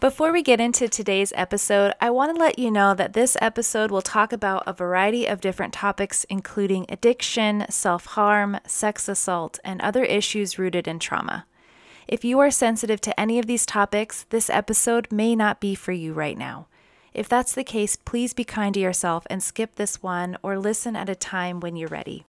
Before 0.00 0.30
we 0.30 0.42
get 0.42 0.60
into 0.60 0.86
today's 0.86 1.32
episode, 1.34 1.92
I 2.00 2.10
want 2.10 2.32
to 2.32 2.40
let 2.40 2.56
you 2.56 2.70
know 2.70 2.94
that 2.94 3.14
this 3.14 3.36
episode 3.40 3.90
will 3.90 4.00
talk 4.00 4.32
about 4.32 4.62
a 4.64 4.72
variety 4.72 5.26
of 5.26 5.40
different 5.40 5.74
topics, 5.74 6.22
including 6.30 6.86
addiction, 6.88 7.66
self 7.68 8.06
harm, 8.06 8.58
sex 8.64 9.08
assault, 9.08 9.58
and 9.64 9.80
other 9.80 10.04
issues 10.04 10.56
rooted 10.56 10.86
in 10.86 11.00
trauma. 11.00 11.46
If 12.06 12.24
you 12.24 12.38
are 12.38 12.50
sensitive 12.52 13.00
to 13.00 13.18
any 13.18 13.40
of 13.40 13.46
these 13.46 13.66
topics, 13.66 14.24
this 14.30 14.48
episode 14.48 15.10
may 15.10 15.34
not 15.34 15.60
be 15.60 15.74
for 15.74 15.90
you 15.90 16.12
right 16.12 16.38
now. 16.38 16.68
If 17.12 17.28
that's 17.28 17.54
the 17.54 17.64
case, 17.64 17.96
please 17.96 18.32
be 18.32 18.44
kind 18.44 18.74
to 18.74 18.80
yourself 18.80 19.26
and 19.28 19.42
skip 19.42 19.74
this 19.74 20.00
one 20.00 20.36
or 20.44 20.60
listen 20.60 20.94
at 20.94 21.08
a 21.08 21.16
time 21.16 21.58
when 21.58 21.74
you're 21.74 21.88
ready. 21.88 22.27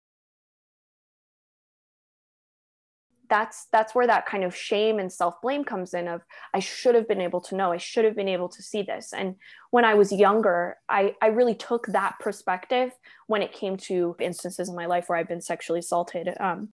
That's 3.29 3.67
that's 3.73 3.95
where 3.95 4.07
that 4.07 4.27
kind 4.27 4.45
of 4.45 4.55
shame 4.55 4.99
and 4.99 5.13
self-blame 5.13 5.65
comes 5.65 5.95
in 5.95 6.09
of 6.09 6.23
i 6.55 6.59
should 6.59 6.95
have 6.95 7.09
been 7.09 7.21
able 7.21 7.41
to 7.41 7.57
know 7.57 7.73
i 7.73 7.77
should 7.77 8.05
have 8.05 8.17
been 8.17 8.29
able 8.29 8.49
to 8.49 8.63
see 8.63 8.83
this. 8.83 9.13
And 9.13 9.37
when 9.71 9.85
i 9.85 9.95
was 9.95 10.13
younger 10.13 10.77
i 10.89 11.15
i 11.23 11.27
really 11.27 11.55
took 11.55 11.87
that 11.89 12.15
perspective 12.21 12.93
when 13.27 13.43
it 13.43 13.53
came 13.53 13.77
to 13.77 14.17
instances 14.21 14.69
in 14.69 14.75
my 14.75 14.87
life 14.87 15.09
where 15.09 15.19
i've 15.19 15.29
been 15.29 15.41
sexually 15.41 15.81
assaulted. 15.81 16.29
Um, 16.39 16.73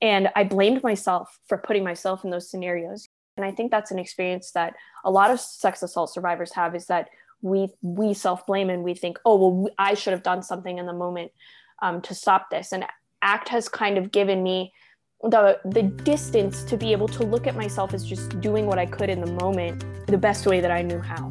and 0.00 0.28
i 0.34 0.44
blamed 0.44 0.82
myself 0.82 1.38
for 1.46 1.58
putting 1.58 1.84
myself 1.84 2.24
in 2.24 2.30
those 2.30 2.50
scenarios. 2.50 3.08
And 3.36 3.46
i 3.46 3.50
think 3.50 3.70
that's 3.70 3.90
an 3.90 3.98
experience 3.98 4.52
that 4.52 4.74
a 5.04 5.10
lot 5.10 5.30
of 5.30 5.40
sex 5.40 5.82
assault 5.82 6.12
survivors 6.12 6.52
have 6.54 6.74
is 6.74 6.86
that 6.86 7.08
we 7.42 7.68
we 7.80 8.12
self-blame 8.12 8.68
and 8.68 8.82
we 8.82 8.94
think 8.94 9.18
oh 9.24 9.36
well 9.36 9.70
i 9.78 9.94
should 9.94 10.12
have 10.12 10.22
done 10.22 10.42
something 10.42 10.76
in 10.76 10.86
the 10.86 10.92
moment 10.92 11.32
um, 11.82 12.00
to 12.02 12.14
stop 12.14 12.50
this. 12.50 12.72
And 12.72 12.84
act 13.22 13.48
has 13.48 13.68
kind 13.68 13.98
of 13.98 14.12
given 14.12 14.42
me 14.42 14.72
the 15.22 15.60
the 15.66 15.82
mm. 15.82 16.04
distance 16.04 16.64
to 16.64 16.78
be 16.78 16.92
able 16.92 17.06
to 17.06 17.24
look 17.24 17.46
at 17.46 17.54
myself 17.54 17.92
as 17.92 18.06
just 18.06 18.40
doing 18.40 18.66
what 18.66 18.78
I 18.78 18.86
could 18.86 19.10
in 19.10 19.20
the 19.20 19.30
moment 19.32 19.84
the 20.06 20.16
best 20.16 20.46
way 20.46 20.60
that 20.60 20.70
I 20.70 20.80
knew 20.80 20.98
how. 20.98 21.30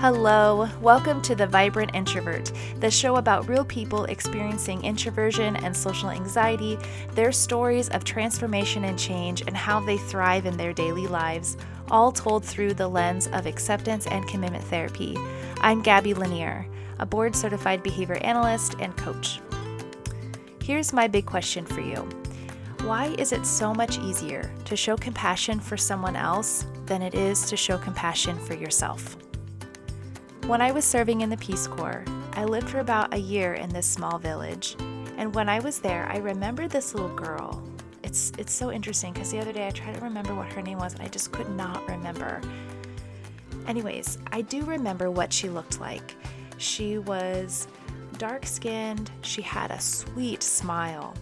Hello, 0.00 0.68
welcome 0.80 1.20
to 1.22 1.34
The 1.34 1.46
Vibrant 1.46 1.94
Introvert, 1.94 2.50
the 2.80 2.90
show 2.90 3.16
about 3.16 3.48
real 3.48 3.64
people 3.64 4.04
experiencing 4.04 4.82
introversion 4.84 5.56
and 5.56 5.76
social 5.76 6.10
anxiety, 6.10 6.78
their 7.12 7.32
stories 7.32 7.90
of 7.90 8.04
transformation 8.04 8.84
and 8.84 8.98
change, 8.98 9.42
and 9.42 9.56
how 9.56 9.80
they 9.80 9.96
thrive 9.96 10.46
in 10.46 10.56
their 10.56 10.72
daily 10.72 11.06
lives, 11.06 11.58
all 11.90 12.10
told 12.10 12.44
through 12.44 12.74
the 12.74 12.88
lens 12.88 13.28
of 13.28 13.46
acceptance 13.46 14.06
and 14.06 14.26
commitment 14.28 14.64
therapy. 14.64 15.16
I'm 15.60 15.82
Gabby 15.82 16.14
Lanier, 16.14 16.66
a 16.98 17.06
board 17.06 17.34
certified 17.36 17.82
behavior 17.82 18.18
analyst 18.22 18.76
and 18.80 18.94
coach. 18.96 19.40
Here's 20.64 20.94
my 20.94 21.06
big 21.06 21.26
question 21.26 21.66
for 21.66 21.82
you 21.82 22.08
Why 22.84 23.14
is 23.18 23.32
it 23.32 23.44
so 23.44 23.74
much 23.74 23.98
easier 23.98 24.50
to 24.64 24.76
show 24.76 24.96
compassion 24.96 25.60
for 25.60 25.76
someone 25.76 26.16
else 26.16 26.64
than 26.86 27.02
it 27.02 27.14
is 27.14 27.44
to 27.50 27.56
show 27.56 27.76
compassion 27.76 28.38
for 28.38 28.54
yourself? 28.54 29.18
When 30.46 30.62
I 30.62 30.72
was 30.72 30.86
serving 30.86 31.20
in 31.20 31.28
the 31.28 31.36
Peace 31.36 31.66
Corps, 31.66 32.02
I 32.32 32.44
lived 32.44 32.70
for 32.70 32.78
about 32.78 33.12
a 33.12 33.18
year 33.18 33.52
in 33.52 33.68
this 33.68 33.84
small 33.84 34.18
village. 34.18 34.74
And 35.18 35.34
when 35.34 35.50
I 35.50 35.58
was 35.58 35.80
there, 35.80 36.08
I 36.10 36.16
remembered 36.16 36.70
this 36.70 36.94
little 36.94 37.14
girl. 37.14 37.62
It's, 38.02 38.32
it's 38.38 38.54
so 38.54 38.72
interesting 38.72 39.12
because 39.12 39.30
the 39.30 39.40
other 39.40 39.52
day 39.52 39.66
I 39.66 39.70
tried 39.70 39.96
to 39.96 40.00
remember 40.00 40.34
what 40.34 40.50
her 40.54 40.62
name 40.62 40.78
was 40.78 40.94
and 40.94 41.02
I 41.02 41.08
just 41.08 41.30
could 41.30 41.50
not 41.50 41.86
remember. 41.86 42.40
Anyways, 43.66 44.16
I 44.32 44.40
do 44.40 44.64
remember 44.64 45.10
what 45.10 45.30
she 45.30 45.50
looked 45.50 45.78
like. 45.78 46.16
She 46.56 46.96
was 46.96 47.68
dark 48.14 48.46
skinned, 48.46 49.10
she 49.22 49.42
had 49.42 49.70
a 49.70 49.80
sweet 49.80 50.42
smile, 50.42 51.14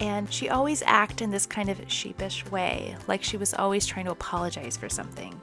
and 0.00 0.32
she 0.32 0.48
always 0.48 0.82
acted 0.86 1.22
in 1.22 1.30
this 1.30 1.46
kind 1.46 1.68
of 1.68 1.80
sheepish 1.90 2.44
way, 2.50 2.96
like 3.06 3.22
she 3.22 3.36
was 3.36 3.54
always 3.54 3.86
trying 3.86 4.04
to 4.06 4.12
apologize 4.12 4.76
for 4.76 4.88
something. 4.88 5.40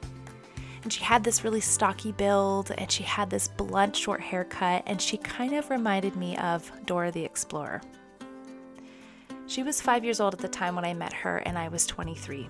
And 0.84 0.92
she 0.92 1.04
had 1.04 1.24
this 1.24 1.44
really 1.44 1.62
stocky 1.62 2.12
build, 2.12 2.72
and 2.78 2.92
she 2.92 3.04
had 3.04 3.30
this 3.30 3.48
blunt, 3.48 3.96
short 3.96 4.22
haircut, 4.22 4.84
and 4.88 5.02
she 5.02 5.18
kind 5.18 5.54
of 5.54 5.70
reminded 5.70 6.16
me 6.16 6.38
of 6.38 6.72
Dora 6.86 7.12
the 7.12 7.24
Explorer. 7.24 7.82
She 9.48 9.64
was 9.64 9.82
five 9.82 10.04
years 10.04 10.20
old 10.20 10.34
at 10.34 10.40
the 10.40 10.48
time 10.48 10.76
when 10.76 10.86
I 10.86 10.94
met 10.94 11.14
her, 11.14 11.38
and 11.38 11.58
I 11.58 11.68
was 11.68 11.86
23. 11.86 12.50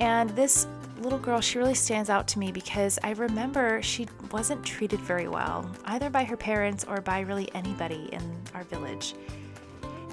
And 0.00 0.30
this 0.30 0.66
little 1.00 1.18
girl, 1.18 1.40
she 1.40 1.58
really 1.58 1.74
stands 1.74 2.10
out 2.10 2.26
to 2.28 2.38
me 2.38 2.52
because 2.52 2.98
I 3.02 3.12
remember 3.12 3.82
she 3.82 4.06
wasn't 4.30 4.64
treated 4.64 5.00
very 5.00 5.28
well, 5.28 5.70
either 5.84 6.10
by 6.10 6.24
her 6.24 6.36
parents 6.36 6.84
or 6.84 7.00
by 7.00 7.20
really 7.20 7.52
anybody 7.54 8.08
in 8.12 8.22
our 8.54 8.64
village. 8.64 9.14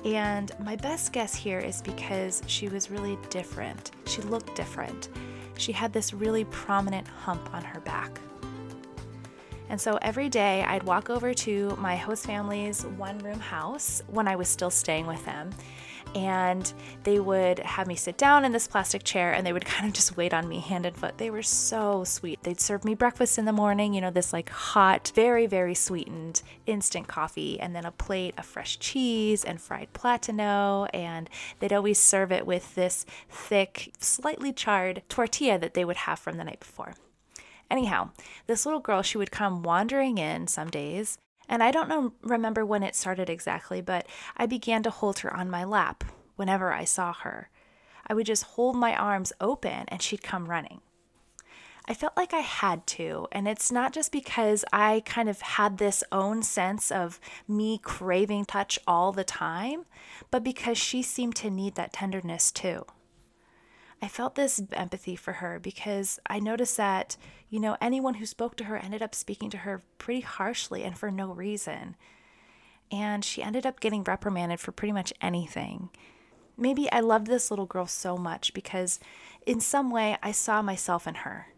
And 0.06 0.52
my 0.60 0.76
best 0.76 1.14
guess 1.14 1.34
here 1.34 1.60
is 1.60 1.82
because 1.82 2.42
she 2.48 2.68
was 2.68 2.92
really 2.92 3.18
different. 3.30 3.92
She 4.06 4.22
looked 4.22 4.56
different. 4.56 5.10
She 5.58 5.72
had 5.72 5.94
this 5.94 6.14
really 6.14 6.46
prominent 6.46 7.08
hump 7.08 7.54
on 7.54 7.64
her 7.64 7.80
back. 7.82 8.20
And 9.70 9.80
so 9.80 9.98
every 10.02 10.30
day 10.30 10.64
I'd 10.64 10.84
walk 10.84 11.10
over 11.10 11.34
to 11.34 11.76
my 11.80 11.96
host 11.96 12.26
family's 12.26 12.86
one 12.86 13.18
room 13.20 13.40
house 13.40 14.02
when 14.08 14.28
I 14.28 14.36
was 14.36 14.48
still 14.50 14.70
staying 14.70 15.08
with 15.08 15.24
them 15.26 15.52
and 16.16 16.74
they 17.04 17.20
would 17.20 17.60
have 17.60 17.88
me 17.88 17.96
sit 17.96 18.18
down 18.18 18.46
in 18.46 18.52
this 18.52 18.68
plastic 18.68 19.04
chair 19.04 19.34
and 19.34 19.46
they 19.46 19.54
would 19.54 19.66
kind 19.74 19.88
of 19.88 19.94
just 19.94 20.18
wait 20.18 20.34
on 20.34 20.48
me 20.48 20.60
hand 20.60 20.86
and 20.86 20.96
foot. 20.96 21.18
They 21.18 21.30
were 21.30 21.44
so 21.44 22.04
sweet. 22.04 22.44
They'd 22.44 22.60
serve 22.60 22.86
me 22.86 22.96
breakfast 22.96 23.38
in 23.38 23.46
the 23.46 23.54
morning, 23.54 23.94
you 23.94 24.02
know, 24.02 24.12
this 24.12 24.34
like 24.34 24.50
hot, 24.50 25.12
very, 25.16 25.46
very 25.46 25.76
sweetened 25.76 26.42
instant 26.66 27.08
coffee, 27.08 27.60
and 27.60 27.76
then 27.76 27.86
a 27.86 27.92
plate 27.92 28.36
of 28.38 28.46
fresh 28.46 28.80
cheese 28.80 29.44
and 29.44 29.62
fried 29.62 29.94
platano. 29.94 30.90
And 30.94 31.30
they'd 31.60 31.74
always 31.74 32.00
serve 32.00 32.32
it 32.32 32.46
with 32.46 32.76
this 32.76 33.06
thick, 33.30 33.94
slightly 34.00 34.54
charred 34.54 35.04
tortilla 35.10 35.58
that 35.60 35.74
they 35.74 35.86
would 35.86 35.98
have 35.98 36.20
from 36.20 36.38
the 36.38 36.44
night 36.44 36.60
before. 36.60 36.94
Anyhow, 37.72 38.12
this 38.46 38.66
little 38.66 38.80
girl, 38.80 39.02
she 39.02 39.18
would 39.18 39.32
come 39.32 39.64
wandering 39.64 40.18
in 40.18 40.48
some 40.48 40.70
days 40.70 41.18
and 41.50 41.62
I 41.62 41.72
don't 41.72 41.90
know, 41.90 42.14
remember 42.22 42.66
when 42.66 42.84
it 42.84 42.96
started 42.96 43.30
exactly, 43.30 43.82
but 43.82 44.08
I 44.38 44.46
began 44.46 44.84
to 44.84 44.90
hold 44.90 45.20
her 45.20 45.36
on 45.36 45.50
my 45.50 45.64
lap 45.64 46.04
whenever 46.36 46.72
I 46.72 46.86
saw 46.86 47.14
her. 47.14 47.50
I 48.08 48.14
would 48.14 48.26
just 48.26 48.44
hold 48.44 48.76
my 48.76 48.96
arms 48.96 49.34
open 49.40 49.86
and 49.88 50.02
she'd 50.02 50.24
come 50.24 50.50
running. 50.50 50.82
I 51.86 51.94
felt 51.94 52.16
like 52.16 52.34
I 52.34 52.40
had 52.40 52.88
to, 52.88 53.28
and 53.34 53.46
it's 53.46 53.70
not 53.70 53.92
just 53.92 54.14
because 54.14 54.64
I 54.72 55.04
kind 55.06 55.28
of 55.28 55.42
had 55.42 55.78
this 55.78 56.02
own 56.14 56.42
sense 56.42 56.92
of 56.92 57.20
me 57.46 57.78
craving 57.78 58.46
touch 58.46 58.80
all 58.88 59.12
the 59.12 59.26
time, 59.26 59.86
but 60.32 60.46
because 60.46 60.78
she 60.78 61.02
seemed 61.02 61.36
to 61.38 61.50
need 61.50 61.76
that 61.76 61.92
tenderness 61.92 62.54
too. 62.54 62.86
I 64.02 64.08
felt 64.08 64.36
this 64.36 64.62
empathy 64.72 65.18
for 65.18 65.34
her 65.34 65.60
because 65.60 66.20
I 66.26 66.40
noticed 66.40 66.78
that, 66.78 67.18
you 67.54 67.60
know, 67.60 67.78
anyone 67.80 68.16
who 68.16 68.26
spoke 68.26 68.56
to 68.56 68.64
her 68.64 68.78
ended 68.78 69.04
up 69.04 69.14
speaking 69.14 69.52
to 69.52 69.58
her 69.58 69.84
pretty 70.00 70.22
harshly 70.22 70.84
and 70.84 70.98
for 70.98 71.12
no 71.12 71.28
reason. 71.32 71.96
And 72.92 73.24
she 73.24 73.44
ended 73.44 73.68
up 73.68 73.80
getting 73.80 74.04
reprimanded 74.04 74.60
for 74.60 74.72
pretty 74.72 74.92
much 74.92 75.14
anything. 75.22 75.92
Maybe 76.58 76.92
I 76.92 77.02
loved 77.02 77.28
this 77.28 77.52
little 77.52 77.68
girl 77.68 77.86
so 77.86 78.18
much 78.18 78.56
because 78.56 79.00
in 79.46 79.60
some 79.60 79.92
way 79.92 80.18
I 80.24 80.32
saw 80.32 80.64
myself 80.64 81.06
in 81.06 81.14
her. 81.14 81.50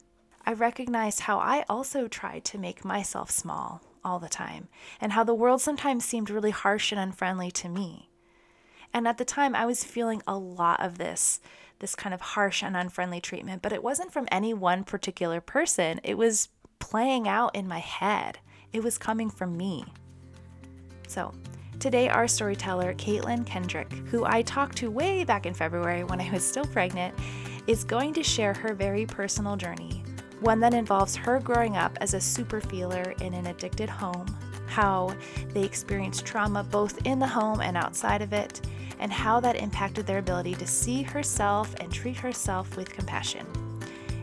I 0.46 0.52
recognized 0.52 1.22
how 1.22 1.40
I 1.40 1.64
also 1.70 2.10
tried 2.10 2.44
to 2.44 2.58
make 2.58 2.84
myself 2.84 3.32
small 3.32 3.82
all 4.04 4.20
the 4.20 4.28
time 4.28 4.68
and 5.00 5.14
how 5.14 5.24
the 5.24 5.34
world 5.34 5.62
sometimes 5.62 6.04
seemed 6.04 6.30
really 6.30 6.52
harsh 6.52 6.92
and 6.92 7.00
unfriendly 7.00 7.52
to 7.52 7.70
me. 7.70 8.10
And 8.94 9.08
at 9.08 9.18
the 9.18 9.24
time, 9.24 9.56
I 9.56 9.66
was 9.66 9.86
feeling 9.86 10.22
a 10.28 10.38
lot 10.38 10.82
of 10.82 10.98
this 10.98 11.40
this 11.86 11.94
kind 11.94 12.16
of 12.16 12.22
harsh 12.22 12.64
and 12.64 12.76
unfriendly 12.76 13.22
treatment, 13.22 13.62
but 13.62 13.72
it 13.72 13.84
wasn't 13.84 14.12
from 14.12 14.28
any 14.32 14.56
one 14.56 14.84
particular 14.84 15.40
person. 15.40 16.02
It 16.04 16.18
was 16.18 16.50
playing 16.80 17.28
out 17.28 17.56
in 17.56 17.68
my 17.68 17.78
head, 17.78 18.40
it 18.74 18.84
was 18.84 18.98
coming 18.98 19.30
from 19.30 19.56
me. 19.56 19.86
So, 21.08 21.32
today, 21.80 22.10
our 22.10 22.28
storyteller, 22.28 22.96
Katelyn 22.96 23.46
Kendrick, 23.46 23.94
who 24.08 24.26
I 24.26 24.42
talked 24.42 24.78
to 24.78 24.90
way 24.90 25.24
back 25.26 25.46
in 25.46 25.54
February 25.54 26.04
when 26.04 26.20
I 26.20 26.32
was 26.32 26.44
still 26.44 26.66
pregnant, 26.66 27.14
is 27.68 27.84
going 27.84 28.16
to 28.16 28.24
share 28.24 28.56
her 28.56 28.74
very 28.74 29.06
personal 29.06 29.56
journey, 29.56 30.04
one 30.40 30.60
that 30.62 30.74
involves 30.74 31.16
her 31.16 31.40
growing 31.40 31.78
up 31.78 31.96
as 32.02 32.16
a 32.16 32.20
super 32.20 32.62
feeler 32.62 33.14
in 33.22 33.36
an 33.36 33.46
addicted 33.46 33.90
home, 33.90 34.26
how 34.66 35.16
they 35.50 35.62
experienced 35.62 36.26
trauma 36.26 36.64
both 36.64 37.06
in 37.06 37.20
the 37.20 37.28
home 37.28 37.62
and 37.62 37.78
outside 37.78 38.24
of 38.24 38.34
it, 38.34 38.60
and 39.00 39.12
how 39.12 39.40
that 39.40 39.56
impacted 39.56 40.06
their 40.06 40.20
ability 40.20 40.56
to 40.56 40.68
see 40.68 41.04
herself 41.04 41.74
and 41.80 41.92
treat 41.92 42.18
herself 42.18 42.76
with 42.78 42.90
compassion. 42.90 43.46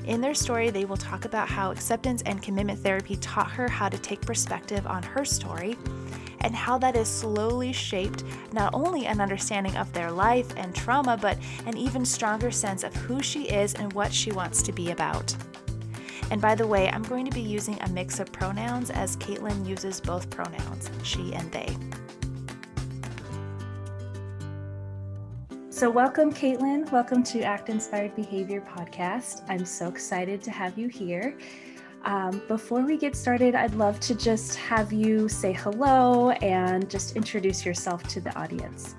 In 0.04 0.20
their 0.20 0.34
story, 0.34 0.70
they 0.70 0.84
will 0.84 0.96
talk 0.96 1.24
about 1.24 1.48
how 1.48 1.70
acceptance 1.70 2.22
and 2.22 2.42
commitment 2.42 2.80
therapy 2.80 3.16
taught 3.16 3.50
her 3.52 3.68
how 3.68 3.88
to 3.88 3.98
take 3.98 4.20
perspective 4.20 4.86
on 4.86 5.02
her 5.02 5.24
story 5.24 5.78
and 6.40 6.56
how 6.56 6.76
that 6.78 6.96
has 6.96 7.08
slowly 7.08 7.72
shaped 7.72 8.24
not 8.52 8.74
only 8.74 9.06
an 9.06 9.20
understanding 9.20 9.76
of 9.76 9.92
their 9.92 10.10
life 10.10 10.52
and 10.56 10.74
trauma, 10.74 11.16
but 11.16 11.38
an 11.66 11.76
even 11.76 12.04
stronger 12.04 12.50
sense 12.50 12.82
of 12.82 12.94
who 12.94 13.22
she 13.22 13.44
is 13.44 13.74
and 13.74 13.92
what 13.92 14.12
she 14.12 14.32
wants 14.32 14.60
to 14.62 14.72
be 14.72 14.90
about. 14.90 15.34
And 16.30 16.40
by 16.40 16.54
the 16.54 16.66
way, 16.66 16.88
I'm 16.90 17.02
going 17.04 17.26
to 17.26 17.34
be 17.34 17.42
using 17.42 17.80
a 17.80 17.88
mix 17.90 18.18
of 18.18 18.32
pronouns 18.32 18.90
as 18.90 19.16
Katelyn 19.18 19.66
uses 19.66 20.00
both 20.00 20.30
pronouns, 20.30 20.90
she 21.04 21.32
and 21.34 21.50
they. 21.52 21.76
So, 25.82 25.90
welcome, 25.90 26.32
Katelyn. 26.32 26.88
Welcome 26.92 27.24
to 27.24 27.42
Act 27.42 27.68
Inspired 27.68 28.14
Behavior 28.14 28.60
podcast. 28.60 29.42
I'm 29.48 29.64
so 29.64 29.88
excited 29.88 30.40
to 30.44 30.52
have 30.52 30.78
you 30.78 30.86
here. 30.86 31.36
Um, 32.04 32.40
before 32.46 32.82
we 32.82 32.96
get 32.96 33.16
started, 33.16 33.56
I'd 33.56 33.74
love 33.74 33.98
to 33.98 34.14
just 34.14 34.54
have 34.54 34.92
you 34.92 35.28
say 35.28 35.52
hello 35.52 36.30
and 36.30 36.88
just 36.88 37.16
introduce 37.16 37.66
yourself 37.66 38.04
to 38.04 38.20
the 38.20 38.32
audience. 38.38 38.94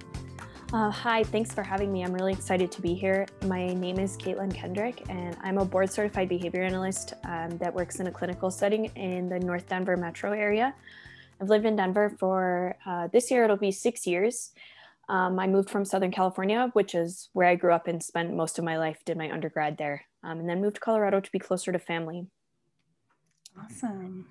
Uh, 0.74 0.92
hi, 0.92 1.24
thanks 1.24 1.54
for 1.54 1.64
having 1.64 1.90
me. 1.90 2.04
I'm 2.04 2.12
really 2.12 2.34
excited 2.34 2.70
to 2.74 2.82
be 2.82 2.94
here. 2.94 3.28
My 3.46 3.68
name 3.68 3.98
is 3.98 4.18
Katelyn 4.18 4.54
Kendrick, 4.54 5.04
and 5.08 5.38
I'm 5.42 5.60
a 5.60 5.64
board 5.64 5.90
certified 5.90 6.28
behavior 6.28 6.64
analyst 6.64 7.14
um, 7.24 7.58
that 7.60 7.74
works 7.74 8.02
in 8.02 8.08
a 8.08 8.12
clinical 8.12 8.52
setting 8.52 8.88
in 8.98 9.30
the 9.30 9.40
North 9.40 9.70
Denver 9.70 9.96
metro 9.96 10.34
area. 10.34 10.76
I've 11.40 11.48
lived 11.48 11.66
in 11.66 11.78
Denver 11.78 12.14
for 12.20 12.76
uh, 12.86 13.08
this 13.08 13.32
year, 13.32 13.46
it'll 13.46 13.56
be 13.56 13.72
six 13.72 14.06
years. 14.06 14.52
Um, 15.10 15.38
I 15.40 15.48
moved 15.48 15.70
from 15.70 15.86
Southern 15.86 16.12
California, 16.12 16.70
which 16.74 16.96
is 16.96 17.30
where 17.34 17.48
I 17.48 17.56
grew 17.56 17.74
up 17.74 17.88
and 17.88 18.02
spent 18.02 18.34
most 18.34 18.58
of 18.58 18.66
my 18.66 18.78
life, 18.78 19.02
did 19.06 19.18
my 19.18 19.32
undergrad 19.32 19.78
there, 19.78 20.06
um, 20.24 20.40
and 20.40 20.50
then 20.50 20.62
moved 20.62 20.76
to 20.76 20.82
Colorado 20.82 21.20
to 21.20 21.32
be 21.32 21.40
closer 21.40 21.72
to 21.72 21.80
family. 21.80 22.26
Awesome. 23.60 24.28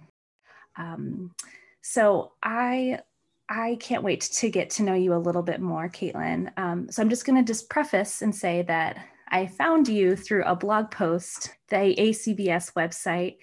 Um, 0.77 1.35
so 1.83 2.33
I 2.43 3.01
I 3.49 3.77
can't 3.81 4.03
wait 4.03 4.23
to 4.23 4.49
get 4.49 4.71
to 4.71 4.83
know 4.83 4.95
you 4.95 5.13
a 5.13 5.17
little 5.17 5.43
bit 5.43 5.61
more, 5.61 5.89
Katelyn. 5.89 6.51
Um, 6.57 6.91
so 6.91 7.03
I'm 7.03 7.11
just 7.11 7.27
going 7.27 7.37
to 7.37 7.47
just 7.47 7.69
preface 7.69 8.23
and 8.23 8.35
say 8.35 8.63
that 8.63 8.97
I 9.29 9.47
found 9.47 9.89
you 9.89 10.17
through 10.17 10.45
a 10.45 10.57
blog 10.57 10.91
post, 10.91 11.55
the 11.69 11.95
ACBS 11.99 12.73
website, 12.75 13.37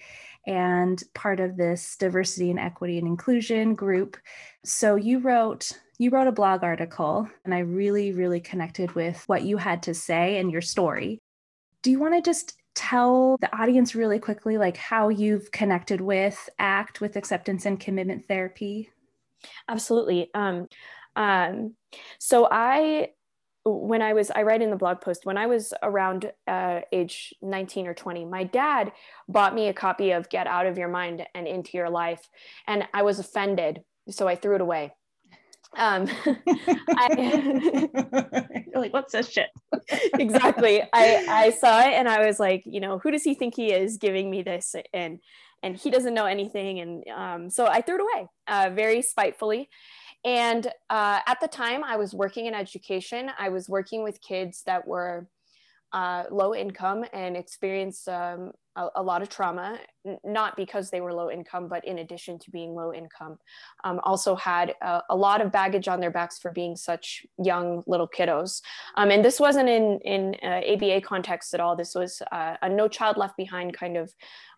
and 0.50 1.00
part 1.14 1.38
of 1.38 1.56
this 1.56 1.96
diversity 1.96 2.50
and 2.50 2.58
equity 2.58 2.98
and 2.98 3.06
inclusion 3.06 3.76
group. 3.76 4.16
So 4.64 4.96
you 4.96 5.20
wrote 5.20 5.72
you 5.98 6.10
wrote 6.10 6.26
a 6.26 6.32
blog 6.32 6.64
article, 6.64 7.28
and 7.44 7.52
I 7.54 7.58
really, 7.58 8.12
really 8.12 8.40
connected 8.40 8.92
with 8.94 9.22
what 9.26 9.42
you 9.42 9.58
had 9.58 9.82
to 9.82 9.92
say 9.92 10.38
and 10.38 10.50
your 10.50 10.62
story. 10.62 11.20
Do 11.82 11.90
you 11.90 12.00
want 12.00 12.14
to 12.14 12.22
just 12.22 12.56
tell 12.74 13.36
the 13.38 13.54
audience 13.54 13.94
really 13.94 14.18
quickly, 14.18 14.56
like 14.56 14.78
how 14.78 15.10
you've 15.10 15.50
connected 15.50 16.00
with 16.00 16.48
ACT, 16.58 17.02
with 17.02 17.16
acceptance 17.16 17.66
and 17.66 17.78
commitment 17.78 18.26
therapy? 18.26 18.90
Absolutely. 19.68 20.30
Um, 20.32 20.68
um, 21.16 21.74
so 22.18 22.48
I, 22.50 23.10
when 23.70 24.02
I 24.02 24.12
was, 24.12 24.30
I 24.30 24.42
write 24.42 24.62
in 24.62 24.70
the 24.70 24.76
blog 24.76 25.00
post, 25.00 25.24
when 25.24 25.36
I 25.36 25.46
was 25.46 25.72
around 25.82 26.32
uh, 26.46 26.80
age 26.92 27.34
19 27.42 27.86
or 27.86 27.94
20, 27.94 28.24
my 28.24 28.44
dad 28.44 28.92
bought 29.28 29.54
me 29.54 29.68
a 29.68 29.74
copy 29.74 30.10
of 30.12 30.28
Get 30.28 30.46
Out 30.46 30.66
of 30.66 30.78
Your 30.78 30.88
Mind 30.88 31.26
and 31.34 31.46
Into 31.46 31.76
Your 31.76 31.90
Life. 31.90 32.28
And 32.66 32.84
I 32.92 33.02
was 33.02 33.18
offended. 33.18 33.80
So 34.08 34.26
I 34.26 34.36
threw 34.36 34.54
it 34.56 34.60
away. 34.60 34.92
Um, 35.76 36.08
I, 36.26 37.08
You're 38.72 38.82
like, 38.82 38.92
what's 38.92 39.12
this 39.12 39.30
shit? 39.30 39.48
exactly. 40.18 40.82
I, 40.92 41.26
I 41.28 41.50
saw 41.50 41.80
it 41.80 41.92
and 41.92 42.08
I 42.08 42.26
was 42.26 42.40
like, 42.40 42.62
you 42.66 42.80
know, 42.80 42.98
who 42.98 43.10
does 43.10 43.22
he 43.22 43.34
think 43.34 43.54
he 43.54 43.72
is 43.72 43.96
giving 43.96 44.30
me 44.30 44.42
this? 44.42 44.74
And 44.92 45.20
and 45.62 45.76
he 45.76 45.90
doesn't 45.90 46.14
know 46.14 46.24
anything. 46.24 46.80
And 46.80 47.04
um, 47.14 47.50
so 47.50 47.66
I 47.66 47.82
threw 47.82 47.96
it 47.96 48.00
away 48.00 48.28
uh, 48.48 48.70
very 48.72 49.02
spitefully. 49.02 49.68
And 50.24 50.66
uh, 50.90 51.20
at 51.26 51.40
the 51.40 51.48
time, 51.48 51.82
I 51.82 51.96
was 51.96 52.14
working 52.14 52.46
in 52.46 52.54
education. 52.54 53.30
I 53.38 53.48
was 53.48 53.68
working 53.68 54.02
with 54.02 54.20
kids 54.20 54.62
that 54.66 54.86
were 54.86 55.26
uh, 55.92 56.24
low 56.30 56.54
income 56.54 57.04
and 57.12 57.36
experienced 57.36 58.08
um, 58.08 58.52
a, 58.76 58.86
a, 58.96 59.02
lot 59.02 59.22
of 59.22 59.28
trauma, 59.28 59.78
n- 60.06 60.18
not 60.24 60.56
because 60.56 60.88
they 60.90 61.00
were 61.00 61.12
low 61.12 61.30
income, 61.30 61.66
but 61.68 61.84
in 61.84 61.98
addition 61.98 62.38
to 62.38 62.50
being 62.52 62.74
low 62.74 62.92
income, 62.92 63.38
um, 63.82 64.00
also 64.04 64.36
had 64.36 64.74
a, 64.82 65.02
a, 65.10 65.16
lot 65.16 65.40
of 65.40 65.50
baggage 65.50 65.88
on 65.88 65.98
their 65.98 66.10
backs 66.10 66.38
for 66.38 66.52
being 66.52 66.76
such 66.76 67.26
young 67.42 67.82
little 67.88 68.06
kiddos. 68.06 68.62
Um, 68.96 69.10
and 69.10 69.24
this 69.24 69.40
wasn't 69.40 69.68
in 69.68 69.98
in 70.04 70.36
uh, 70.42 70.60
ABA 70.72 71.00
context 71.00 71.54
at 71.54 71.60
all. 71.60 71.74
This 71.74 71.94
was 71.96 72.22
uh, 72.30 72.56
a 72.62 72.68
No 72.68 72.86
Child 72.86 73.16
Left 73.16 73.36
Behind 73.36 73.76
kind 73.76 73.96
of 73.96 74.12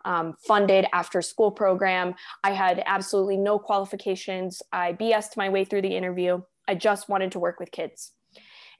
um, 0.04 0.34
funded 0.46 0.86
after 0.92 1.22
school 1.22 1.50
program. 1.50 2.14
I 2.44 2.52
had 2.52 2.82
absolutely 2.84 3.38
no 3.38 3.58
qualifications. 3.58 4.60
I 4.70 4.92
BS'd 4.92 5.36
my 5.38 5.48
way 5.48 5.64
through 5.64 5.82
the 5.82 5.96
interview. 5.96 6.42
I 6.68 6.74
just 6.74 7.08
wanted 7.08 7.32
to 7.32 7.38
work 7.38 7.58
with 7.58 7.70
kids. 7.70 8.12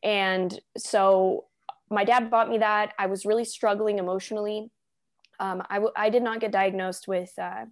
And 0.03 0.59
so 0.77 1.47
my 1.93 2.05
dad 2.05 2.31
bought 2.31 2.49
me 2.49 2.59
that. 2.59 2.95
I 2.99 3.07
was 3.07 3.27
really 3.27 3.45
struggling 3.45 3.99
emotionally. 3.99 4.71
Um, 5.39 5.63
I, 5.69 5.75
w- 5.77 5.93
I 5.97 6.11
did 6.11 6.23
not 6.23 6.41
get 6.41 6.53
diagnosed 6.53 7.09
with 7.09 7.33
uh, 7.39 7.67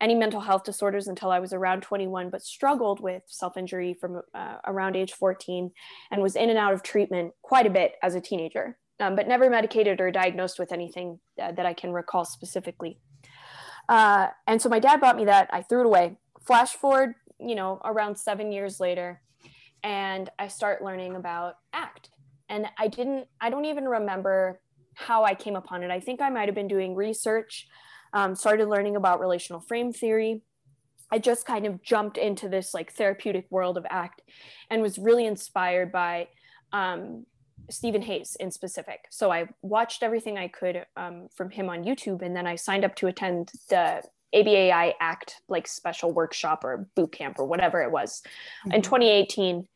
any 0.00 0.14
mental 0.14 0.40
health 0.40 0.64
disorders 0.64 1.08
until 1.08 1.30
I 1.30 1.40
was 1.40 1.52
around 1.52 1.82
21, 1.82 2.30
but 2.30 2.42
struggled 2.42 3.00
with 3.00 3.22
self 3.26 3.56
injury 3.56 3.94
from 3.94 4.22
uh, 4.34 4.56
around 4.66 4.96
age 4.96 5.12
14 5.12 5.70
and 6.10 6.22
was 6.22 6.36
in 6.36 6.50
and 6.50 6.58
out 6.58 6.72
of 6.72 6.82
treatment 6.82 7.32
quite 7.42 7.66
a 7.66 7.70
bit 7.70 7.94
as 8.02 8.14
a 8.14 8.20
teenager, 8.20 8.78
um, 9.00 9.16
but 9.16 9.26
never 9.26 9.50
medicated 9.50 10.00
or 10.00 10.10
diagnosed 10.10 10.58
with 10.58 10.72
anything 10.72 11.18
uh, 11.42 11.52
that 11.52 11.66
I 11.66 11.74
can 11.74 11.92
recall 11.92 12.24
specifically. 12.24 13.00
Uh, 13.88 14.28
and 14.46 14.60
so 14.60 14.68
my 14.68 14.78
dad 14.78 15.00
bought 15.00 15.16
me 15.16 15.24
that. 15.24 15.48
I 15.52 15.62
threw 15.62 15.80
it 15.80 15.86
away. 15.86 16.16
Flash 16.46 16.72
forward, 16.72 17.14
you 17.40 17.54
know, 17.54 17.80
around 17.84 18.16
seven 18.16 18.52
years 18.52 18.80
later, 18.80 19.22
and 19.82 20.28
I 20.38 20.48
start 20.48 20.82
learning 20.82 21.16
about 21.16 21.54
ACT 21.72 22.10
and 22.48 22.66
i 22.78 22.88
didn't 22.88 23.26
i 23.40 23.50
don't 23.50 23.64
even 23.64 23.84
remember 23.84 24.60
how 24.94 25.24
i 25.24 25.34
came 25.34 25.56
upon 25.56 25.82
it 25.82 25.90
i 25.90 26.00
think 26.00 26.20
i 26.20 26.30
might 26.30 26.46
have 26.48 26.54
been 26.54 26.68
doing 26.68 26.94
research 26.94 27.66
um, 28.14 28.34
started 28.34 28.68
learning 28.68 28.96
about 28.96 29.20
relational 29.20 29.60
frame 29.60 29.92
theory 29.92 30.42
i 31.10 31.18
just 31.18 31.46
kind 31.46 31.66
of 31.66 31.82
jumped 31.82 32.16
into 32.16 32.48
this 32.48 32.74
like 32.74 32.92
therapeutic 32.92 33.46
world 33.50 33.76
of 33.76 33.86
act 33.90 34.22
and 34.70 34.82
was 34.82 34.98
really 34.98 35.26
inspired 35.26 35.92
by 35.92 36.28
um, 36.72 37.24
Stephen 37.70 38.02
Hayes 38.02 38.36
in 38.40 38.50
specific. 38.50 39.06
So 39.10 39.30
I 39.30 39.48
watched 39.62 40.02
everything 40.02 40.38
I 40.38 40.48
could 40.48 40.84
um, 40.96 41.28
from 41.34 41.50
him 41.50 41.68
on 41.68 41.84
YouTube, 41.84 42.22
and 42.22 42.34
then 42.34 42.46
I 42.46 42.56
signed 42.56 42.84
up 42.84 42.94
to 42.96 43.06
attend 43.08 43.52
the 43.68 44.02
ABAI 44.34 44.92
ACT 45.00 45.40
like 45.48 45.66
special 45.66 46.12
workshop 46.12 46.64
or 46.64 46.88
boot 46.94 47.12
camp 47.12 47.38
or 47.38 47.46
whatever 47.46 47.82
it 47.82 47.90
was 47.90 48.22
mm-hmm. 48.66 48.72
in 48.72 48.82
2018. 48.82 49.66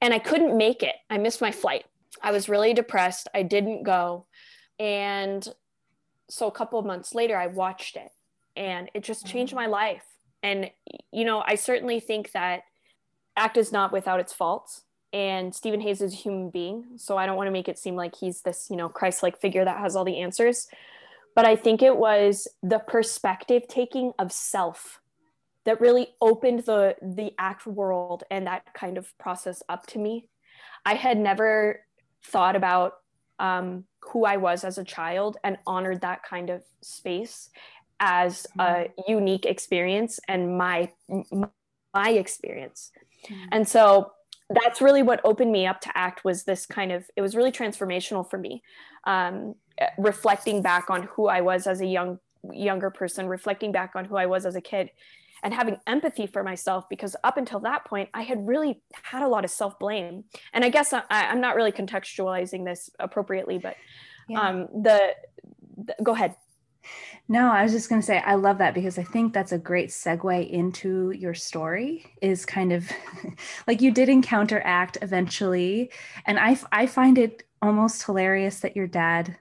And 0.00 0.14
I 0.14 0.18
couldn't 0.18 0.56
make 0.56 0.82
it. 0.82 0.94
I 1.08 1.18
missed 1.18 1.40
my 1.40 1.50
flight. 1.50 1.84
I 2.24 2.32
was 2.32 2.48
really 2.48 2.72
depressed. 2.72 3.28
I 3.34 3.42
didn't 3.42 3.82
go. 3.82 4.24
And 4.78 5.46
so 6.30 6.48
a 6.48 6.52
couple 6.52 6.78
of 6.78 6.86
months 6.86 7.14
later, 7.14 7.36
I 7.36 7.48
watched 7.48 7.96
it 7.96 8.10
and 8.56 8.90
it 8.94 9.04
just 9.04 9.26
changed 9.26 9.50
mm-hmm. 9.50 9.60
my 9.60 9.66
life. 9.66 10.04
And, 10.42 10.70
you 11.12 11.24
know, 11.24 11.44
I 11.46 11.54
certainly 11.54 12.00
think 12.00 12.32
that 12.32 12.62
ACT 13.36 13.58
is 13.58 13.72
not 13.72 13.92
without 13.92 14.20
its 14.20 14.32
faults. 14.32 14.82
And 15.12 15.54
Stephen 15.54 15.82
Hayes 15.82 16.00
is 16.00 16.14
a 16.14 16.16
human 16.16 16.48
being. 16.48 16.84
So 16.96 17.18
I 17.18 17.26
don't 17.26 17.36
want 17.36 17.46
to 17.46 17.52
make 17.52 17.68
it 17.68 17.78
seem 17.78 17.94
like 17.94 18.16
he's 18.16 18.40
this, 18.40 18.68
you 18.70 18.76
know, 18.76 18.88
Christ 18.88 19.22
like 19.22 19.38
figure 19.38 19.64
that 19.64 19.78
has 19.78 19.94
all 19.94 20.04
the 20.04 20.20
answers. 20.20 20.66
But 21.36 21.44
I 21.44 21.56
think 21.56 21.82
it 21.82 21.96
was 21.96 22.48
the 22.62 22.78
perspective 22.78 23.68
taking 23.68 24.12
of 24.18 24.32
self 24.32 25.00
that 25.64 25.80
really 25.80 26.08
opened 26.20 26.60
the 26.60 26.96
the 27.02 27.32
act 27.38 27.66
world 27.66 28.24
and 28.30 28.46
that 28.46 28.72
kind 28.74 28.96
of 28.96 29.16
process 29.18 29.62
up 29.68 29.86
to 29.88 29.98
me. 29.98 30.28
I 30.84 30.94
had 30.94 31.18
never 31.18 31.80
thought 32.24 32.56
about 32.56 32.94
um, 33.38 33.84
who 34.00 34.24
I 34.24 34.36
was 34.36 34.64
as 34.64 34.78
a 34.78 34.84
child 34.84 35.36
and 35.44 35.58
honored 35.66 36.00
that 36.02 36.22
kind 36.22 36.50
of 36.50 36.62
space 36.82 37.50
as 38.00 38.46
a 38.58 38.62
mm-hmm. 38.62 39.12
unique 39.12 39.46
experience 39.46 40.20
and 40.28 40.58
my 40.58 40.90
my 41.92 42.10
experience. 42.10 42.90
Mm-hmm. 43.28 43.48
And 43.52 43.68
so 43.68 44.12
that's 44.50 44.80
really 44.80 45.02
what 45.02 45.20
opened 45.24 45.52
me 45.52 45.66
up 45.66 45.80
to 45.80 45.96
act 45.96 46.24
was 46.24 46.44
this 46.44 46.66
kind 46.66 46.92
of 46.92 47.04
it 47.16 47.22
was 47.22 47.34
really 47.34 47.52
transformational 47.52 48.28
for 48.28 48.38
me 48.38 48.62
um, 49.04 49.54
reflecting 49.98 50.62
back 50.62 50.90
on 50.90 51.04
who 51.14 51.26
i 51.26 51.40
was 51.40 51.66
as 51.66 51.80
a 51.80 51.86
young 51.86 52.18
younger 52.52 52.90
person 52.90 53.26
reflecting 53.26 53.72
back 53.72 53.92
on 53.94 54.04
who 54.04 54.16
i 54.16 54.26
was 54.26 54.44
as 54.44 54.54
a 54.54 54.60
kid 54.60 54.90
and 55.44 55.54
having 55.54 55.76
empathy 55.86 56.26
for 56.26 56.42
myself 56.42 56.88
because 56.88 57.14
up 57.22 57.36
until 57.36 57.60
that 57.60 57.84
point 57.84 58.08
i 58.14 58.22
had 58.22 58.46
really 58.48 58.80
had 59.02 59.22
a 59.22 59.28
lot 59.28 59.44
of 59.44 59.50
self-blame 59.50 60.24
and 60.52 60.64
i 60.64 60.68
guess 60.68 60.92
I, 60.92 61.04
am 61.10 61.40
not 61.40 61.54
really 61.54 61.72
contextualizing 61.72 62.64
this 62.64 62.90
appropriately 62.98 63.58
but 63.58 63.76
yeah. 64.28 64.40
um, 64.40 64.68
the, 64.82 65.14
the 65.76 65.94
go 66.02 66.12
ahead 66.12 66.34
no, 67.26 67.50
I 67.50 67.62
was 67.62 67.72
just 67.72 67.88
going 67.88 68.02
to 68.02 68.06
say, 68.06 68.18
I 68.18 68.34
love 68.34 68.58
that 68.58 68.74
because 68.74 68.98
I 68.98 69.02
think 69.02 69.32
that's 69.32 69.52
a 69.52 69.58
great 69.58 69.88
segue 69.88 70.50
into 70.50 71.10
your 71.12 71.32
story. 71.32 72.04
Is 72.20 72.44
kind 72.44 72.70
of 72.70 72.86
like 73.66 73.80
you 73.80 73.90
did 73.90 74.10
encounter 74.10 74.60
ACT 74.60 74.98
eventually. 75.00 75.90
And 76.26 76.38
I, 76.38 76.58
I 76.70 76.86
find 76.86 77.16
it 77.16 77.44
almost 77.62 78.04
hilarious 78.04 78.60
that 78.60 78.76
your 78.76 78.86
dad 78.86 79.38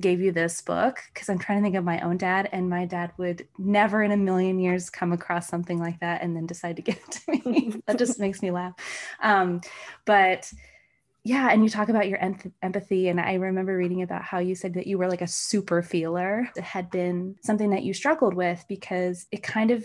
gave 0.00 0.20
you 0.20 0.32
this 0.32 0.60
book 0.60 1.00
because 1.12 1.28
I'm 1.28 1.38
trying 1.38 1.58
to 1.58 1.62
think 1.62 1.76
of 1.76 1.84
my 1.84 2.00
own 2.00 2.16
dad, 2.16 2.48
and 2.52 2.68
my 2.68 2.84
dad 2.84 3.12
would 3.18 3.46
never 3.58 4.02
in 4.02 4.12
a 4.12 4.16
million 4.16 4.58
years 4.58 4.90
come 4.90 5.12
across 5.12 5.48
something 5.48 5.78
like 5.78 6.00
that 6.00 6.22
and 6.22 6.36
then 6.36 6.46
decide 6.46 6.76
to 6.76 6.82
give 6.88 6.96
it 6.96 7.10
to 7.26 7.50
me. 7.50 7.80
that 7.86 7.98
just 7.98 8.18
makes 8.20 8.42
me 8.42 8.50
laugh. 8.50 8.74
Um, 9.22 9.60
but 10.04 10.50
yeah, 11.24 11.48
and 11.50 11.62
you 11.62 11.68
talk 11.68 11.88
about 11.88 12.08
your 12.08 12.18
empathy, 12.62 13.08
and 13.08 13.20
I 13.20 13.34
remember 13.34 13.76
reading 13.76 14.02
about 14.02 14.22
how 14.22 14.38
you 14.38 14.54
said 14.54 14.74
that 14.74 14.86
you 14.86 14.98
were 14.98 15.08
like 15.08 15.22
a 15.22 15.26
super 15.26 15.82
feeler. 15.82 16.48
It 16.56 16.62
had 16.62 16.90
been 16.90 17.36
something 17.42 17.70
that 17.70 17.82
you 17.82 17.92
struggled 17.92 18.34
with 18.34 18.64
because 18.68 19.26
it 19.30 19.42
kind 19.42 19.70
of 19.70 19.84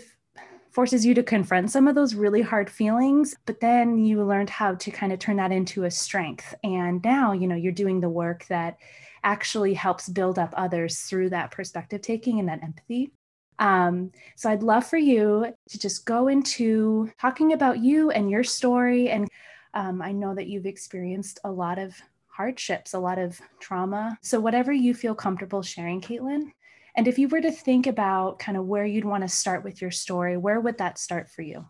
forces 0.74 1.06
you 1.06 1.14
to 1.14 1.22
confront 1.22 1.70
some 1.70 1.86
of 1.86 1.94
those 1.94 2.16
really 2.16 2.42
hard 2.42 2.68
feelings 2.68 3.36
but 3.46 3.60
then 3.60 3.96
you 3.96 4.24
learned 4.24 4.50
how 4.50 4.74
to 4.74 4.90
kind 4.90 5.12
of 5.12 5.20
turn 5.20 5.36
that 5.36 5.52
into 5.52 5.84
a 5.84 5.90
strength 5.90 6.52
and 6.64 7.00
now 7.04 7.30
you 7.30 7.46
know 7.46 7.54
you're 7.54 7.70
doing 7.70 8.00
the 8.00 8.08
work 8.08 8.44
that 8.48 8.76
actually 9.24 9.74
helps 9.74 10.08
build 10.08 10.38
up 10.38 10.54
others 10.56 11.00
through 11.00 11.30
that 11.30 11.50
perspective 11.50 12.00
taking 12.00 12.38
and 12.38 12.48
that 12.48 12.62
empathy 12.62 13.10
um, 13.58 14.10
so 14.36 14.50
I'd 14.50 14.62
love 14.62 14.86
for 14.86 14.96
you 14.96 15.54
to 15.68 15.78
just 15.78 16.06
go 16.06 16.28
into 16.28 17.10
talking 17.20 17.52
about 17.52 17.78
you 17.78 18.10
and 18.10 18.30
your 18.30 18.44
story. 18.44 19.10
And 19.10 19.28
um, 19.74 20.02
I 20.02 20.12
know 20.12 20.34
that 20.34 20.48
you've 20.48 20.66
experienced 20.66 21.38
a 21.44 21.50
lot 21.50 21.78
of 21.78 21.94
hardships, 22.26 22.94
a 22.94 22.98
lot 22.98 23.18
of 23.18 23.40
trauma. 23.60 24.18
So 24.22 24.40
whatever 24.40 24.72
you 24.72 24.92
feel 24.92 25.14
comfortable 25.14 25.62
sharing, 25.62 26.00
Katelyn. 26.00 26.50
And 26.96 27.08
if 27.08 27.18
you 27.18 27.28
were 27.28 27.40
to 27.40 27.50
think 27.50 27.86
about 27.86 28.38
kind 28.38 28.56
of 28.56 28.66
where 28.66 28.86
you'd 28.86 29.04
want 29.04 29.22
to 29.22 29.28
start 29.28 29.64
with 29.64 29.80
your 29.80 29.90
story, 29.90 30.36
where 30.36 30.60
would 30.60 30.78
that 30.78 30.98
start 30.98 31.28
for 31.28 31.42
you? 31.42 31.66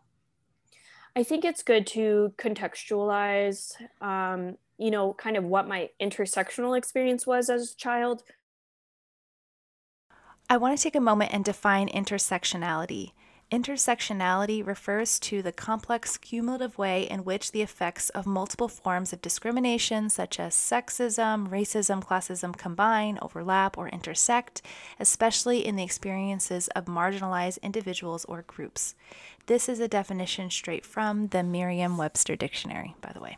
I 1.17 1.23
think 1.23 1.45
it's 1.45 1.63
good 1.63 1.87
to 1.89 2.35
contextualize, 2.39 3.73
um, 4.01 4.57
you 4.79 4.91
know, 4.91 5.15
kind 5.15 5.37
of 5.37 5.45
what 5.45 5.69
my 5.69 5.91
intersectional 6.01 6.77
experience 6.77 7.27
was 7.27 7.49
as 7.49 7.73
a 7.73 7.77
child. 7.77 8.23
I 10.49 10.57
want 10.57 10.77
to 10.77 10.83
take 10.83 10.97
a 10.97 11.01
moment 11.01 11.33
and 11.33 11.45
define 11.45 11.89
intersectionality. 11.89 13.13
Intersectionality 13.53 14.67
refers 14.67 15.19
to 15.21 15.43
the 15.43 15.53
complex 15.53 16.17
cumulative 16.17 16.77
way 16.77 17.09
in 17.09 17.25
which 17.25 17.53
the 17.53 17.63
effects 17.63 18.09
of 18.11 18.27
multiple 18.27 18.69
forms 18.69 19.13
of 19.13 19.23
discrimination, 19.23 20.11
such 20.11 20.41
as 20.41 20.55
sexism, 20.55 21.49
racism, 21.49 22.03
classism, 22.03 22.57
combine, 22.57 23.19
overlap, 23.23 23.79
or 23.79 23.89
intersect, 23.89 24.61
especially 24.99 25.65
in 25.65 25.77
the 25.77 25.85
experiences 25.85 26.69
of 26.69 26.87
marginalized 26.87 27.63
individuals 27.63 28.25
or 28.25 28.43
groups. 28.43 28.95
This 29.47 29.69
is 29.69 29.79
a 29.79 29.89
definition 29.89 30.51
straight 30.51 30.85
from 30.85 31.29
the 31.29 31.43
Merriam 31.43 31.97
Webster 31.97 32.35
Dictionary, 32.35 32.97
by 33.01 33.13
the 33.13 33.21
way. 33.21 33.37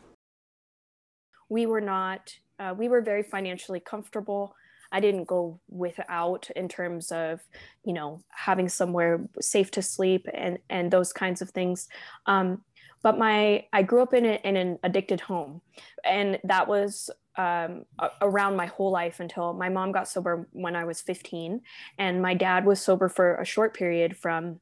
We 1.49 1.65
were 1.65 1.81
not, 1.81 2.33
uh, 2.59 2.73
we 2.77 2.89
were 2.89 3.01
very 3.01 3.23
financially 3.23 3.79
comfortable 3.79 4.55
I 4.91 4.99
didn't 4.99 5.25
go 5.25 5.59
without 5.69 6.49
in 6.55 6.67
terms 6.67 7.11
of, 7.11 7.41
you 7.83 7.93
know, 7.93 8.21
having 8.29 8.69
somewhere 8.69 9.21
safe 9.41 9.71
to 9.71 9.81
sleep 9.81 10.27
and 10.33 10.59
and 10.69 10.91
those 10.91 11.13
kinds 11.13 11.41
of 11.41 11.49
things. 11.49 11.87
Um, 12.25 12.63
but 13.03 13.17
my 13.17 13.65
I 13.73 13.83
grew 13.83 14.01
up 14.01 14.13
in, 14.13 14.25
a, 14.25 14.39
in 14.43 14.55
an 14.55 14.79
addicted 14.83 15.21
home, 15.21 15.61
and 16.03 16.39
that 16.43 16.67
was 16.67 17.09
um, 17.37 17.85
around 18.21 18.55
my 18.55 18.65
whole 18.65 18.91
life 18.91 19.19
until 19.19 19.53
my 19.53 19.69
mom 19.69 19.91
got 19.91 20.07
sober 20.07 20.47
when 20.53 20.75
I 20.75 20.85
was 20.85 21.01
15, 21.01 21.61
and 21.97 22.21
my 22.21 22.33
dad 22.33 22.65
was 22.65 22.81
sober 22.81 23.09
for 23.09 23.35
a 23.35 23.45
short 23.45 23.75
period 23.75 24.17
from 24.17 24.59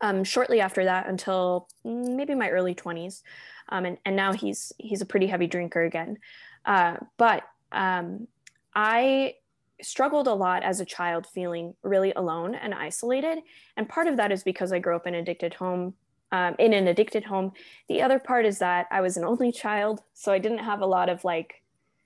um, 0.00 0.24
shortly 0.24 0.60
after 0.60 0.84
that 0.84 1.08
until 1.08 1.68
maybe 1.84 2.34
my 2.34 2.48
early 2.48 2.74
20s, 2.74 3.22
um, 3.70 3.84
and 3.84 3.98
and 4.04 4.16
now 4.16 4.32
he's 4.32 4.72
he's 4.78 5.00
a 5.00 5.06
pretty 5.06 5.26
heavy 5.26 5.46
drinker 5.46 5.82
again, 5.82 6.18
uh, 6.64 6.96
but 7.16 7.44
um, 7.72 8.26
I 8.74 9.34
struggled 9.82 10.28
a 10.28 10.34
lot 10.34 10.62
as 10.62 10.80
a 10.80 10.84
child 10.84 11.26
feeling 11.26 11.74
really 11.82 12.12
alone 12.12 12.54
and 12.54 12.74
isolated. 12.74 13.38
And 13.76 13.88
part 13.88 14.06
of 14.06 14.16
that 14.16 14.32
is 14.32 14.42
because 14.42 14.72
i 14.72 14.78
grew 14.78 14.96
up 14.96 15.06
in 15.06 15.14
an 15.14 15.20
addicted 15.20 15.54
home 15.54 15.94
um, 16.32 16.54
in 16.58 16.72
an 16.72 16.86
addicted 16.86 17.24
home. 17.24 17.52
The 17.88 18.02
other 18.02 18.18
part 18.18 18.46
is 18.46 18.58
that 18.58 18.86
i 18.90 19.00
was 19.00 19.16
an 19.16 19.24
only 19.24 19.52
child 19.52 20.02
so 20.14 20.32
i 20.32 20.38
didn't 20.38 20.58
have 20.58 20.80
a 20.80 20.86
lot 20.86 21.08
of 21.08 21.24
like 21.24 21.62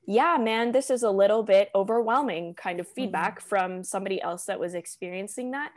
yeah 0.06 0.36
man 0.40 0.72
this 0.72 0.90
is 0.90 1.02
a 1.02 1.10
little 1.10 1.42
bit 1.42 1.70
overwhelming 1.74 2.54
kind 2.54 2.80
of 2.80 2.88
feedback 2.88 3.38
mm-hmm. 3.38 3.48
from 3.48 3.84
somebody 3.84 4.20
else 4.20 4.44
that 4.44 4.60
was 4.60 4.74
experiencing 4.74 5.52
that. 5.52 5.72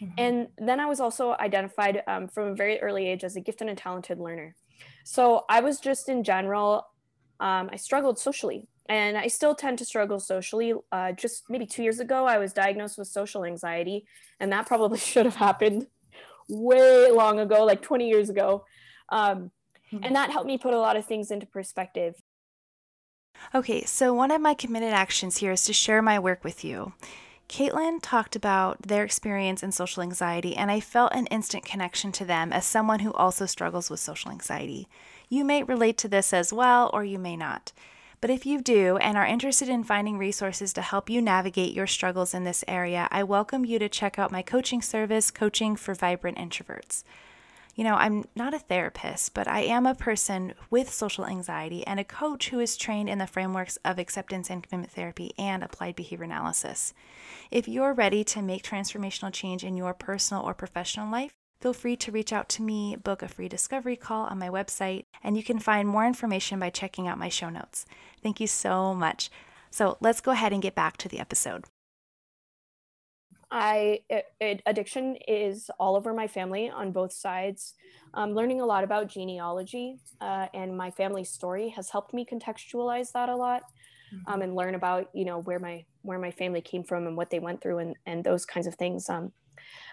Mm-hmm. 0.00 0.14
and 0.18 0.48
then 0.58 0.80
i 0.80 0.86
was 0.86 1.00
also 1.00 1.36
identified 1.38 2.02
um, 2.06 2.26
from 2.28 2.48
a 2.48 2.54
very 2.54 2.80
early 2.80 3.06
age 3.06 3.24
as 3.24 3.36
a 3.36 3.40
gifted 3.40 3.68
and 3.68 3.78
talented 3.78 4.18
learner 4.18 4.56
so 5.04 5.44
i 5.48 5.60
was 5.60 5.80
just 5.80 6.08
in 6.08 6.24
general 6.24 6.86
um, 7.40 7.68
i 7.72 7.76
struggled 7.76 8.18
socially 8.18 8.68
and 8.88 9.16
I 9.16 9.28
still 9.28 9.54
tend 9.54 9.78
to 9.78 9.84
struggle 9.84 10.20
socially. 10.20 10.74
Uh, 10.90 11.12
just 11.12 11.44
maybe 11.48 11.66
two 11.66 11.82
years 11.82 12.00
ago, 12.00 12.26
I 12.26 12.38
was 12.38 12.52
diagnosed 12.52 12.98
with 12.98 13.08
social 13.08 13.44
anxiety, 13.44 14.06
and 14.40 14.52
that 14.52 14.66
probably 14.66 14.98
should 15.10 15.24
have 15.24 15.36
happened 15.36 15.86
way 16.48 17.10
long 17.10 17.38
ago, 17.38 17.64
like 17.64 17.82
20 17.82 18.08
years 18.08 18.28
ago. 18.28 18.64
Um, 19.08 19.50
mm-hmm. 19.92 20.04
And 20.04 20.16
that 20.16 20.30
helped 20.30 20.46
me 20.46 20.58
put 20.58 20.74
a 20.74 20.78
lot 20.78 20.96
of 20.96 21.06
things 21.06 21.30
into 21.30 21.46
perspective. 21.46 22.16
Okay, 23.54 23.84
so 23.84 24.12
one 24.12 24.30
of 24.30 24.40
my 24.40 24.54
committed 24.54 24.92
actions 24.92 25.38
here 25.38 25.52
is 25.52 25.64
to 25.64 25.72
share 25.72 26.02
my 26.02 26.18
work 26.18 26.44
with 26.44 26.64
you. 26.64 26.92
Katelyn 27.52 27.98
talked 28.00 28.34
about 28.34 28.80
their 28.80 29.04
experience 29.04 29.62
in 29.62 29.72
social 29.72 30.02
anxiety, 30.02 30.56
and 30.56 30.70
I 30.70 30.80
felt 30.80 31.12
an 31.12 31.26
instant 31.26 31.66
connection 31.66 32.10
to 32.12 32.24
them 32.24 32.50
as 32.50 32.64
someone 32.64 33.00
who 33.00 33.12
also 33.12 33.44
struggles 33.44 33.90
with 33.90 34.00
social 34.00 34.30
anxiety. 34.30 34.88
You 35.28 35.44
may 35.44 35.62
relate 35.62 35.98
to 35.98 36.08
this 36.08 36.32
as 36.32 36.50
well, 36.50 36.88
or 36.94 37.04
you 37.04 37.18
may 37.18 37.36
not. 37.36 37.72
But 38.22 38.30
if 38.30 38.46
you 38.46 38.62
do 38.62 38.96
and 38.96 39.18
are 39.18 39.26
interested 39.26 39.68
in 39.68 39.84
finding 39.84 40.16
resources 40.16 40.72
to 40.72 40.80
help 40.80 41.10
you 41.10 41.20
navigate 41.20 41.74
your 41.74 41.86
struggles 41.86 42.32
in 42.32 42.44
this 42.44 42.64
area, 42.66 43.06
I 43.10 43.22
welcome 43.22 43.66
you 43.66 43.78
to 43.80 43.88
check 43.90 44.18
out 44.18 44.32
my 44.32 44.40
coaching 44.40 44.80
service, 44.80 45.30
Coaching 45.30 45.76
for 45.76 45.92
Vibrant 45.94 46.38
Introverts. 46.38 47.04
You 47.74 47.84
know, 47.84 47.94
I'm 47.94 48.24
not 48.36 48.52
a 48.52 48.58
therapist, 48.58 49.32
but 49.32 49.48
I 49.48 49.60
am 49.60 49.86
a 49.86 49.94
person 49.94 50.54
with 50.70 50.92
social 50.92 51.24
anxiety 51.24 51.86
and 51.86 51.98
a 51.98 52.04
coach 52.04 52.50
who 52.50 52.60
is 52.60 52.76
trained 52.76 53.08
in 53.08 53.18
the 53.18 53.26
frameworks 53.26 53.78
of 53.84 53.98
acceptance 53.98 54.50
and 54.50 54.62
commitment 54.62 54.92
therapy 54.92 55.32
and 55.38 55.62
applied 55.62 55.96
behavior 55.96 56.24
analysis. 56.24 56.92
If 57.50 57.68
you're 57.68 57.94
ready 57.94 58.24
to 58.24 58.42
make 58.42 58.62
transformational 58.62 59.32
change 59.32 59.64
in 59.64 59.78
your 59.78 59.94
personal 59.94 60.42
or 60.42 60.52
professional 60.52 61.10
life, 61.10 61.32
feel 61.62 61.72
free 61.72 61.96
to 61.96 62.12
reach 62.12 62.32
out 62.32 62.50
to 62.50 62.62
me, 62.62 62.94
book 62.96 63.22
a 63.22 63.28
free 63.28 63.48
discovery 63.48 63.96
call 63.96 64.26
on 64.26 64.38
my 64.38 64.50
website, 64.50 65.04
and 65.22 65.36
you 65.36 65.42
can 65.42 65.58
find 65.58 65.88
more 65.88 66.06
information 66.06 66.58
by 66.58 66.68
checking 66.68 67.08
out 67.08 67.18
my 67.18 67.30
show 67.30 67.48
notes. 67.48 67.86
Thank 68.22 68.38
you 68.38 68.46
so 68.46 68.94
much. 68.94 69.30
So 69.70 69.96
let's 70.00 70.20
go 70.20 70.32
ahead 70.32 70.52
and 70.52 70.60
get 70.60 70.74
back 70.74 70.98
to 70.98 71.08
the 71.08 71.20
episode. 71.20 71.64
I 73.52 74.00
it, 74.08 74.24
it, 74.40 74.62
addiction 74.64 75.16
is 75.28 75.70
all 75.78 75.94
over 75.94 76.14
my 76.14 76.26
family 76.26 76.70
on 76.70 76.90
both 76.90 77.12
sides. 77.12 77.74
Um, 78.14 78.32
learning 78.32 78.62
a 78.62 78.66
lot 78.66 78.82
about 78.82 79.08
genealogy 79.08 79.98
uh, 80.22 80.46
and 80.54 80.76
my 80.76 80.90
family 80.90 81.24
story 81.24 81.68
has 81.68 81.90
helped 81.90 82.14
me 82.14 82.24
contextualize 82.24 83.12
that 83.12 83.28
a 83.28 83.36
lot, 83.36 83.62
mm-hmm. 84.12 84.32
um, 84.32 84.40
and 84.40 84.56
learn 84.56 84.74
about 84.74 85.10
you 85.12 85.26
know 85.26 85.40
where 85.40 85.58
my 85.58 85.84
where 86.00 86.18
my 86.18 86.30
family 86.30 86.62
came 86.62 86.82
from 86.82 87.06
and 87.06 87.14
what 87.14 87.28
they 87.28 87.40
went 87.40 87.60
through 87.60 87.78
and 87.78 87.96
and 88.06 88.24
those 88.24 88.46
kinds 88.46 88.66
of 88.66 88.74
things. 88.76 89.10
Um, 89.10 89.32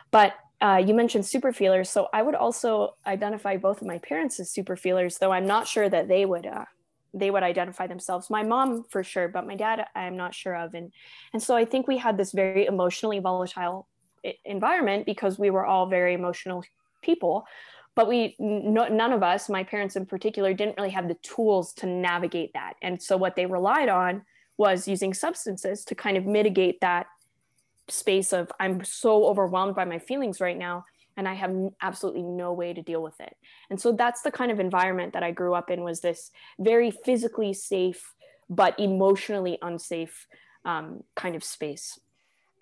but 0.10 0.36
uh, 0.62 0.82
you 0.84 0.94
mentioned 0.94 1.26
super 1.26 1.52
feelers, 1.52 1.90
so 1.90 2.08
I 2.14 2.22
would 2.22 2.36
also 2.36 2.96
identify 3.06 3.58
both 3.58 3.82
of 3.82 3.88
my 3.88 3.98
parents 3.98 4.40
as 4.40 4.50
super 4.50 4.78
feelers, 4.78 5.18
though 5.18 5.32
I'm 5.32 5.46
not 5.46 5.68
sure 5.68 5.90
that 5.90 6.08
they 6.08 6.26
would 6.26 6.46
uh, 6.46 6.66
they 7.14 7.32
would 7.32 7.44
identify 7.44 7.88
themselves. 7.88 8.30
My 8.30 8.44
mom 8.44 8.84
for 8.90 9.04
sure, 9.04 9.28
but 9.28 9.48
my 9.48 9.56
dad 9.56 9.86
I'm 9.96 10.18
not 10.18 10.34
sure 10.34 10.56
of, 10.56 10.74
and 10.74 10.92
and 11.34 11.42
so 11.42 11.56
I 11.56 11.66
think 11.66 11.88
we 11.88 11.98
had 11.98 12.18
this 12.18 12.32
very 12.32 12.66
emotionally 12.66 13.20
volatile 13.20 13.88
environment 14.46 15.06
because 15.06 15.40
we 15.40 15.50
were 15.50 15.66
all 15.66 15.88
very 15.88 16.14
emotional 16.14 16.64
people 17.02 17.46
but 17.96 18.08
we 18.08 18.34
no, 18.40 18.88
none 18.88 19.12
of 19.12 19.24
us 19.24 19.50
my 19.50 19.62
parents 19.62 19.98
in 19.98 20.06
particular 20.06 20.54
didn't 20.54 20.78
really 20.78 20.90
have 20.90 21.10
the 21.10 21.16
tools 21.16 21.74
to 21.74 21.86
navigate 21.86 22.54
that. 22.54 22.76
And 22.82 23.02
so 23.02 23.18
what 23.18 23.36
they 23.36 23.46
relied 23.46 23.90
on 23.90 24.24
was 24.58 24.88
using 24.88 25.14
substances 25.14 25.84
to 25.86 25.96
kind 25.96 26.16
of 26.16 26.26
mitigate 26.26 26.80
that 26.80 27.08
space 27.90 28.32
of 28.32 28.52
I'm 28.58 28.84
so 28.86 29.26
overwhelmed 29.26 29.76
by 29.76 29.86
my 29.86 30.00
feelings 30.00 30.40
right 30.40 30.58
now 30.58 30.86
and 31.20 31.28
I 31.28 31.34
have 31.34 31.54
absolutely 31.82 32.24
no 32.24 32.54
way 32.54 32.74
to 32.74 32.82
deal 32.82 33.04
with 33.04 33.20
it. 33.20 33.36
And 33.70 33.80
so 33.80 33.92
that's 33.92 34.22
the 34.22 34.32
kind 34.32 34.52
of 34.52 34.60
environment 34.62 35.12
that 35.12 35.22
I 35.22 35.32
grew 35.32 35.54
up 35.54 35.70
in 35.70 35.84
was 35.84 36.00
this 36.00 36.32
very 36.58 36.92
physically 36.92 37.54
safe 37.54 38.16
but 38.50 38.80
emotionally 38.80 39.58
unsafe 39.62 40.28
um, 40.64 41.04
kind 41.18 41.36
of 41.36 41.44
space. 41.44 42.00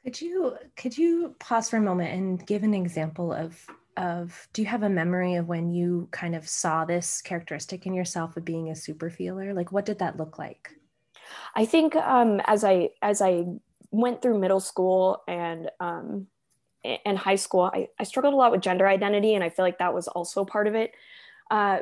Could 0.04 0.20
you 0.20 0.56
could 0.76 0.98
you 0.98 1.36
pause 1.40 1.70
for 1.70 1.78
a 1.78 1.82
moment 1.82 2.14
and 2.14 2.46
give 2.48 2.64
an 2.64 2.74
example 2.74 3.32
of 3.32 3.64
of 3.96 4.48
do 4.54 4.64
you 4.64 4.68
have 4.68 4.82
a 4.82 4.90
memory 4.90 5.36
of 5.36 5.48
when 5.48 5.70
you 5.70 6.08
kind 6.10 6.36
of 6.36 6.50
saw 6.50 6.84
this 6.84 7.22
characteristic 7.22 7.86
in 7.86 7.94
yourself 7.94 8.38
of 8.38 8.44
being 8.44 8.72
a 8.72 8.76
super 8.76 9.12
feeler? 9.12 9.54
Like 9.54 9.72
what 9.72 9.86
did 9.86 10.00
that 10.00 10.18
look 10.18 10.40
like? 10.40 10.72
I 11.56 11.66
think 11.66 11.96
um, 11.96 12.42
as 12.46 12.64
I 12.64 12.90
as 13.04 13.22
I 13.22 13.46
went 13.92 14.24
through 14.24 14.40
middle 14.40 14.60
school 14.60 15.22
and 15.28 15.70
um, 15.80 16.28
and 17.06 17.17
high 17.17 17.36
school, 17.36 17.70
I, 17.74 17.88
I 18.00 18.03
struggled 18.03 18.34
a 18.34 18.38
lot 18.38 18.51
with 18.51 18.62
gender 18.62 18.88
identity, 18.88 19.34
and 19.36 19.44
I 19.44 19.50
feel 19.50 19.65
like 19.65 19.79
that 19.79 19.94
was 19.94 20.08
also 20.08 20.46
part 20.46 20.67
of 20.67 20.75
it. 20.75 20.94
Uh, 21.50 21.79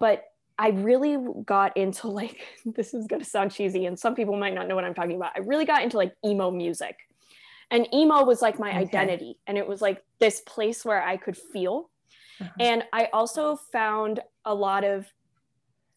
but 0.00 0.24
I 0.58 0.70
really 0.70 1.18
got 1.44 1.76
into 1.76 2.08
like 2.08 2.40
this 2.66 2.94
is 2.94 3.06
gonna 3.06 3.24
sound 3.24 3.52
cheesy, 3.52 3.86
and 3.86 3.98
some 3.98 4.14
people 4.14 4.36
might 4.36 4.54
not 4.54 4.68
know 4.68 4.74
what 4.74 4.84
I'm 4.84 4.94
talking 4.94 5.16
about. 5.16 5.32
I 5.36 5.40
really 5.40 5.64
got 5.64 5.82
into 5.82 5.96
like 5.96 6.14
emo 6.24 6.50
music, 6.50 6.96
and 7.70 7.86
emo 7.94 8.24
was 8.24 8.42
like 8.42 8.58
my 8.58 8.70
okay. 8.70 8.78
identity, 8.78 9.38
and 9.46 9.56
it 9.56 9.66
was 9.66 9.80
like 9.80 10.02
this 10.18 10.40
place 10.40 10.84
where 10.84 11.02
I 11.02 11.16
could 11.16 11.36
feel. 11.36 11.90
Uh-huh. 12.40 12.50
And 12.58 12.84
I 12.92 13.08
also 13.12 13.56
found 13.56 14.20
a 14.44 14.54
lot 14.54 14.84
of 14.84 15.06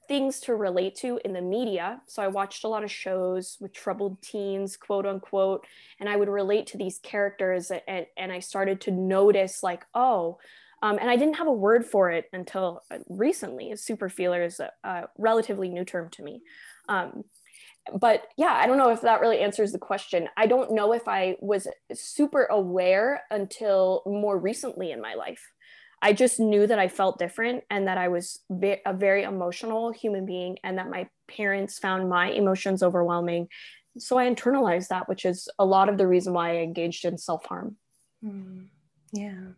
things 0.08 0.40
to 0.42 0.56
relate 0.56 0.96
to 0.96 1.20
in 1.26 1.34
the 1.34 1.42
media. 1.42 2.02
So 2.08 2.24
I 2.24 2.28
watched 2.28 2.64
a 2.64 2.68
lot 2.70 2.84
of 2.84 2.92
shows 2.92 3.58
with 3.60 3.74
troubled 3.74 4.22
teens, 4.22 4.78
quote 4.78 5.06
unquote, 5.06 5.66
and 6.00 6.10
I 6.10 6.16
would 6.16 6.30
relate 6.30 6.68
to 6.68 6.78
these 6.78 7.00
characters 7.00 7.72
and, 7.88 8.06
and 8.18 8.32
I 8.32 8.40
started 8.40 8.82
to 8.82 8.92
notice 8.92 9.64
like, 9.64 9.86
oh, 9.94 10.38
Um, 10.82 11.00
and 11.00 11.10
I 11.10 11.16
didn't 11.16 11.38
have 11.38 11.48
a 11.48 11.62
word 11.68 11.86
for 11.86 12.12
it 12.12 12.26
until 12.32 12.82
uh, 12.92 13.00
recently. 13.08 13.76
Super 13.76 14.10
feeler 14.10 14.44
is 14.44 14.60
a, 14.60 14.70
a 14.84 15.08
relatively 15.18 15.70
new 15.70 15.86
term 15.86 16.10
to 16.12 16.24
me. 16.24 16.42
Um, 16.90 17.24
but 18.00 18.28
yeah, 18.36 18.54
I 18.62 18.68
don't 18.68 18.78
know 18.78 18.92
if 18.92 19.02
that 19.02 19.22
really 19.22 19.40
answers 19.40 19.72
the 19.72 19.80
question. 19.80 20.28
I 20.36 20.46
don't 20.48 20.74
know 20.74 20.94
if 20.94 21.08
I 21.08 21.38
was 21.40 21.68
super 21.94 22.44
aware 22.46 23.24
until 23.32 24.04
more 24.06 24.38
recently 24.38 24.92
in 24.92 25.02
my 25.02 25.16
life. 25.16 25.42
I 26.02 26.14
just 26.14 26.40
knew 26.40 26.68
that 26.68 26.80
I 26.80 26.88
felt 26.88 27.20
different 27.20 27.64
and 27.70 27.88
that 27.88 27.98
I 27.98 28.10
was 28.10 28.40
a 28.52 28.94
very 28.94 29.24
emotional 29.24 29.92
human 29.92 30.26
being 30.26 30.58
and 30.64 30.78
that 30.78 30.90
my 30.90 31.08
parents 31.28 31.80
found 31.80 32.10
my 32.10 32.30
emotions 32.30 32.84
overwhelming. 32.84 33.48
So 33.98 34.18
I 34.18 34.30
internalized 34.30 34.90
that, 34.90 35.08
which 35.08 35.26
is 35.26 35.48
a 35.58 35.66
lot 35.66 35.90
of 35.90 35.98
the 35.98 36.08
reason 36.08 36.34
why 36.34 36.52
I 36.52 36.64
engaged 36.64 37.06
in 37.06 37.18
self 37.18 37.46
harm. 37.46 37.78
Mm, 38.24 38.68
yeah. 39.14 39.54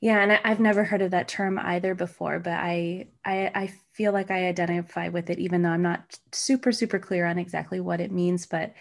Yeah, 0.00 0.20
and 0.20 0.32
I, 0.32 0.48
have 0.48 0.58
never 0.58 0.82
heard 0.82 1.00
of 1.00 1.12
that 1.12 1.28
term 1.28 1.60
either 1.60 1.94
before, 1.94 2.40
but 2.40 2.54
I, 2.54 3.06
I 3.24 3.52
I 3.54 3.72
feel 3.92 4.12
like 4.12 4.32
I 4.32 4.48
identify 4.48 5.08
with 5.08 5.30
it, 5.30 5.38
even 5.38 5.62
though 5.62 5.68
I'm 5.68 5.82
not 5.82 6.18
super 6.32 6.72
super 6.72 6.98
clear 6.98 7.24
on 7.24 7.38
exactly 7.38 7.78
what 7.78 8.00
it 8.00 8.10
means. 8.10 8.46
But 8.46 8.74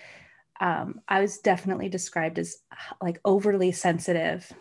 um, 0.60 1.02
I 1.08 1.22
was 1.22 1.38
definitely 1.38 1.90
described 1.90 2.40
as 2.40 2.58
like 3.02 3.20
overly 3.24 3.72
sensitive, 3.72 4.52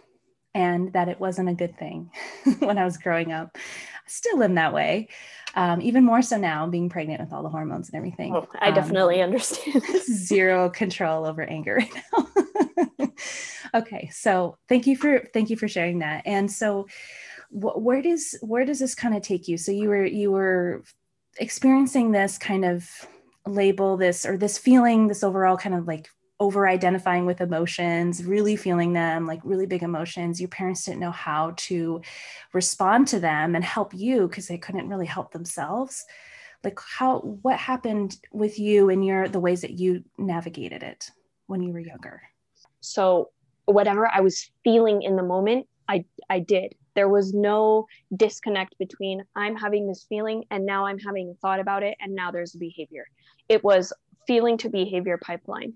and 0.54 0.92
that 0.92 1.08
it 1.08 1.20
wasn't 1.20 1.48
a 1.48 1.54
good 1.54 1.78
thing 1.78 2.10
when 2.58 2.78
I 2.78 2.84
was 2.84 2.98
growing 2.98 3.32
up. 3.32 3.56
I 3.56 4.08
still 4.08 4.42
am 4.42 4.54
that 4.54 4.72
way, 4.72 5.08
um, 5.54 5.80
even 5.80 6.04
more 6.04 6.22
so 6.22 6.36
now, 6.36 6.66
being 6.66 6.88
pregnant 6.88 7.20
with 7.20 7.32
all 7.32 7.42
the 7.42 7.48
hormones 7.48 7.88
and 7.88 7.96
everything. 7.96 8.34
Oh, 8.34 8.46
I 8.58 8.70
definitely 8.70 9.22
um, 9.22 9.30
understand. 9.30 9.82
zero 10.02 10.70
control 10.70 11.26
over 11.26 11.42
anger 11.42 11.76
right 11.76 11.94
now. 12.12 12.28
okay 13.74 14.08
so 14.12 14.56
thank 14.68 14.86
you 14.86 14.96
for 14.96 15.28
thank 15.32 15.50
you 15.50 15.56
for 15.56 15.68
sharing 15.68 16.00
that 16.00 16.22
and 16.26 16.50
so 16.50 16.86
wh- 17.50 17.76
where 17.76 18.02
does 18.02 18.36
where 18.42 18.64
does 18.64 18.78
this 18.78 18.94
kind 18.94 19.16
of 19.16 19.22
take 19.22 19.48
you 19.48 19.56
so 19.56 19.72
you 19.72 19.88
were 19.88 20.04
you 20.04 20.30
were 20.30 20.82
experiencing 21.38 22.10
this 22.10 22.38
kind 22.38 22.64
of 22.64 22.88
label 23.46 23.96
this 23.96 24.26
or 24.26 24.36
this 24.36 24.58
feeling 24.58 25.08
this 25.08 25.24
overall 25.24 25.56
kind 25.56 25.74
of 25.74 25.86
like 25.86 26.08
over 26.40 26.66
identifying 26.66 27.26
with 27.26 27.42
emotions, 27.42 28.24
really 28.24 28.56
feeling 28.56 28.94
them, 28.94 29.26
like 29.26 29.40
really 29.44 29.66
big 29.66 29.82
emotions. 29.82 30.40
Your 30.40 30.48
parents 30.48 30.84
didn't 30.84 31.00
know 31.00 31.10
how 31.10 31.52
to 31.58 32.00
respond 32.54 33.06
to 33.08 33.20
them 33.20 33.54
and 33.54 33.62
help 33.62 33.92
you 33.94 34.26
because 34.26 34.48
they 34.48 34.56
couldn't 34.56 34.88
really 34.88 35.06
help 35.06 35.32
themselves. 35.32 36.04
Like 36.64 36.78
how 36.80 37.20
what 37.20 37.58
happened 37.58 38.16
with 38.32 38.58
you 38.58 38.88
and 38.88 39.04
your 39.04 39.28
the 39.28 39.40
ways 39.40 39.60
that 39.60 39.78
you 39.78 40.02
navigated 40.16 40.82
it 40.82 41.10
when 41.46 41.62
you 41.62 41.74
were 41.74 41.78
younger? 41.78 42.22
So 42.80 43.30
whatever 43.66 44.08
I 44.08 44.20
was 44.20 44.50
feeling 44.64 45.02
in 45.02 45.16
the 45.16 45.22
moment, 45.22 45.66
I 45.88 46.06
I 46.30 46.40
did. 46.40 46.74
There 46.94 47.08
was 47.08 47.34
no 47.34 47.86
disconnect 48.16 48.76
between 48.78 49.24
I'm 49.36 49.56
having 49.56 49.86
this 49.86 50.06
feeling 50.08 50.44
and 50.50 50.64
now 50.64 50.86
I'm 50.86 50.98
having 50.98 51.30
a 51.30 51.34
thought 51.40 51.60
about 51.60 51.82
it 51.82 51.96
and 52.00 52.14
now 52.14 52.30
there's 52.30 52.54
a 52.54 52.58
behavior. 52.58 53.06
It 53.48 53.62
was 53.62 53.92
feeling 54.26 54.56
to 54.58 54.68
behavior 54.70 55.18
pipeline. 55.22 55.74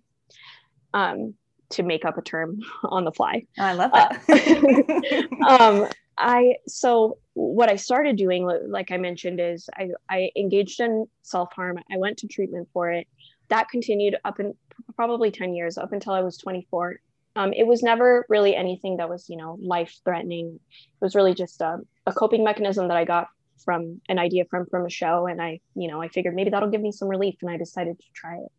Um, 0.93 1.35
to 1.71 1.83
make 1.83 2.05
up 2.05 2.17
a 2.19 2.23
term 2.23 2.61
on 2.85 3.05
the 3.05 3.13
fly. 3.13 3.45
I 3.59 3.73
love 3.73 3.91
that. 3.93 5.29
Uh, 5.43 5.47
um, 5.83 5.89
I 6.17 6.57
so 6.69 7.19
what 7.33 7.69
I 7.69 7.77
started 7.77 8.17
doing, 8.17 8.49
like 8.69 8.93
I 8.93 8.97
mentioned, 8.97 9.41
is 9.41 9.69
I, 9.77 9.89
I 10.09 10.31
engaged 10.37 10.81
in 10.81 11.07
self 11.23 11.53
harm. 11.53 11.79
I 11.91 11.97
went 11.97 12.19
to 12.19 12.29
treatment 12.29 12.69
for 12.73 12.93
it. 12.93 13.09
That 13.49 13.69
continued 13.69 14.17
up 14.25 14.39
in 14.39 14.55
probably 14.95 15.31
10 15.33 15.55
years, 15.55 15.77
up 15.77 15.93
until 15.93 16.13
I 16.13 16.21
was 16.21 16.39
24 16.39 17.01
um, 17.37 17.53
it 17.53 17.67
was 17.67 17.83
never 17.83 18.25
really 18.29 18.55
anything 18.55 18.99
that 18.99 19.09
was 19.09 19.29
you 19.29 19.37
know 19.37 19.59
life 19.61 19.99
threatening 20.05 20.61
it 20.71 21.05
was 21.05 21.15
really 21.15 21.35
just 21.35 21.61
a, 21.61 21.79
a, 22.07 22.13
coping 22.13 22.45
mechanism 22.45 22.89
that 22.89 22.97
i 22.97 23.05
got 23.05 23.29
from 23.65 24.01
an 24.09 24.19
idea 24.19 24.45
from 24.51 24.67
from 24.67 24.87
a 24.87 24.91
show 24.91 25.27
and 25.27 25.41
i 25.41 25.61
you 25.75 25.89
know 25.89 26.01
i 26.01 26.09
figured 26.09 26.35
maybe 26.35 26.51
that'll 26.51 26.71
give 26.71 26.81
me 26.81 26.93
some 26.93 27.09
relief 27.09 27.37
and 27.43 27.51
i 27.51 27.57
decided 27.57 27.99
to 27.99 28.07
try 28.15 28.37
it 28.37 28.53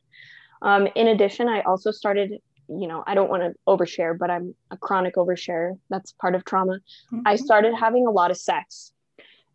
um, 0.62 0.88
in 0.96 1.08
addition 1.08 1.48
i 1.48 1.62
also 1.62 1.92
started 1.92 2.40
you 2.68 2.88
know 2.88 3.04
i 3.08 3.14
don't 3.14 3.30
want 3.30 3.44
to 3.44 3.54
overshare 3.68 4.18
but 4.18 4.30
i'm 4.30 4.56
a 4.72 4.78
chronic 4.78 5.16
overshare 5.16 5.78
that's 5.90 6.12
part 6.14 6.36
of 6.36 6.44
trauma. 6.46 6.74
Mm-hmm. 6.74 7.22
i 7.26 7.36
started 7.36 7.74
having 7.76 8.08
a 8.08 8.12
lot 8.12 8.32
of 8.32 8.38
sex 8.38 8.92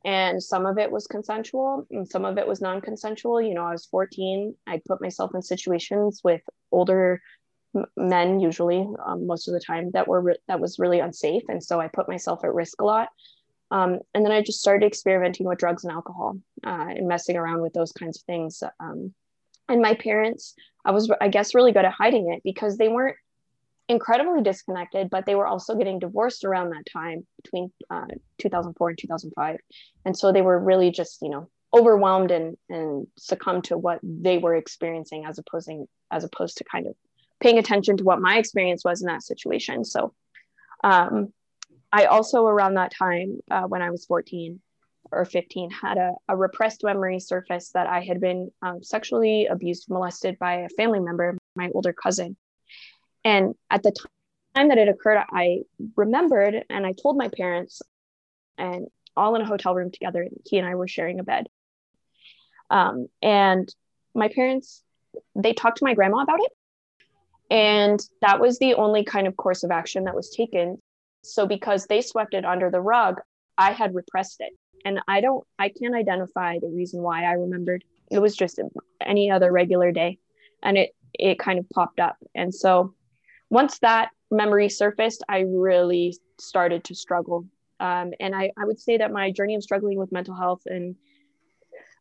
and 0.05 0.43
some 0.43 0.65
of 0.65 0.79
it 0.79 0.91
was 0.91 1.07
consensual 1.07 1.87
and 1.91 2.09
some 2.09 2.25
of 2.25 2.39
it 2.39 2.49
was 2.49 2.63
non-consensual. 2.63 3.43
You 3.43 3.55
know 3.55 3.65
i 3.65 3.73
was 3.73 3.87
14 3.87 4.55
i 4.67 4.81
put 4.87 5.01
myself 5.01 5.35
in 5.35 5.43
situations 5.43 6.21
with 6.23 6.43
older 6.71 7.21
men 7.97 8.41
usually 8.41 8.87
um, 9.05 9.27
most 9.27 9.47
of 9.47 9.55
the 9.55 9.61
time 9.61 9.91
that 9.93 10.09
were 10.09 10.21
re- 10.21 10.39
that 10.49 10.61
was 10.61 10.79
really 10.79 11.01
unsafe 11.01 11.43
and 11.49 11.63
so 11.63 11.81
i 11.81 11.89
put 11.89 12.09
myself 12.09 12.45
at 12.45 12.53
risk 12.53 12.81
a 12.81 12.85
lot. 12.85 13.09
Um, 13.73 14.01
and 14.15 14.25
then 14.25 14.33
i 14.33 14.43
just 14.43 14.61
started 14.61 14.87
experimenting 14.87 15.47
with 15.47 15.59
drugs 15.59 15.85
and 15.85 15.93
alcohol 15.93 16.39
uh, 16.67 16.87
and 16.89 17.07
messing 17.07 17.37
around 17.37 17.61
with 17.61 17.73
those 17.73 17.93
kinds 17.93 18.19
of 18.19 18.23
things 18.25 18.63
um, 18.81 19.15
and 19.71 19.81
my 19.81 19.95
parents 19.95 20.55
i 20.85 20.91
was 20.91 21.11
i 21.21 21.29
guess 21.29 21.55
really 21.55 21.73
good 21.73 21.85
at 21.85 21.93
hiding 21.93 22.33
it 22.33 22.43
because 22.45 22.77
they 22.77 22.89
weren't 22.89 23.17
incredibly 23.89 24.43
disconnected 24.43 25.09
but 25.11 25.27
they 25.27 25.35
were 25.35 25.47
also 25.47 25.75
getting 25.75 25.99
divorced 25.99 26.45
around 26.45 26.71
that 26.71 26.85
time 26.93 27.27
between 27.43 27.73
uh, 27.91 28.07
2004 28.39 28.89
and 28.91 28.99
2005 28.99 29.57
and 30.05 30.17
so 30.17 30.31
they 30.31 30.43
were 30.43 30.59
really 30.59 30.91
just 30.91 31.19
you 31.23 31.31
know 31.31 31.49
overwhelmed 31.73 32.31
and 32.31 32.57
and 32.69 33.07
succumbed 33.17 33.65
to 33.65 33.79
what 33.79 33.99
they 34.03 34.39
were 34.39 34.55
experiencing 34.55 35.25
as 35.25 35.39
opposing 35.39 35.87
as 36.11 36.25
opposed 36.25 36.59
to 36.59 36.65
kind 36.65 36.87
of 36.87 36.95
paying 37.41 37.59
attention 37.59 37.97
to 37.97 38.05
what 38.05 38.21
my 38.21 38.37
experience 38.37 38.85
was 38.85 39.01
in 39.01 39.07
that 39.07 39.23
situation. 39.23 39.85
So 39.85 40.15
um, 40.85 41.33
I 41.93 42.05
also, 42.05 42.47
around 42.47 42.75
that 42.75 42.93
time, 42.97 43.41
uh, 43.51 43.63
when 43.63 43.83
I 43.83 43.91
was 43.91 44.05
14 44.05 44.61
or 45.11 45.25
15, 45.25 45.71
had 45.71 45.99
a, 45.99 46.13
a, 46.29 46.37
repressed 46.37 46.85
memory 46.85 47.19
surface 47.21 47.71
that 47.73 47.87
I 47.87 48.01
had 48.01 48.21
been 48.21 48.51
um, 48.63 48.83
sexually 48.83 49.47
abused, 49.47 49.89
molested 49.89 50.39
by 50.39 50.55
a 50.55 50.69
family 50.71 51.01
member, 51.01 51.37
my 51.57 51.71
older 51.75 51.93
cousin. 51.93 52.37
And 53.25 53.55
at 53.71 53.83
the 53.83 53.93
time 54.55 54.69
that 54.69 54.79
it 54.79 54.89
occurred, 54.89 55.25
I 55.31 55.61
remembered 55.97 56.65
and 56.69 56.87
I 56.87 56.93
told 56.93 57.17
my 57.17 57.29
parents, 57.29 57.83
and 58.57 58.87
all 59.17 59.35
in 59.35 59.43
a 59.43 59.47
hotel 59.47 59.75
room 59.75 59.91
together, 59.91 60.29
he 60.47 60.59
and 60.59 60.67
I 60.67 60.75
were 60.75 60.89
sharing 60.89 61.19
a 61.19 61.25
bed. 61.25 61.47
Um, 62.69 63.09
and 63.21 63.73
my 64.15 64.29
parents, 64.29 64.83
they 65.35 65.53
talked 65.53 65.79
to 65.79 65.85
my 65.85 65.95
grandma 65.95 66.23
about 66.23 66.41
it 66.41 66.53
and 67.51 68.01
that 68.21 68.41
was 68.41 68.59
the 68.59 68.75
only 68.75 69.05
kind 69.05 69.27
of 69.27 69.37
course 69.37 69.65
of 69.65 69.71
action 69.71 70.05
that 70.05 70.15
was 70.15 70.31
taken. 70.31 70.79
So 71.23 71.47
because 71.47 71.87
they 71.87 72.01
swept 72.01 72.35
it 72.35 72.45
under 72.45 72.71
the 72.71 72.81
rug, 72.81 73.21
I 73.59 73.73
had 73.73 73.95
repressed 73.95 74.37
it. 74.41 74.53
And 74.85 75.01
I 75.09 75.21
don't, 75.21 75.47
I 75.59 75.69
can't 75.69 75.95
identify 75.95 76.59
the 76.59 76.69
reason 76.69 77.03
why 77.03 77.25
I 77.25 77.33
remembered. 77.33 77.85
It 78.11 78.19
was 78.19 78.37
just 78.37 78.61
any 79.01 79.31
other 79.31 79.53
regular 79.53 79.93
day. 79.93 80.19
And 80.63 80.77
it, 80.79 80.91
it 81.15 81.39
kind 81.39 81.59
of 81.59 81.69
popped 81.71 82.01
up. 82.01 82.17
And 82.35 82.55
so 82.55 82.95
once 83.51 83.79
that 83.81 84.11
memory 84.31 84.69
surfaced, 84.69 85.23
I 85.29 85.41
really 85.41 86.17
started 86.39 86.85
to 86.85 86.95
struggle. 86.95 87.47
Um, 87.79 88.13
and 88.21 88.35
I, 88.35 88.53
I 88.59 88.65
would 88.65 88.79
say 88.79 88.99
that 88.99 89.13
my 89.13 89.31
journey 89.31 89.55
of 89.55 89.63
struggling 89.63 89.99
with 89.99 90.13
mental 90.13 90.35
health 90.35 90.63
and 90.67 90.97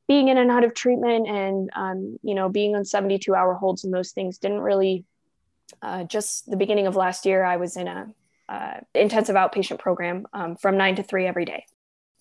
being 0.07 0.27
in 0.27 0.37
and 0.37 0.51
out 0.51 0.63
of 0.63 0.73
treatment 0.73 1.27
and 1.27 1.69
um, 1.75 2.17
you 2.23 2.33
know 2.33 2.49
being 2.49 2.75
on 2.75 2.83
72 2.83 3.33
hour 3.33 3.53
holds 3.53 3.83
and 3.83 3.93
those 3.93 4.11
things 4.11 4.39
didn't 4.39 4.61
really 4.61 5.05
uh, 5.81 6.03
just 6.03 6.49
the 6.49 6.57
beginning 6.57 6.87
of 6.87 6.95
last 6.95 7.25
year, 7.25 7.43
I 7.43 7.57
was 7.57 7.77
in 7.77 7.87
a 7.87 8.07
uh, 8.47 8.79
intensive 8.93 9.35
outpatient 9.35 9.79
program 9.79 10.27
um, 10.33 10.55
from 10.55 10.77
nine 10.77 10.95
to 10.95 11.03
three 11.03 11.25
every 11.25 11.45
day. 11.45 11.65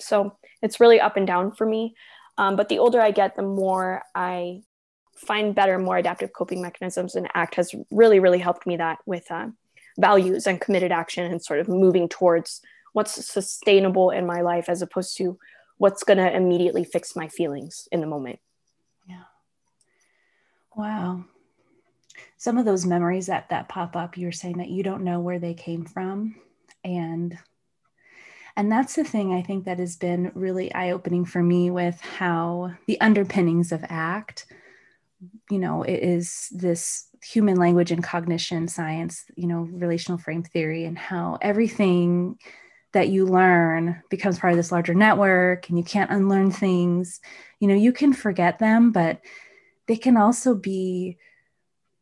So 0.00 0.36
it's 0.62 0.80
really 0.80 1.00
up 1.00 1.16
and 1.16 1.26
down 1.26 1.52
for 1.52 1.66
me. 1.66 1.94
Um, 2.36 2.56
but 2.56 2.68
the 2.68 2.78
older 2.78 3.00
I 3.00 3.10
get, 3.10 3.36
the 3.36 3.42
more 3.42 4.02
I 4.14 4.62
find 5.16 5.54
better, 5.54 5.78
more 5.78 5.96
adaptive 5.96 6.32
coping 6.32 6.62
mechanisms. 6.62 7.14
And 7.14 7.28
ACT 7.34 7.56
has 7.56 7.74
really, 7.90 8.20
really 8.20 8.38
helped 8.38 8.66
me 8.66 8.76
that 8.76 8.98
with 9.06 9.30
uh, 9.30 9.48
values 9.98 10.46
and 10.46 10.60
committed 10.60 10.92
action 10.92 11.30
and 11.30 11.42
sort 11.42 11.60
of 11.60 11.68
moving 11.68 12.08
towards 12.08 12.60
what's 12.92 13.26
sustainable 13.26 14.10
in 14.10 14.26
my 14.26 14.40
life 14.40 14.68
as 14.68 14.82
opposed 14.82 15.16
to 15.18 15.38
what's 15.78 16.04
going 16.04 16.18
to 16.18 16.34
immediately 16.34 16.84
fix 16.84 17.16
my 17.16 17.28
feelings 17.28 17.88
in 17.90 18.00
the 18.00 18.06
moment. 18.06 18.38
Yeah. 19.08 19.24
Wow 20.76 21.24
some 22.36 22.56
of 22.56 22.64
those 22.64 22.86
memories 22.86 23.26
that 23.26 23.48
that 23.50 23.68
pop 23.68 23.96
up 23.96 24.16
you're 24.16 24.32
saying 24.32 24.58
that 24.58 24.70
you 24.70 24.82
don't 24.82 25.04
know 25.04 25.20
where 25.20 25.38
they 25.38 25.54
came 25.54 25.84
from 25.84 26.36
and 26.84 27.36
and 28.58 28.70
that's 28.70 28.94
the 28.94 29.04
thing 29.04 29.32
i 29.32 29.40
think 29.40 29.64
that 29.64 29.78
has 29.78 29.96
been 29.96 30.30
really 30.34 30.72
eye-opening 30.74 31.24
for 31.24 31.42
me 31.42 31.70
with 31.70 31.98
how 32.00 32.70
the 32.86 33.00
underpinnings 33.00 33.72
of 33.72 33.82
act 33.88 34.46
you 35.50 35.58
know 35.58 35.82
it 35.82 36.02
is 36.02 36.48
this 36.50 37.08
human 37.22 37.56
language 37.56 37.90
and 37.90 38.04
cognition 38.04 38.68
science 38.68 39.24
you 39.36 39.46
know 39.46 39.68
relational 39.72 40.18
frame 40.18 40.42
theory 40.42 40.84
and 40.84 40.98
how 40.98 41.38
everything 41.40 42.36
that 42.92 43.08
you 43.08 43.26
learn 43.26 44.02
becomes 44.10 44.38
part 44.38 44.52
of 44.52 44.56
this 44.56 44.72
larger 44.72 44.94
network 44.94 45.68
and 45.68 45.78
you 45.78 45.84
can't 45.84 46.10
unlearn 46.10 46.50
things. 46.50 47.20
You 47.60 47.68
know 47.68 47.74
you 47.74 47.92
can 47.92 48.12
forget 48.12 48.58
them 48.58 48.92
but 48.92 49.20
they 49.86 49.96
can 49.96 50.16
also 50.16 50.54
be 50.54 51.18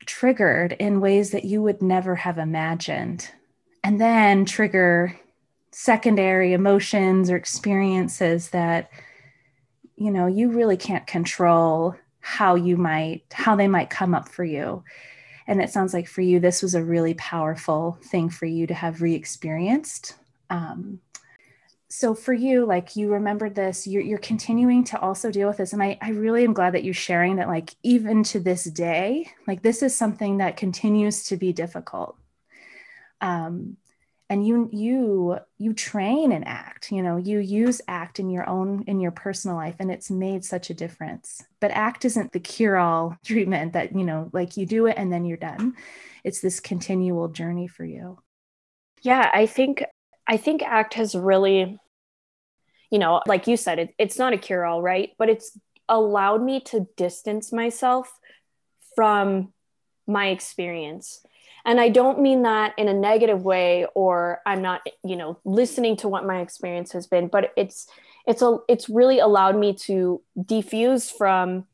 triggered 0.06 0.72
in 0.72 1.00
ways 1.00 1.30
that 1.30 1.44
you 1.44 1.62
would 1.62 1.82
never 1.82 2.14
have 2.14 2.38
imagined. 2.38 3.28
And 3.82 4.00
then 4.00 4.44
trigger 4.44 5.18
secondary 5.72 6.52
emotions 6.52 7.30
or 7.30 7.36
experiences 7.36 8.50
that 8.50 8.90
you 9.96 10.10
know 10.10 10.26
you 10.26 10.50
really 10.50 10.76
can't 10.76 11.06
control 11.06 11.94
how 12.20 12.54
you 12.54 12.76
might 12.76 13.22
how 13.32 13.54
they 13.54 13.68
might 13.68 13.90
come 13.90 14.14
up 14.14 14.28
for 14.28 14.44
you. 14.44 14.82
And 15.46 15.62
it 15.62 15.70
sounds 15.70 15.94
like 15.94 16.08
for 16.08 16.22
you 16.22 16.40
this 16.40 16.62
was 16.62 16.74
a 16.74 16.82
really 16.82 17.14
powerful 17.14 17.98
thing 18.02 18.30
for 18.30 18.46
you 18.46 18.66
to 18.66 18.74
have 18.74 19.00
re-experienced. 19.00 20.16
Um, 20.50 21.00
so 21.88 22.14
for 22.14 22.32
you 22.32 22.66
like 22.66 22.96
you 22.96 23.12
remembered 23.12 23.54
this 23.54 23.86
you're, 23.86 24.02
you're 24.02 24.18
continuing 24.18 24.82
to 24.84 25.00
also 25.00 25.30
deal 25.30 25.46
with 25.46 25.58
this. 25.58 25.72
And 25.72 25.82
I, 25.82 25.98
I 26.02 26.10
really 26.10 26.42
am 26.42 26.52
glad 26.52 26.74
that 26.74 26.82
you're 26.82 26.94
sharing 26.94 27.36
that 27.36 27.48
like 27.48 27.76
even 27.84 28.24
to 28.24 28.40
this 28.40 28.64
day 28.64 29.30
like 29.46 29.62
this 29.62 29.82
is 29.82 29.96
something 29.96 30.38
that 30.38 30.56
continues 30.56 31.26
to 31.26 31.36
be 31.36 31.52
difficult. 31.52 32.16
Um, 33.20 33.76
and 34.28 34.46
you 34.46 34.68
you 34.72 35.38
you 35.58 35.72
train 35.72 36.32
and 36.32 36.46
act 36.46 36.90
you 36.90 37.02
know 37.02 37.16
you 37.16 37.38
use 37.38 37.80
act 37.86 38.18
in 38.18 38.28
your 38.28 38.48
own 38.48 38.82
in 38.86 39.00
your 39.00 39.12
personal 39.12 39.56
life 39.56 39.76
and 39.78 39.90
it's 39.90 40.10
made 40.10 40.44
such 40.44 40.70
a 40.70 40.74
difference. 40.74 41.44
But 41.60 41.70
act 41.70 42.04
isn't 42.04 42.32
the 42.32 42.40
cure 42.40 42.76
all 42.76 43.16
treatment 43.24 43.72
that 43.74 43.94
you 43.94 44.04
know 44.04 44.30
like 44.32 44.56
you 44.56 44.66
do 44.66 44.86
it 44.86 44.96
and 44.96 45.12
then 45.12 45.24
you're 45.24 45.36
done. 45.36 45.74
It's 46.24 46.40
this 46.40 46.60
continual 46.60 47.28
journey 47.28 47.68
for 47.68 47.84
you. 47.84 48.18
Yeah 49.02 49.30
i 49.32 49.46
think 49.46 49.84
i 50.26 50.36
think 50.36 50.62
act 50.62 50.94
has 50.94 51.14
really 51.14 51.78
you 52.90 52.98
know 52.98 53.20
like 53.26 53.46
you 53.46 53.56
said 53.56 53.78
it, 53.78 53.94
it's 53.98 54.18
not 54.18 54.32
a 54.32 54.38
cure 54.38 54.64
all 54.64 54.82
right? 54.82 55.10
But 55.18 55.28
it's 55.28 55.56
allowed 55.88 56.42
me 56.42 56.60
to 56.60 56.88
distance 56.96 57.52
myself 57.52 58.10
from 58.96 59.52
my 60.06 60.28
experience 60.28 61.20
and 61.66 61.80
i 61.80 61.88
don't 61.88 62.20
mean 62.20 62.42
that 62.42 62.72
in 62.78 62.88
a 62.88 62.94
negative 62.94 63.42
way 63.42 63.86
or 63.94 64.40
i'm 64.46 64.62
not 64.62 64.80
you 65.04 65.16
know 65.16 65.38
listening 65.44 65.96
to 65.96 66.08
what 66.08 66.24
my 66.24 66.40
experience 66.40 66.92
has 66.92 67.06
been 67.06 67.26
but 67.26 67.52
it's 67.56 67.86
it's 68.26 68.40
a 68.40 68.56
it's 68.68 68.88
really 68.88 69.18
allowed 69.18 69.58
me 69.58 69.74
to 69.74 70.22
defuse 70.38 71.12
from 71.12 71.66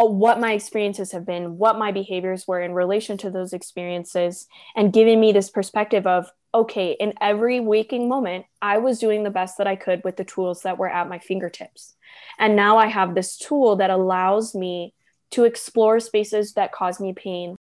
uh, 0.00 0.04
what 0.04 0.38
my 0.38 0.52
experiences 0.52 1.10
have 1.10 1.26
been 1.26 1.58
what 1.58 1.78
my 1.78 1.90
behaviors 1.90 2.46
were 2.46 2.60
in 2.60 2.72
relation 2.72 3.16
to 3.16 3.30
those 3.30 3.52
experiences 3.52 4.46
and 4.76 4.92
giving 4.92 5.18
me 5.18 5.32
this 5.32 5.50
perspective 5.50 6.06
of 6.06 6.30
okay 6.54 6.92
in 7.00 7.12
every 7.20 7.58
waking 7.58 8.08
moment 8.08 8.44
i 8.62 8.78
was 8.78 8.98
doing 8.98 9.24
the 9.24 9.30
best 9.30 9.58
that 9.58 9.66
i 9.66 9.74
could 9.74 10.02
with 10.04 10.16
the 10.16 10.24
tools 10.24 10.62
that 10.62 10.78
were 10.78 10.88
at 10.88 11.08
my 11.08 11.18
fingertips. 11.18 11.94
And 12.38 12.54
now 12.54 12.78
i 12.78 12.86
have 12.86 13.14
this 13.14 13.36
tool 13.36 13.76
that 13.76 13.90
allows 13.90 14.54
me 14.54 14.94
to 15.30 15.44
explore 15.44 16.00
spaces 16.00 16.54
that 16.54 16.72
cause 16.72 17.00
me 17.00 17.12
pain 17.12 17.56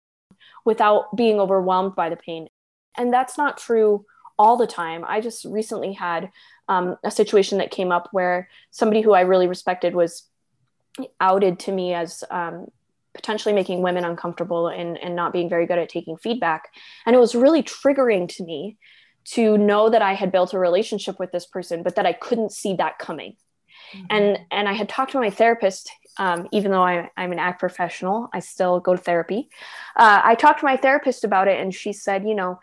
without 0.66 1.16
being 1.16 1.40
overwhelmed 1.40 1.94
by 1.94 2.10
the 2.10 2.16
pain. 2.16 2.48
And 2.98 3.12
that's 3.12 3.38
not 3.38 3.56
true 3.56 4.04
all 4.38 4.58
the 4.58 4.66
time. 4.66 5.04
I 5.06 5.22
just 5.22 5.46
recently 5.46 5.94
had 5.94 6.30
um, 6.68 6.96
a 7.02 7.10
situation 7.10 7.58
that 7.58 7.70
came 7.70 7.92
up 7.92 8.08
where 8.12 8.50
somebody 8.70 9.00
who 9.00 9.14
I 9.14 9.22
really 9.22 9.46
respected 9.46 9.94
was 9.94 10.24
outed 11.20 11.60
to 11.60 11.72
me 11.72 11.94
as 11.94 12.24
um, 12.30 12.66
potentially 13.14 13.54
making 13.54 13.80
women 13.80 14.04
uncomfortable 14.04 14.68
and, 14.68 14.98
and 14.98 15.14
not 15.14 15.32
being 15.32 15.48
very 15.48 15.66
good 15.66 15.78
at 15.78 15.88
taking 15.88 16.16
feedback. 16.16 16.68
And 17.06 17.14
it 17.16 17.18
was 17.20 17.34
really 17.34 17.62
triggering 17.62 18.28
to 18.36 18.44
me 18.44 18.76
to 19.26 19.56
know 19.56 19.88
that 19.90 20.02
I 20.02 20.14
had 20.14 20.32
built 20.32 20.54
a 20.54 20.58
relationship 20.58 21.18
with 21.18 21.32
this 21.32 21.46
person, 21.46 21.82
but 21.82 21.96
that 21.96 22.06
I 22.06 22.12
couldn't 22.12 22.52
see 22.52 22.74
that 22.74 22.98
coming. 22.98 23.36
Mm-hmm. 23.94 24.06
And 24.10 24.38
and 24.50 24.68
I 24.68 24.72
had 24.72 24.88
talked 24.88 25.12
to 25.12 25.20
my 25.20 25.30
therapist 25.30 25.90
um, 26.18 26.48
even 26.52 26.70
though 26.70 26.82
I, 26.82 27.10
am 27.16 27.32
an 27.32 27.38
act 27.38 27.60
professional, 27.60 28.28
I 28.32 28.40
still 28.40 28.80
go 28.80 28.96
to 28.96 29.02
therapy. 29.02 29.48
Uh, 29.96 30.20
I 30.24 30.34
talked 30.34 30.60
to 30.60 30.64
my 30.64 30.76
therapist 30.76 31.24
about 31.24 31.48
it, 31.48 31.60
and 31.60 31.74
she 31.74 31.92
said, 31.92 32.26
you 32.26 32.34
know, 32.34 32.58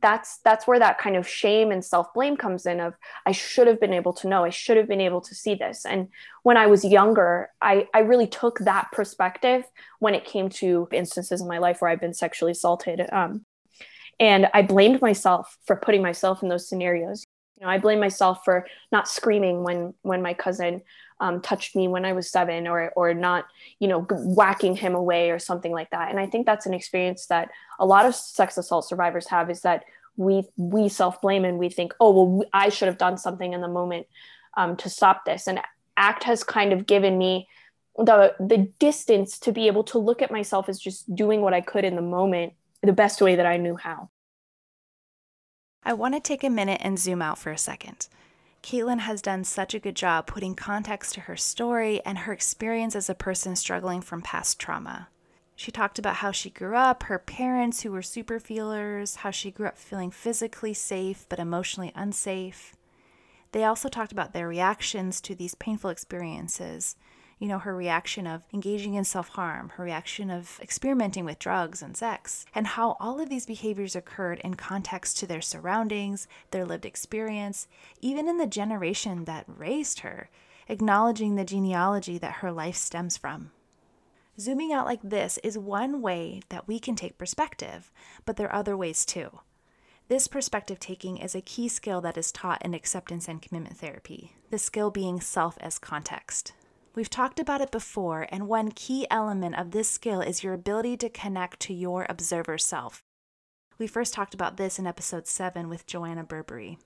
that's 0.00 0.38
that's 0.44 0.66
where 0.66 0.78
that 0.78 0.98
kind 0.98 1.16
of 1.16 1.26
shame 1.26 1.72
and 1.72 1.84
self 1.84 2.12
blame 2.14 2.36
comes 2.36 2.66
in. 2.66 2.78
Of 2.80 2.94
I 3.26 3.32
should 3.32 3.66
have 3.66 3.80
been 3.80 3.92
able 3.92 4.12
to 4.14 4.28
know, 4.28 4.44
I 4.44 4.50
should 4.50 4.76
have 4.76 4.86
been 4.86 5.00
able 5.00 5.20
to 5.22 5.34
see 5.34 5.54
this. 5.54 5.84
And 5.84 6.08
when 6.42 6.56
I 6.56 6.66
was 6.66 6.84
younger, 6.84 7.50
I 7.60 7.88
I 7.92 8.00
really 8.00 8.28
took 8.28 8.60
that 8.60 8.92
perspective 8.92 9.64
when 9.98 10.14
it 10.14 10.24
came 10.24 10.50
to 10.50 10.88
instances 10.92 11.40
in 11.40 11.48
my 11.48 11.58
life 11.58 11.80
where 11.80 11.90
I've 11.90 12.00
been 12.00 12.14
sexually 12.14 12.52
assaulted. 12.52 13.00
Um, 13.10 13.44
and 14.20 14.48
I 14.54 14.62
blamed 14.62 15.00
myself 15.00 15.56
for 15.64 15.76
putting 15.76 16.02
myself 16.02 16.42
in 16.42 16.48
those 16.48 16.68
scenarios. 16.68 17.24
You 17.58 17.66
know, 17.66 17.72
I 17.72 17.78
blame 17.78 17.98
myself 17.98 18.44
for 18.44 18.66
not 18.92 19.08
screaming 19.08 19.64
when 19.64 19.94
when 20.02 20.22
my 20.22 20.34
cousin 20.34 20.82
um, 21.20 21.40
touched 21.40 21.74
me 21.74 21.88
when 21.88 22.04
I 22.04 22.12
was 22.12 22.30
seven 22.30 22.68
or 22.68 22.92
or 22.94 23.14
not, 23.14 23.46
you 23.80 23.88
know, 23.88 24.06
whacking 24.10 24.76
him 24.76 24.94
away 24.94 25.30
or 25.30 25.38
something 25.38 25.72
like 25.72 25.90
that. 25.90 26.10
And 26.10 26.20
I 26.20 26.26
think 26.26 26.46
that's 26.46 26.66
an 26.66 26.74
experience 26.74 27.26
that 27.26 27.50
a 27.80 27.86
lot 27.86 28.06
of 28.06 28.14
sex 28.14 28.58
assault 28.58 28.86
survivors 28.86 29.26
have 29.28 29.50
is 29.50 29.62
that 29.62 29.84
we 30.16 30.44
we 30.56 30.88
self 30.88 31.20
blame 31.20 31.44
and 31.44 31.58
we 31.58 31.68
think, 31.68 31.94
oh 31.98 32.10
well, 32.10 32.48
I 32.52 32.68
should 32.68 32.86
have 32.86 32.98
done 32.98 33.18
something 33.18 33.52
in 33.52 33.60
the 33.60 33.68
moment 33.68 34.06
um, 34.56 34.76
to 34.76 34.88
stop 34.88 35.24
this. 35.24 35.48
And 35.48 35.60
ACT 35.96 36.24
has 36.24 36.44
kind 36.44 36.72
of 36.72 36.86
given 36.86 37.18
me 37.18 37.48
the 37.96 38.34
the 38.38 38.70
distance 38.78 39.38
to 39.40 39.52
be 39.52 39.66
able 39.66 39.82
to 39.84 39.98
look 39.98 40.22
at 40.22 40.30
myself 40.30 40.68
as 40.68 40.78
just 40.78 41.12
doing 41.12 41.40
what 41.40 41.54
I 41.54 41.60
could 41.60 41.84
in 41.84 41.96
the 41.96 42.02
moment 42.02 42.52
the 42.82 42.92
best 42.92 43.20
way 43.20 43.34
that 43.34 43.46
I 43.46 43.56
knew 43.56 43.74
how. 43.74 44.10
I 45.84 45.92
want 45.92 46.14
to 46.14 46.20
take 46.20 46.44
a 46.44 46.50
minute 46.50 46.80
and 46.82 46.98
zoom 46.98 47.22
out 47.22 47.38
for 47.38 47.50
a 47.50 47.58
second. 47.58 48.08
Katelyn 48.62 49.00
has 49.00 49.22
done 49.22 49.44
such 49.44 49.74
a 49.74 49.78
good 49.78 49.94
job 49.94 50.26
putting 50.26 50.54
context 50.54 51.14
to 51.14 51.20
her 51.22 51.36
story 51.36 52.00
and 52.04 52.18
her 52.18 52.32
experience 52.32 52.96
as 52.96 53.08
a 53.08 53.14
person 53.14 53.56
struggling 53.56 54.00
from 54.00 54.20
past 54.20 54.58
trauma. 54.58 55.08
She 55.56 55.72
talked 55.72 55.98
about 55.98 56.16
how 56.16 56.30
she 56.30 56.50
grew 56.50 56.76
up, 56.76 57.04
her 57.04 57.18
parents 57.18 57.80
who 57.80 57.90
were 57.90 58.02
super 58.02 58.38
feelers, 58.38 59.16
how 59.16 59.30
she 59.30 59.50
grew 59.50 59.66
up 59.66 59.78
feeling 59.78 60.10
physically 60.10 60.74
safe 60.74 61.26
but 61.28 61.38
emotionally 61.38 61.92
unsafe. 61.94 62.76
They 63.52 63.64
also 63.64 63.88
talked 63.88 64.12
about 64.12 64.32
their 64.32 64.46
reactions 64.46 65.20
to 65.22 65.34
these 65.34 65.54
painful 65.54 65.90
experiences 65.90 66.96
you 67.38 67.46
know, 67.46 67.58
her 67.58 67.74
reaction 67.74 68.26
of 68.26 68.42
engaging 68.52 68.94
in 68.94 69.04
self 69.04 69.28
harm, 69.30 69.70
her 69.76 69.84
reaction 69.84 70.30
of 70.30 70.58
experimenting 70.60 71.24
with 71.24 71.38
drugs 71.38 71.82
and 71.82 71.96
sex, 71.96 72.44
and 72.54 72.66
how 72.66 72.96
all 72.98 73.20
of 73.20 73.28
these 73.28 73.46
behaviors 73.46 73.94
occurred 73.94 74.40
in 74.40 74.54
context 74.54 75.18
to 75.18 75.26
their 75.26 75.40
surroundings, 75.40 76.26
their 76.50 76.64
lived 76.64 76.84
experience, 76.84 77.68
even 78.00 78.28
in 78.28 78.38
the 78.38 78.46
generation 78.46 79.24
that 79.24 79.44
raised 79.46 80.00
her, 80.00 80.28
acknowledging 80.68 81.36
the 81.36 81.44
genealogy 81.44 82.18
that 82.18 82.36
her 82.36 82.50
life 82.50 82.76
stems 82.76 83.16
from. 83.16 83.50
Zooming 84.40 84.72
out 84.72 84.86
like 84.86 85.00
this 85.02 85.38
is 85.42 85.58
one 85.58 86.00
way 86.00 86.42
that 86.48 86.68
we 86.68 86.78
can 86.78 86.94
take 86.94 87.18
perspective, 87.18 87.90
but 88.24 88.36
there 88.36 88.48
are 88.48 88.54
other 88.54 88.76
ways 88.76 89.04
too. 89.04 89.40
This 90.08 90.26
perspective 90.26 90.80
taking 90.80 91.18
is 91.18 91.34
a 91.34 91.40
key 91.40 91.68
skill 91.68 92.00
that 92.00 92.16
is 92.16 92.32
taught 92.32 92.64
in 92.64 92.72
acceptance 92.72 93.28
and 93.28 93.42
commitment 93.42 93.76
therapy, 93.76 94.32
the 94.50 94.58
skill 94.58 94.90
being 94.90 95.20
self 95.20 95.58
as 95.60 95.78
context. 95.78 96.52
We've 96.98 97.08
talked 97.08 97.38
about 97.38 97.60
it 97.60 97.70
before, 97.70 98.26
and 98.28 98.48
one 98.48 98.72
key 98.72 99.06
element 99.08 99.56
of 99.56 99.70
this 99.70 99.88
skill 99.88 100.20
is 100.20 100.42
your 100.42 100.52
ability 100.52 100.96
to 100.96 101.08
connect 101.08 101.60
to 101.60 101.72
your 101.72 102.04
observer 102.08 102.58
self. 102.58 103.04
We 103.78 103.86
first 103.86 104.12
talked 104.12 104.34
about 104.34 104.56
this 104.56 104.80
in 104.80 104.86
episode 104.88 105.28
7 105.28 105.68
with 105.68 105.86
Joanna 105.86 106.24
Burberry. 106.24 106.76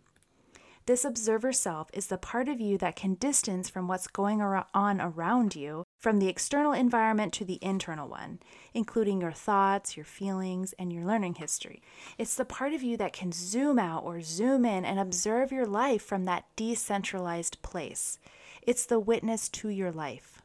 This 0.84 1.06
observer 1.06 1.50
self 1.50 1.88
is 1.94 2.08
the 2.08 2.18
part 2.18 2.50
of 2.50 2.60
you 2.60 2.76
that 2.76 2.94
can 2.94 3.14
distance 3.14 3.70
from 3.70 3.88
what's 3.88 4.06
going 4.06 4.42
on 4.42 5.00
around 5.00 5.56
you, 5.56 5.84
from 5.98 6.18
the 6.18 6.28
external 6.28 6.74
environment 6.74 7.32
to 7.32 7.46
the 7.46 7.58
internal 7.62 8.06
one, 8.06 8.40
including 8.74 9.22
your 9.22 9.32
thoughts, 9.32 9.96
your 9.96 10.04
feelings, 10.04 10.74
and 10.78 10.92
your 10.92 11.06
learning 11.06 11.36
history. 11.36 11.80
It's 12.18 12.34
the 12.34 12.44
part 12.44 12.74
of 12.74 12.82
you 12.82 12.98
that 12.98 13.14
can 13.14 13.32
zoom 13.32 13.78
out 13.78 14.04
or 14.04 14.20
zoom 14.20 14.66
in 14.66 14.84
and 14.84 14.98
observe 14.98 15.52
your 15.52 15.64
life 15.64 16.02
from 16.02 16.26
that 16.26 16.44
decentralized 16.54 17.62
place. 17.62 18.18
It's 18.64 18.86
the 18.86 19.00
witness 19.00 19.48
to 19.48 19.70
your 19.70 19.90
life. 19.90 20.40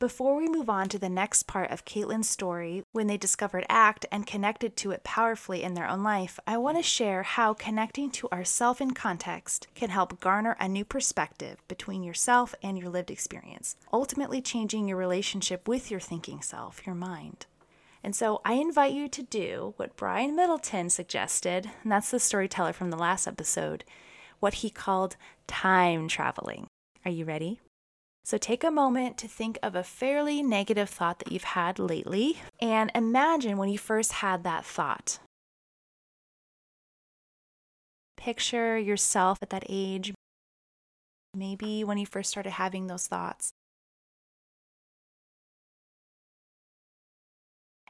Before 0.00 0.36
we 0.36 0.48
move 0.48 0.68
on 0.68 0.88
to 0.88 0.98
the 0.98 1.08
next 1.08 1.44
part 1.44 1.70
of 1.70 1.84
Katelyn's 1.84 2.28
story, 2.28 2.82
when 2.90 3.06
they 3.06 3.16
discovered 3.16 3.64
ACT 3.68 4.06
and 4.10 4.26
connected 4.26 4.76
to 4.76 4.90
it 4.90 5.04
powerfully 5.04 5.62
in 5.62 5.74
their 5.74 5.88
own 5.88 6.02
life, 6.02 6.40
I 6.48 6.56
want 6.58 6.78
to 6.78 6.82
share 6.82 7.22
how 7.22 7.54
connecting 7.54 8.10
to 8.10 8.28
ourself 8.30 8.80
in 8.80 8.90
context 8.90 9.68
can 9.76 9.90
help 9.90 10.18
garner 10.18 10.56
a 10.58 10.68
new 10.68 10.84
perspective 10.84 11.58
between 11.68 12.02
yourself 12.02 12.56
and 12.60 12.76
your 12.76 12.90
lived 12.90 13.10
experience, 13.10 13.76
ultimately 13.92 14.40
changing 14.40 14.88
your 14.88 14.98
relationship 14.98 15.68
with 15.68 15.92
your 15.92 16.00
thinking 16.00 16.42
self, 16.42 16.84
your 16.86 16.96
mind. 16.96 17.46
And 18.02 18.16
so 18.16 18.40
I 18.44 18.54
invite 18.54 18.94
you 18.94 19.08
to 19.08 19.22
do 19.22 19.74
what 19.76 19.96
Brian 19.96 20.34
Middleton 20.34 20.90
suggested, 20.90 21.70
and 21.84 21.92
that's 21.92 22.10
the 22.10 22.18
storyteller 22.18 22.72
from 22.72 22.90
the 22.90 22.96
last 22.96 23.28
episode, 23.28 23.84
what 24.40 24.54
he 24.54 24.70
called 24.70 25.16
time 25.46 26.08
traveling. 26.08 26.66
Are 27.04 27.10
you 27.10 27.24
ready? 27.24 27.60
So 28.24 28.36
take 28.36 28.62
a 28.62 28.70
moment 28.70 29.16
to 29.18 29.28
think 29.28 29.58
of 29.62 29.74
a 29.74 29.82
fairly 29.82 30.42
negative 30.42 30.90
thought 30.90 31.18
that 31.20 31.32
you've 31.32 31.44
had 31.44 31.78
lately 31.78 32.38
and 32.60 32.90
imagine 32.94 33.56
when 33.56 33.70
you 33.70 33.78
first 33.78 34.12
had 34.12 34.44
that 34.44 34.66
thought. 34.66 35.18
Picture 38.18 38.76
yourself 38.76 39.38
at 39.40 39.50
that 39.50 39.64
age, 39.68 40.12
maybe 41.34 41.84
when 41.84 41.96
you 41.96 42.04
first 42.04 42.30
started 42.30 42.50
having 42.50 42.86
those 42.86 43.06
thoughts. 43.06 43.50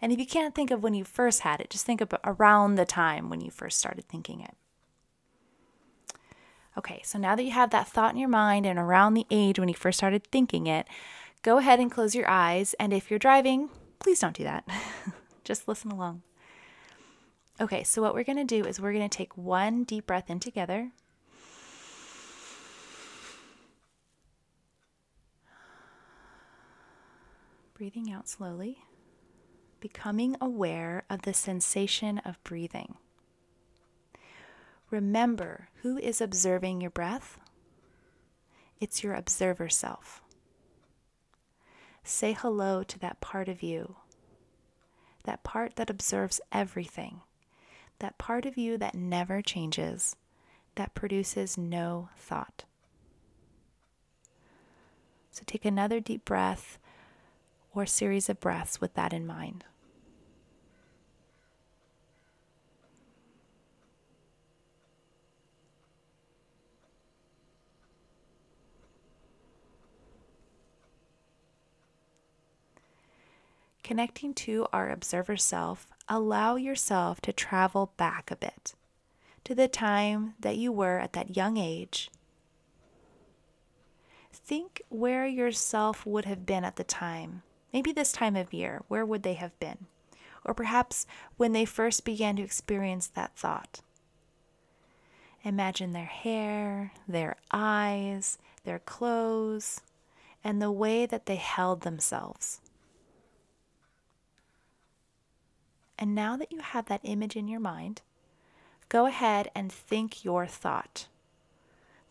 And 0.00 0.12
if 0.12 0.20
you 0.20 0.26
can't 0.26 0.54
think 0.54 0.70
of 0.70 0.84
when 0.84 0.94
you 0.94 1.02
first 1.02 1.40
had 1.40 1.60
it, 1.60 1.70
just 1.70 1.84
think 1.84 2.00
of 2.00 2.14
around 2.22 2.76
the 2.76 2.84
time 2.84 3.28
when 3.28 3.40
you 3.40 3.50
first 3.50 3.78
started 3.78 4.04
thinking 4.06 4.40
it. 4.40 4.54
Okay, 6.78 7.00
so 7.04 7.18
now 7.18 7.34
that 7.34 7.42
you 7.42 7.50
have 7.50 7.70
that 7.70 7.88
thought 7.88 8.12
in 8.14 8.20
your 8.20 8.28
mind 8.28 8.64
and 8.64 8.78
around 8.78 9.14
the 9.14 9.26
age 9.32 9.58
when 9.58 9.68
you 9.68 9.74
first 9.74 9.98
started 9.98 10.24
thinking 10.28 10.68
it, 10.68 10.86
go 11.42 11.58
ahead 11.58 11.80
and 11.80 11.90
close 11.90 12.14
your 12.14 12.30
eyes. 12.30 12.72
And 12.78 12.92
if 12.92 13.10
you're 13.10 13.18
driving, 13.18 13.68
please 13.98 14.20
don't 14.20 14.36
do 14.36 14.44
that. 14.44 14.64
Just 15.44 15.66
listen 15.66 15.90
along. 15.90 16.22
Okay, 17.60 17.82
so 17.82 18.00
what 18.00 18.14
we're 18.14 18.22
to 18.38 18.44
do 18.44 18.64
is 18.64 18.80
we're 18.80 18.92
to 19.10 19.16
take 19.16 19.36
one 19.36 19.82
deep 19.82 20.06
breath 20.06 20.30
in 20.30 20.38
together. 20.38 20.92
Breathing 27.74 28.12
out 28.12 28.28
slowly, 28.28 28.78
becoming 29.80 30.36
aware 30.40 31.02
of 31.10 31.22
the 31.22 31.34
sensation 31.34 32.18
of 32.18 32.42
breathing. 32.44 32.98
Remember 34.90 35.68
who 35.82 35.98
is 35.98 36.20
observing 36.20 36.80
your 36.80 36.90
breath? 36.90 37.38
It's 38.80 39.02
your 39.02 39.14
observer 39.14 39.68
self. 39.68 40.22
Say 42.04 42.32
hello 42.32 42.82
to 42.84 42.98
that 43.00 43.20
part 43.20 43.48
of 43.48 43.62
you, 43.62 43.96
that 45.24 45.42
part 45.42 45.76
that 45.76 45.90
observes 45.90 46.40
everything, 46.50 47.20
that 47.98 48.16
part 48.16 48.46
of 48.46 48.56
you 48.56 48.78
that 48.78 48.94
never 48.94 49.42
changes, 49.42 50.16
that 50.76 50.94
produces 50.94 51.58
no 51.58 52.08
thought. 52.16 52.64
So 55.30 55.42
take 55.46 55.64
another 55.64 56.00
deep 56.00 56.24
breath 56.24 56.78
or 57.74 57.84
series 57.84 58.28
of 58.28 58.40
breaths 58.40 58.80
with 58.80 58.94
that 58.94 59.12
in 59.12 59.26
mind. 59.26 59.64
Connecting 73.88 74.34
to 74.34 74.66
our 74.70 74.90
observer 74.90 75.38
self, 75.38 75.88
allow 76.10 76.56
yourself 76.56 77.22
to 77.22 77.32
travel 77.32 77.94
back 77.96 78.30
a 78.30 78.36
bit 78.36 78.74
to 79.44 79.54
the 79.54 79.66
time 79.66 80.34
that 80.38 80.58
you 80.58 80.70
were 80.70 80.98
at 80.98 81.14
that 81.14 81.38
young 81.38 81.56
age 81.56 82.10
think 84.30 84.82
where 84.90 85.26
yourself 85.26 86.04
would 86.04 86.26
have 86.26 86.44
been 86.44 86.64
at 86.64 86.76
the 86.76 86.84
time 86.84 87.42
Maybe 87.72 87.90
this 87.90 88.12
time 88.12 88.36
of 88.36 88.52
year, 88.52 88.82
where 88.88 89.06
would 89.06 89.22
they 89.22 89.34
have 89.34 89.58
been? 89.58 89.86
Or 90.44 90.52
perhaps 90.52 91.06
when 91.38 91.52
they 91.52 91.64
first 91.64 92.04
began 92.04 92.36
to 92.36 92.42
experience 92.42 93.06
that 93.08 93.36
thought. 93.36 93.80
Imagine 95.44 95.94
their 95.94 96.04
hair, 96.04 96.92
their 97.06 97.36
eyes, 97.50 98.36
their 98.64 98.80
clothes, 98.80 99.80
and 100.44 100.60
the 100.60 100.72
way 100.72 101.06
that 101.06 101.24
they 101.24 101.36
held 101.36 101.82
themselves. 101.82 102.60
And 105.98 106.14
now 106.14 106.36
that 106.36 106.52
you 106.52 106.60
have 106.60 106.86
that 106.86 107.00
image 107.02 107.34
in 107.34 107.48
your 107.48 107.60
mind, 107.60 108.02
go 108.88 109.06
ahead 109.06 109.50
and 109.54 109.72
think 109.72 110.24
your 110.24 110.46
thought, 110.46 111.08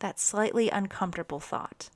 that 0.00 0.20
slightly 0.20 0.68
uncomfortable 0.68 1.40
thought. 1.40 1.88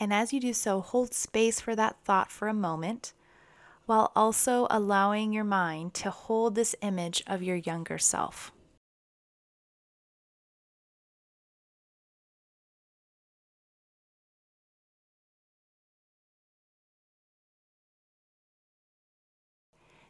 And 0.00 0.12
as 0.12 0.32
you 0.32 0.40
do 0.40 0.52
so, 0.52 0.80
hold 0.80 1.14
space 1.14 1.60
for 1.60 1.74
that 1.76 1.96
thought 2.04 2.30
for 2.30 2.48
a 2.48 2.54
moment 2.54 3.12
while 3.86 4.12
also 4.14 4.66
allowing 4.70 5.32
your 5.32 5.44
mind 5.44 5.94
to 5.94 6.10
hold 6.10 6.54
this 6.54 6.76
image 6.82 7.22
of 7.26 7.42
your 7.42 7.56
younger 7.56 7.98
self. 7.98 8.52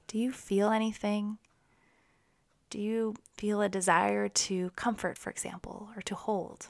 Do 0.08 0.18
you 0.18 0.32
feel 0.32 0.70
anything? 0.70 1.36
Do 2.70 2.80
you 2.80 3.14
feel 3.36 3.60
a 3.60 3.68
desire 3.68 4.26
to 4.28 4.70
comfort, 4.70 5.18
for 5.18 5.28
example, 5.28 5.90
or 5.94 6.00
to 6.00 6.14
hold? 6.14 6.68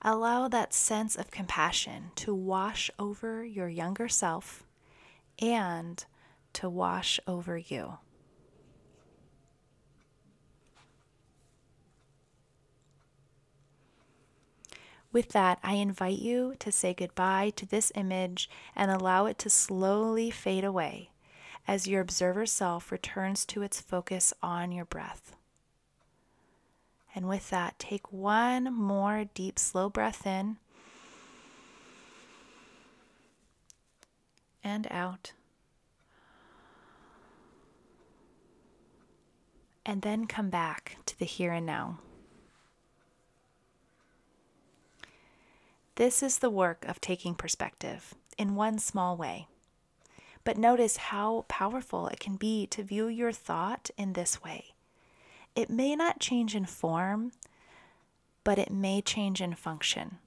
Allow 0.00 0.46
that 0.48 0.72
sense 0.72 1.16
of 1.16 1.32
compassion 1.32 2.12
to 2.16 2.32
wash 2.32 2.88
over 3.00 3.44
your 3.44 3.68
younger 3.68 4.08
self 4.08 4.62
and 5.40 6.04
to 6.52 6.68
wash 6.68 7.18
over 7.26 7.58
you. 7.58 7.98
With 15.14 15.28
that, 15.28 15.60
I 15.62 15.74
invite 15.74 16.18
you 16.18 16.56
to 16.58 16.72
say 16.72 16.92
goodbye 16.92 17.52
to 17.54 17.64
this 17.64 17.92
image 17.94 18.50
and 18.74 18.90
allow 18.90 19.26
it 19.26 19.38
to 19.38 19.48
slowly 19.48 20.28
fade 20.28 20.64
away 20.64 21.10
as 21.68 21.86
your 21.86 22.00
observer 22.00 22.46
self 22.46 22.90
returns 22.90 23.44
to 23.46 23.62
its 23.62 23.80
focus 23.80 24.34
on 24.42 24.72
your 24.72 24.84
breath. 24.84 25.36
And 27.14 27.28
with 27.28 27.48
that, 27.50 27.78
take 27.78 28.12
one 28.12 28.74
more 28.74 29.26
deep, 29.34 29.56
slow 29.56 29.88
breath 29.88 30.26
in 30.26 30.56
and 34.64 34.88
out. 34.90 35.32
And 39.86 40.02
then 40.02 40.26
come 40.26 40.50
back 40.50 40.96
to 41.06 41.16
the 41.16 41.24
here 41.24 41.52
and 41.52 41.64
now. 41.64 42.00
This 45.96 46.24
is 46.24 46.40
the 46.40 46.50
work 46.50 46.84
of 46.86 47.00
taking 47.00 47.36
perspective 47.36 48.14
in 48.36 48.56
one 48.56 48.80
small 48.80 49.16
way. 49.16 49.46
But 50.42 50.58
notice 50.58 50.96
how 50.96 51.44
powerful 51.46 52.08
it 52.08 52.18
can 52.18 52.34
be 52.34 52.66
to 52.68 52.82
view 52.82 53.06
your 53.06 53.30
thought 53.30 53.90
in 53.96 54.14
this 54.14 54.42
way 54.42 54.74
it 55.54 55.70
may 55.70 55.94
not 55.94 56.18
change 56.18 56.56
in 56.56 56.64
form, 56.64 57.30
but 58.42 58.58
it 58.58 58.72
may 58.72 59.00
change 59.00 59.40
in 59.40 59.54
function. 59.54 60.18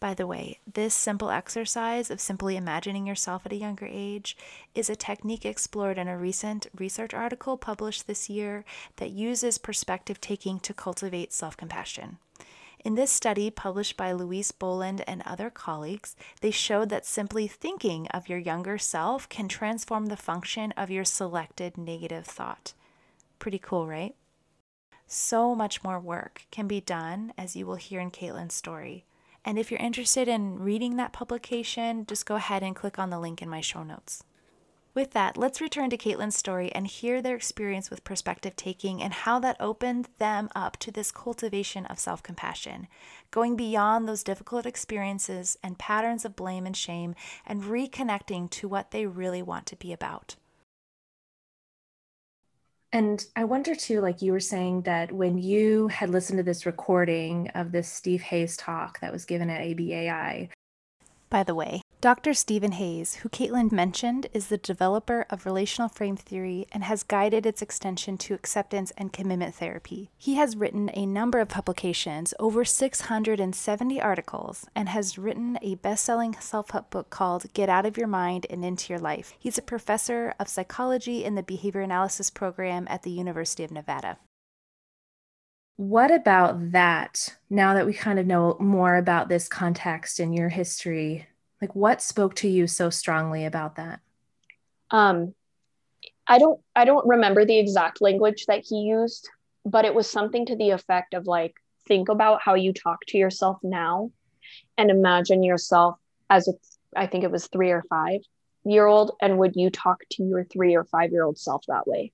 By 0.00 0.12
the 0.12 0.26
way, 0.26 0.60
this 0.70 0.94
simple 0.94 1.30
exercise 1.30 2.10
of 2.10 2.20
simply 2.20 2.56
imagining 2.56 3.06
yourself 3.06 3.46
at 3.46 3.52
a 3.52 3.56
younger 3.56 3.88
age 3.90 4.36
is 4.74 4.90
a 4.90 4.94
technique 4.94 5.46
explored 5.46 5.96
in 5.96 6.08
a 6.08 6.18
recent 6.18 6.66
research 6.78 7.14
article 7.14 7.56
published 7.56 8.06
this 8.06 8.28
year 8.28 8.66
that 8.96 9.10
uses 9.10 9.56
perspective 9.56 10.20
taking 10.20 10.60
to 10.60 10.74
cultivate 10.74 11.32
self 11.32 11.56
compassion. 11.56 12.18
In 12.84 12.94
this 12.94 13.10
study, 13.10 13.50
published 13.50 13.96
by 13.96 14.12
Louise 14.12 14.52
Boland 14.52 15.02
and 15.06 15.22
other 15.26 15.50
colleagues, 15.50 16.14
they 16.40 16.50
showed 16.50 16.88
that 16.90 17.04
simply 17.04 17.48
thinking 17.48 18.06
of 18.08 18.28
your 18.28 18.38
younger 18.38 18.78
self 18.78 19.28
can 19.28 19.48
transform 19.48 20.06
the 20.06 20.16
function 20.16 20.72
of 20.72 20.90
your 20.90 21.04
selected 21.04 21.76
negative 21.76 22.24
thought. 22.24 22.74
Pretty 23.38 23.58
cool, 23.58 23.86
right? 23.86 24.14
So 25.06 25.54
much 25.54 25.82
more 25.82 25.98
work 25.98 26.42
can 26.50 26.68
be 26.68 26.80
done, 26.80 27.32
as 27.36 27.56
you 27.56 27.66
will 27.66 27.76
hear 27.76 28.00
in 28.00 28.10
Katelyn's 28.10 28.54
story. 28.54 29.04
And 29.44 29.58
if 29.58 29.70
you're 29.70 29.80
interested 29.80 30.28
in 30.28 30.58
reading 30.58 30.96
that 30.96 31.12
publication, 31.12 32.04
just 32.06 32.26
go 32.26 32.36
ahead 32.36 32.62
and 32.62 32.76
click 32.76 32.98
on 32.98 33.10
the 33.10 33.18
link 33.18 33.40
in 33.40 33.48
my 33.48 33.60
show 33.60 33.82
notes. 33.82 34.22
With 34.98 35.12
that, 35.12 35.36
let's 35.36 35.60
return 35.60 35.90
to 35.90 35.96
Katelyn's 35.96 36.36
story 36.36 36.72
and 36.72 36.84
hear 36.84 37.22
their 37.22 37.36
experience 37.36 37.88
with 37.88 38.02
perspective 38.02 38.56
taking 38.56 39.00
and 39.00 39.12
how 39.12 39.38
that 39.38 39.56
opened 39.60 40.08
them 40.18 40.48
up 40.56 40.76
to 40.78 40.90
this 40.90 41.12
cultivation 41.12 41.86
of 41.86 42.00
self 42.00 42.20
compassion, 42.20 42.88
going 43.30 43.54
beyond 43.54 44.08
those 44.08 44.24
difficult 44.24 44.66
experiences 44.66 45.56
and 45.62 45.78
patterns 45.78 46.24
of 46.24 46.34
blame 46.34 46.66
and 46.66 46.76
shame 46.76 47.14
and 47.46 47.62
reconnecting 47.62 48.50
to 48.50 48.66
what 48.66 48.90
they 48.90 49.06
really 49.06 49.40
want 49.40 49.66
to 49.66 49.76
be 49.76 49.92
about. 49.92 50.34
And 52.92 53.24
I 53.36 53.44
wonder 53.44 53.76
too, 53.76 54.00
like 54.00 54.20
you 54.20 54.32
were 54.32 54.40
saying 54.40 54.82
that 54.82 55.12
when 55.12 55.38
you 55.38 55.86
had 55.86 56.10
listened 56.10 56.38
to 56.38 56.42
this 56.42 56.66
recording 56.66 57.50
of 57.50 57.70
this 57.70 57.88
Steve 57.88 58.22
Hayes 58.22 58.56
talk 58.56 58.98
that 58.98 59.12
was 59.12 59.24
given 59.24 59.48
at 59.48 59.60
ABAI. 59.60 60.48
By 61.30 61.44
the 61.44 61.54
way, 61.54 61.82
Dr. 62.00 62.32
Stephen 62.32 62.70
Hayes, 62.72 63.16
who 63.16 63.28
Katelyn 63.28 63.72
mentioned, 63.72 64.28
is 64.32 64.46
the 64.46 64.56
developer 64.56 65.26
of 65.30 65.44
relational 65.44 65.88
frame 65.88 66.16
theory 66.16 66.64
and 66.70 66.84
has 66.84 67.02
guided 67.02 67.44
its 67.44 67.60
extension 67.60 68.16
to 68.18 68.34
acceptance 68.34 68.92
and 68.96 69.12
commitment 69.12 69.56
therapy. 69.56 70.08
He 70.16 70.36
has 70.36 70.54
written 70.54 70.92
a 70.94 71.06
number 71.06 71.40
of 71.40 71.48
publications, 71.48 72.32
over 72.38 72.64
670 72.64 74.00
articles, 74.00 74.64
and 74.76 74.88
has 74.90 75.18
written 75.18 75.58
a 75.60 75.74
best 75.74 76.04
selling 76.04 76.36
self 76.38 76.70
help 76.70 76.88
book 76.90 77.10
called 77.10 77.52
Get 77.52 77.68
Out 77.68 77.84
of 77.84 77.98
Your 77.98 78.06
Mind 78.06 78.46
and 78.48 78.64
Into 78.64 78.92
Your 78.92 79.00
Life. 79.00 79.34
He's 79.36 79.58
a 79.58 79.62
professor 79.62 80.34
of 80.38 80.46
psychology 80.46 81.24
in 81.24 81.34
the 81.34 81.42
behavior 81.42 81.80
analysis 81.80 82.30
program 82.30 82.86
at 82.88 83.02
the 83.02 83.10
University 83.10 83.64
of 83.64 83.72
Nevada. 83.72 84.18
what 85.74 86.12
about 86.12 86.72
that 86.72 87.36
now 87.50 87.74
that 87.74 87.86
we 87.86 87.92
kind 87.92 88.18
of 88.20 88.26
know 88.26 88.56
more 88.60 88.96
about 88.96 89.28
this 89.28 89.48
context 89.48 90.20
in 90.20 90.32
your 90.32 90.48
history 90.48 91.27
like 91.60 91.74
what 91.74 92.02
spoke 92.02 92.34
to 92.34 92.48
you 92.48 92.66
so 92.66 92.90
strongly 92.90 93.44
about 93.44 93.76
that 93.76 94.00
um 94.90 95.34
i 96.26 96.38
don't 96.38 96.60
i 96.74 96.84
don't 96.84 97.06
remember 97.06 97.44
the 97.44 97.58
exact 97.58 98.00
language 98.00 98.46
that 98.46 98.64
he 98.64 98.82
used 98.82 99.28
but 99.64 99.84
it 99.84 99.94
was 99.94 100.08
something 100.08 100.46
to 100.46 100.56
the 100.56 100.70
effect 100.70 101.14
of 101.14 101.26
like 101.26 101.54
think 101.86 102.08
about 102.08 102.40
how 102.42 102.54
you 102.54 102.72
talk 102.72 102.98
to 103.06 103.18
yourself 103.18 103.58
now 103.62 104.10
and 104.76 104.90
imagine 104.90 105.42
yourself 105.42 105.98
as 106.30 106.48
a 106.48 106.52
i 106.96 107.06
think 107.06 107.24
it 107.24 107.30
was 107.30 107.46
3 107.48 107.70
or 107.70 107.84
5 107.88 108.20
year 108.64 108.86
old 108.86 109.12
and 109.20 109.38
would 109.38 109.56
you 109.56 109.70
talk 109.70 110.02
to 110.10 110.24
your 110.24 110.44
3 110.44 110.74
or 110.76 110.84
5 110.84 111.12
year 111.12 111.24
old 111.24 111.38
self 111.38 111.64
that 111.68 111.86
way 111.86 112.12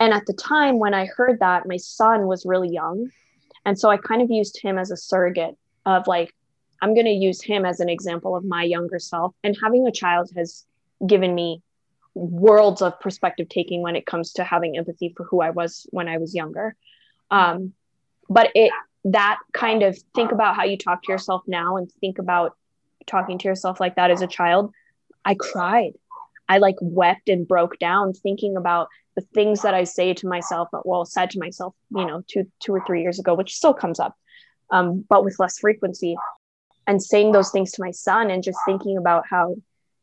and 0.00 0.12
at 0.12 0.26
the 0.26 0.32
time 0.32 0.78
when 0.78 0.94
I 0.94 1.06
heard 1.06 1.40
that, 1.40 1.66
my 1.66 1.76
son 1.76 2.26
was 2.26 2.44
really 2.44 2.68
young. 2.68 3.10
And 3.64 3.78
so 3.78 3.90
I 3.90 3.96
kind 3.96 4.22
of 4.22 4.30
used 4.30 4.60
him 4.60 4.78
as 4.78 4.90
a 4.90 4.96
surrogate 4.96 5.56
of 5.86 6.06
like, 6.06 6.34
I'm 6.84 6.92
going 6.92 7.06
to 7.06 7.12
use 7.12 7.42
him 7.42 7.64
as 7.64 7.80
an 7.80 7.88
example 7.88 8.36
of 8.36 8.44
my 8.44 8.62
younger 8.62 8.98
self. 8.98 9.34
And 9.42 9.56
having 9.62 9.86
a 9.86 9.90
child 9.90 10.30
has 10.36 10.66
given 11.06 11.34
me 11.34 11.62
worlds 12.12 12.82
of 12.82 13.00
perspective 13.00 13.48
taking 13.48 13.80
when 13.80 13.96
it 13.96 14.04
comes 14.04 14.34
to 14.34 14.44
having 14.44 14.76
empathy 14.76 15.14
for 15.16 15.24
who 15.24 15.40
I 15.40 15.48
was 15.48 15.86
when 15.92 16.08
I 16.08 16.18
was 16.18 16.34
younger. 16.34 16.76
Um, 17.30 17.72
but 18.28 18.50
it, 18.54 18.70
that 19.04 19.38
kind 19.54 19.82
of 19.82 19.98
think 20.14 20.30
about 20.30 20.56
how 20.56 20.64
you 20.64 20.76
talk 20.76 21.02
to 21.04 21.12
yourself 21.12 21.40
now 21.46 21.78
and 21.78 21.90
think 22.02 22.18
about 22.18 22.54
talking 23.06 23.38
to 23.38 23.48
yourself 23.48 23.80
like 23.80 23.96
that 23.96 24.10
as 24.10 24.20
a 24.20 24.26
child. 24.26 24.70
I 25.24 25.36
cried. 25.36 25.92
I 26.50 26.58
like 26.58 26.76
wept 26.82 27.30
and 27.30 27.48
broke 27.48 27.78
down 27.78 28.12
thinking 28.12 28.58
about 28.58 28.88
the 29.16 29.22
things 29.22 29.62
that 29.62 29.72
I 29.72 29.84
say 29.84 30.12
to 30.12 30.28
myself, 30.28 30.68
well, 30.84 31.06
said 31.06 31.30
to 31.30 31.38
myself, 31.38 31.74
you 31.96 32.04
know, 32.04 32.22
two, 32.28 32.44
two 32.60 32.74
or 32.74 32.84
three 32.86 33.00
years 33.00 33.18
ago, 33.18 33.32
which 33.32 33.56
still 33.56 33.72
comes 33.72 33.98
up, 33.98 34.14
um, 34.70 35.02
but 35.08 35.24
with 35.24 35.38
less 35.38 35.58
frequency, 35.58 36.14
and 36.86 37.02
saying 37.02 37.32
those 37.32 37.50
things 37.50 37.72
to 37.72 37.82
my 37.82 37.90
son, 37.90 38.30
and 38.30 38.42
just 38.42 38.58
thinking 38.66 38.96
about 38.96 39.24
how, 39.28 39.56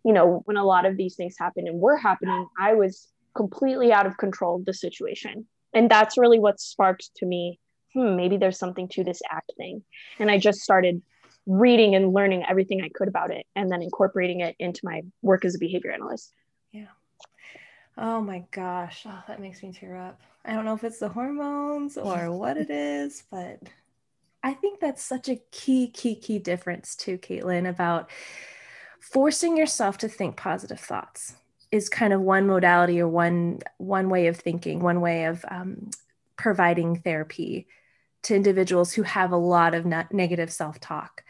you 0.03 0.13
know, 0.13 0.41
when 0.45 0.57
a 0.57 0.65
lot 0.65 0.85
of 0.85 0.97
these 0.97 1.15
things 1.15 1.35
happened 1.37 1.67
and 1.67 1.79
were 1.79 1.97
happening, 1.97 2.47
I 2.59 2.73
was 2.73 3.07
completely 3.35 3.93
out 3.93 4.05
of 4.05 4.17
control 4.17 4.57
of 4.57 4.65
the 4.65 4.73
situation, 4.73 5.47
and 5.73 5.89
that's 5.89 6.17
really 6.17 6.39
what 6.39 6.59
sparked 6.59 7.11
to 7.17 7.25
me. 7.25 7.59
Hmm, 7.93 8.15
maybe 8.15 8.37
there's 8.37 8.57
something 8.57 8.87
to 8.89 9.03
this 9.03 9.21
ACT 9.29 9.51
thing, 9.57 9.83
and 10.19 10.31
I 10.31 10.37
just 10.37 10.59
started 10.59 11.01
reading 11.45 11.95
and 11.95 12.13
learning 12.13 12.43
everything 12.47 12.81
I 12.81 12.89
could 12.93 13.07
about 13.07 13.31
it, 13.31 13.45
and 13.55 13.71
then 13.71 13.81
incorporating 13.81 14.41
it 14.41 14.55
into 14.59 14.81
my 14.83 15.01
work 15.21 15.43
as 15.45 15.55
a 15.55 15.59
behavior 15.59 15.91
analyst. 15.91 16.33
Yeah. 16.71 16.87
Oh 17.97 18.21
my 18.21 18.45
gosh. 18.51 19.03
Oh, 19.05 19.23
that 19.27 19.41
makes 19.41 19.61
me 19.61 19.73
tear 19.73 19.95
up. 19.95 20.21
I 20.45 20.53
don't 20.53 20.65
know 20.65 20.73
if 20.73 20.83
it's 20.83 20.99
the 20.99 21.09
hormones 21.09 21.97
or 21.97 22.31
what 22.31 22.57
it 22.57 22.69
is, 22.69 23.23
but 23.29 23.59
I 24.43 24.53
think 24.53 24.79
that's 24.79 25.03
such 25.03 25.29
a 25.29 25.41
key, 25.51 25.87
key, 25.87 26.15
key 26.15 26.39
difference 26.39 26.95
too, 26.95 27.17
Katelyn, 27.17 27.69
about 27.69 28.09
forcing 28.99 29.57
yourself 29.57 29.97
to 29.99 30.07
think 30.07 30.35
positive 30.35 30.79
thoughts 30.79 31.35
is 31.71 31.89
kind 31.89 32.11
of 32.11 32.21
one 32.21 32.47
modality 32.47 32.99
or 32.99 33.07
one 33.07 33.59
one 33.77 34.09
way 34.09 34.27
of 34.27 34.37
thinking, 34.37 34.79
one 34.79 34.99
way 34.99 35.25
of 35.25 35.45
um, 35.49 35.91
providing 36.35 36.97
therapy 36.97 37.67
to 38.23 38.35
individuals 38.35 38.93
who 38.93 39.03
have 39.03 39.31
a 39.31 39.37
lot 39.37 39.73
of 39.73 39.85
negative 39.85 40.51
self-talk. 40.51 41.23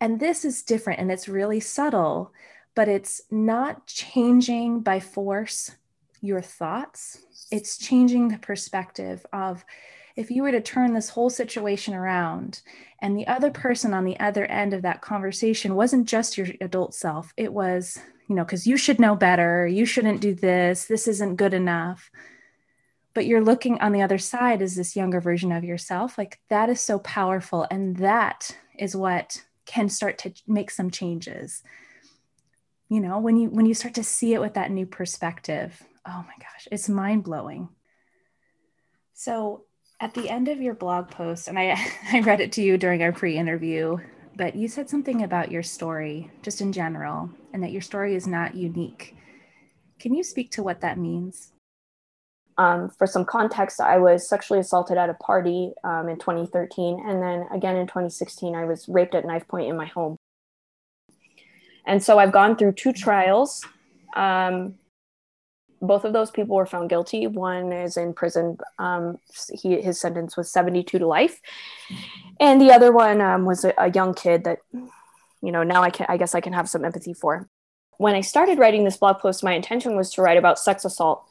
And 0.00 0.20
this 0.20 0.44
is 0.44 0.62
different 0.62 1.00
and 1.00 1.10
it's 1.10 1.28
really 1.28 1.60
subtle 1.60 2.32
but 2.78 2.86
it's 2.86 3.22
not 3.28 3.88
changing 3.88 4.78
by 4.82 5.00
force 5.00 5.72
your 6.20 6.40
thoughts. 6.40 7.18
It's 7.50 7.78
changing 7.78 8.28
the 8.28 8.38
perspective 8.38 9.24
of 9.32 9.64
if 10.16 10.30
you 10.30 10.42
were 10.42 10.50
to 10.50 10.60
turn 10.60 10.94
this 10.94 11.10
whole 11.10 11.30
situation 11.30 11.94
around 11.94 12.62
and 13.00 13.16
the 13.16 13.26
other 13.28 13.50
person 13.50 13.94
on 13.94 14.04
the 14.04 14.18
other 14.18 14.44
end 14.46 14.74
of 14.74 14.82
that 14.82 15.00
conversation 15.00 15.76
wasn't 15.76 16.08
just 16.08 16.36
your 16.36 16.48
adult 16.60 16.92
self, 16.94 17.32
it 17.36 17.52
was, 17.52 17.98
you 18.28 18.34
know, 18.34 18.44
because 18.44 18.66
you 18.66 18.76
should 18.76 18.98
know 18.98 19.14
better, 19.14 19.66
you 19.66 19.86
shouldn't 19.86 20.20
do 20.20 20.34
this, 20.34 20.86
this 20.86 21.06
isn't 21.06 21.36
good 21.36 21.54
enough. 21.54 22.10
But 23.14 23.26
you're 23.26 23.44
looking 23.44 23.80
on 23.80 23.92
the 23.92 24.02
other 24.02 24.18
side 24.18 24.60
as 24.60 24.74
this 24.74 24.96
younger 24.96 25.20
version 25.20 25.52
of 25.52 25.64
yourself. 25.64 26.18
Like 26.18 26.40
that 26.48 26.68
is 26.68 26.80
so 26.80 26.98
powerful. 26.98 27.66
And 27.70 27.96
that 27.98 28.56
is 28.78 28.94
what 28.94 29.44
can 29.66 29.88
start 29.88 30.18
to 30.18 30.32
make 30.46 30.70
some 30.70 30.90
changes 30.90 31.62
you 32.88 33.00
know 33.00 33.18
when 33.18 33.36
you 33.36 33.48
when 33.50 33.66
you 33.66 33.74
start 33.74 33.94
to 33.94 34.02
see 34.04 34.34
it 34.34 34.40
with 34.40 34.54
that 34.54 34.70
new 34.70 34.86
perspective 34.86 35.82
oh 36.08 36.24
my 36.26 36.34
gosh 36.38 36.68
it's 36.72 36.88
mind-blowing 36.88 37.68
so 39.14 39.64
at 40.00 40.14
the 40.14 40.28
end 40.28 40.48
of 40.48 40.60
your 40.60 40.74
blog 40.74 41.10
post 41.10 41.48
and 41.48 41.58
i 41.58 41.76
i 42.12 42.20
read 42.20 42.40
it 42.40 42.52
to 42.52 42.62
you 42.62 42.78
during 42.78 43.02
our 43.02 43.12
pre-interview 43.12 43.96
but 44.36 44.54
you 44.54 44.68
said 44.68 44.88
something 44.88 45.22
about 45.22 45.50
your 45.50 45.62
story 45.62 46.30
just 46.42 46.60
in 46.60 46.72
general 46.72 47.30
and 47.52 47.62
that 47.62 47.72
your 47.72 47.82
story 47.82 48.14
is 48.14 48.26
not 48.26 48.54
unique 48.54 49.16
can 49.98 50.14
you 50.14 50.22
speak 50.22 50.50
to 50.50 50.62
what 50.62 50.80
that 50.80 50.98
means 50.98 51.52
um, 52.58 52.90
for 52.90 53.06
some 53.06 53.24
context, 53.24 53.80
I 53.80 53.98
was 53.98 54.28
sexually 54.28 54.58
assaulted 54.58 54.98
at 54.98 55.08
a 55.08 55.14
party 55.14 55.72
um, 55.84 56.08
in 56.08 56.18
2013. 56.18 57.04
And 57.06 57.22
then 57.22 57.46
again 57.54 57.76
in 57.76 57.86
2016, 57.86 58.56
I 58.56 58.64
was 58.64 58.88
raped 58.88 59.14
at 59.14 59.24
knife 59.24 59.46
point 59.46 59.68
in 59.68 59.76
my 59.76 59.86
home. 59.86 60.16
And 61.86 62.02
so 62.02 62.18
I've 62.18 62.32
gone 62.32 62.56
through 62.56 62.72
two 62.72 62.92
trials. 62.92 63.64
Um, 64.14 64.74
both 65.80 66.04
of 66.04 66.12
those 66.12 66.30
people 66.30 66.56
were 66.56 66.66
found 66.66 66.90
guilty. 66.90 67.26
One 67.26 67.72
is 67.72 67.96
in 67.96 68.14
prison. 68.14 68.58
Um, 68.78 69.18
he, 69.52 69.80
his 69.80 70.00
sentence 70.00 70.36
was 70.36 70.50
72 70.50 70.98
to 70.98 71.06
life. 71.06 71.40
And 72.40 72.60
the 72.60 72.72
other 72.72 72.92
one 72.92 73.20
um, 73.20 73.44
was 73.44 73.64
a, 73.64 73.74
a, 73.78 73.90
young 73.90 74.14
kid 74.14 74.44
that, 74.44 74.58
you 74.72 75.52
know, 75.52 75.62
now 75.62 75.82
I 75.82 75.90
can, 75.90 76.06
I 76.08 76.16
guess 76.16 76.34
I 76.34 76.40
can 76.40 76.52
have 76.52 76.68
some 76.68 76.84
empathy 76.84 77.14
for. 77.14 77.48
When 77.96 78.14
I 78.14 78.20
started 78.20 78.58
writing 78.58 78.84
this 78.84 78.96
blog 78.96 79.18
post, 79.18 79.42
my 79.42 79.54
intention 79.54 79.96
was 79.96 80.12
to 80.12 80.22
write 80.22 80.36
about 80.36 80.58
sex 80.58 80.84
assault 80.84 81.26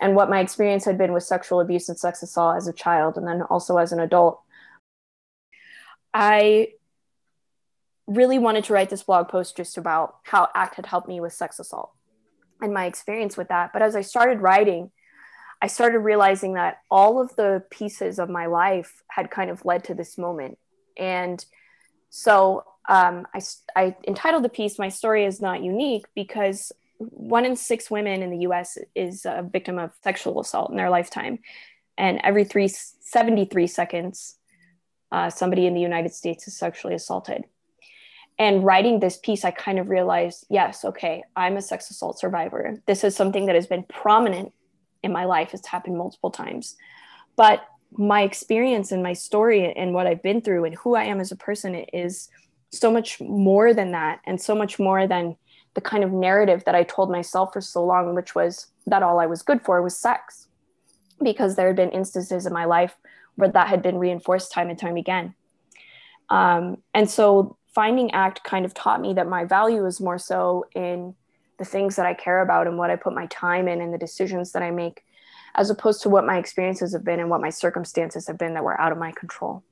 and 0.00 0.14
what 0.14 0.30
my 0.30 0.40
experience 0.40 0.84
had 0.84 0.98
been 0.98 1.12
with 1.12 1.24
sexual 1.24 1.60
abuse 1.60 1.88
and 1.88 1.98
sex 1.98 2.22
assault 2.22 2.56
as 2.56 2.68
a 2.68 2.72
child 2.72 3.16
and 3.16 3.26
then 3.26 3.42
also 3.42 3.78
as 3.78 3.92
an 3.92 4.00
adult. 4.00 4.40
I 6.12 6.68
really 8.06 8.38
wanted 8.38 8.64
to 8.64 8.72
write 8.72 8.90
this 8.90 9.02
blog 9.02 9.28
post 9.28 9.56
just 9.56 9.78
about 9.78 10.16
how 10.24 10.48
ACT 10.54 10.76
had 10.76 10.86
helped 10.86 11.08
me 11.08 11.20
with 11.20 11.32
sex 11.32 11.58
assault 11.58 11.92
and 12.64 12.74
my 12.74 12.86
experience 12.86 13.36
with 13.36 13.48
that. 13.48 13.72
But 13.72 13.82
as 13.82 13.94
I 13.94 14.00
started 14.00 14.40
writing, 14.40 14.90
I 15.62 15.66
started 15.66 16.00
realizing 16.00 16.54
that 16.54 16.78
all 16.90 17.20
of 17.20 17.34
the 17.36 17.62
pieces 17.70 18.18
of 18.18 18.28
my 18.28 18.46
life 18.46 19.02
had 19.08 19.30
kind 19.30 19.50
of 19.50 19.64
led 19.64 19.84
to 19.84 19.94
this 19.94 20.18
moment. 20.18 20.58
And 20.96 21.44
so 22.10 22.64
um, 22.88 23.26
I, 23.34 23.40
I 23.76 23.96
entitled 24.06 24.44
the 24.44 24.48
piece, 24.48 24.78
My 24.78 24.88
Story 24.88 25.24
is 25.24 25.40
Not 25.40 25.62
Unique, 25.62 26.06
because 26.14 26.72
one 26.98 27.44
in 27.44 27.56
six 27.56 27.90
women 27.90 28.22
in 28.22 28.30
the 28.30 28.46
US 28.48 28.78
is 28.94 29.24
a 29.24 29.48
victim 29.50 29.78
of 29.78 29.92
sexual 30.02 30.40
assault 30.40 30.70
in 30.70 30.76
their 30.76 30.90
lifetime. 30.90 31.38
And 31.96 32.20
every 32.24 32.44
three, 32.44 32.68
73 32.68 33.66
seconds, 33.66 34.36
uh, 35.12 35.30
somebody 35.30 35.66
in 35.66 35.74
the 35.74 35.80
United 35.80 36.12
States 36.12 36.48
is 36.48 36.56
sexually 36.56 36.94
assaulted 36.94 37.44
and 38.38 38.64
writing 38.64 39.00
this 39.00 39.16
piece 39.16 39.44
i 39.44 39.50
kind 39.50 39.78
of 39.78 39.88
realized 39.88 40.46
yes 40.50 40.84
okay 40.84 41.22
i'm 41.36 41.56
a 41.56 41.62
sex 41.62 41.90
assault 41.90 42.18
survivor. 42.18 42.80
This 42.86 43.04
is 43.04 43.14
something 43.14 43.46
that 43.46 43.54
has 43.54 43.66
been 43.66 43.84
prominent 43.84 44.52
in 45.02 45.12
my 45.12 45.24
life. 45.24 45.52
It's 45.52 45.68
happened 45.68 45.98
multiple 45.98 46.30
times. 46.30 46.76
But 47.36 47.66
my 47.92 48.22
experience 48.22 48.90
and 48.90 49.02
my 49.02 49.12
story 49.12 49.72
and 49.72 49.94
what 49.94 50.06
i've 50.06 50.22
been 50.22 50.40
through 50.40 50.64
and 50.64 50.74
who 50.74 50.96
i 50.96 51.04
am 51.04 51.20
as 51.20 51.30
a 51.30 51.36
person 51.36 51.76
is 51.92 52.28
so 52.72 52.90
much 52.90 53.20
more 53.20 53.72
than 53.72 53.92
that 53.92 54.20
and 54.26 54.40
so 54.40 54.52
much 54.52 54.80
more 54.80 55.06
than 55.06 55.36
the 55.74 55.80
kind 55.80 56.02
of 56.02 56.10
narrative 56.10 56.64
that 56.64 56.74
i 56.74 56.82
told 56.82 57.08
myself 57.08 57.52
for 57.52 57.60
so 57.60 57.84
long 57.84 58.12
which 58.14 58.34
was 58.34 58.66
that 58.86 59.02
all 59.02 59.20
i 59.20 59.26
was 59.26 59.42
good 59.42 59.62
for 59.62 59.80
was 59.80 59.96
sex. 59.96 60.48
Because 61.22 61.54
there 61.54 61.68
had 61.68 61.76
been 61.76 61.90
instances 61.90 62.44
in 62.44 62.52
my 62.52 62.64
life 62.64 62.96
where 63.36 63.48
that 63.48 63.68
had 63.68 63.82
been 63.82 63.98
reinforced 63.98 64.52
time 64.52 64.68
and 64.68 64.78
time 64.78 64.96
again. 64.96 65.34
Um, 66.28 66.78
and 66.92 67.08
so 67.08 67.56
finding 67.74 68.10
ACT 68.12 68.44
kind 68.44 68.64
of 68.64 68.72
taught 68.74 69.00
me 69.00 69.12
that 69.14 69.28
my 69.28 69.44
value 69.44 69.84
is 69.86 70.00
more 70.00 70.18
so 70.18 70.64
in 70.74 71.14
the 71.58 71.64
things 71.64 71.96
that 71.96 72.06
I 72.06 72.14
care 72.14 72.40
about 72.40 72.66
and 72.66 72.78
what 72.78 72.90
I 72.90 72.96
put 72.96 73.14
my 73.14 73.26
time 73.26 73.68
in 73.68 73.80
and 73.80 73.92
the 73.92 73.98
decisions 73.98 74.52
that 74.52 74.62
I 74.62 74.70
make, 74.70 75.04
as 75.54 75.70
opposed 75.70 76.02
to 76.02 76.08
what 76.08 76.26
my 76.26 76.38
experiences 76.38 76.92
have 76.92 77.04
been 77.04 77.20
and 77.20 77.30
what 77.30 77.40
my 77.40 77.50
circumstances 77.50 78.26
have 78.26 78.38
been 78.38 78.54
that 78.54 78.64
were 78.64 78.80
out 78.80 78.92
of 78.92 78.98
my 78.98 79.12
control. 79.12 79.62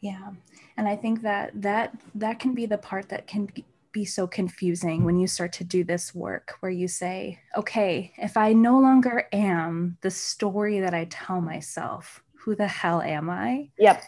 Yeah. 0.00 0.32
And 0.76 0.86
I 0.86 0.96
think 0.96 1.22
that 1.22 1.50
that 1.62 1.96
that 2.14 2.38
can 2.38 2.54
be 2.54 2.66
the 2.66 2.76
part 2.76 3.08
that 3.08 3.26
can 3.26 3.48
be 3.92 4.04
so 4.04 4.26
confusing 4.26 5.04
when 5.04 5.18
you 5.18 5.26
start 5.26 5.52
to 5.52 5.64
do 5.64 5.84
this 5.84 6.14
work 6.14 6.56
where 6.60 6.72
you 6.72 6.88
say, 6.88 7.38
okay, 7.56 8.12
if 8.18 8.36
I 8.36 8.52
no 8.52 8.78
longer 8.80 9.28
am 9.32 9.96
the 10.00 10.10
story 10.10 10.80
that 10.80 10.92
I 10.92 11.06
tell 11.08 11.40
myself, 11.40 12.23
who 12.44 12.54
the 12.54 12.68
hell 12.68 13.00
am 13.00 13.30
I? 13.30 13.70
Yep. 13.78 14.02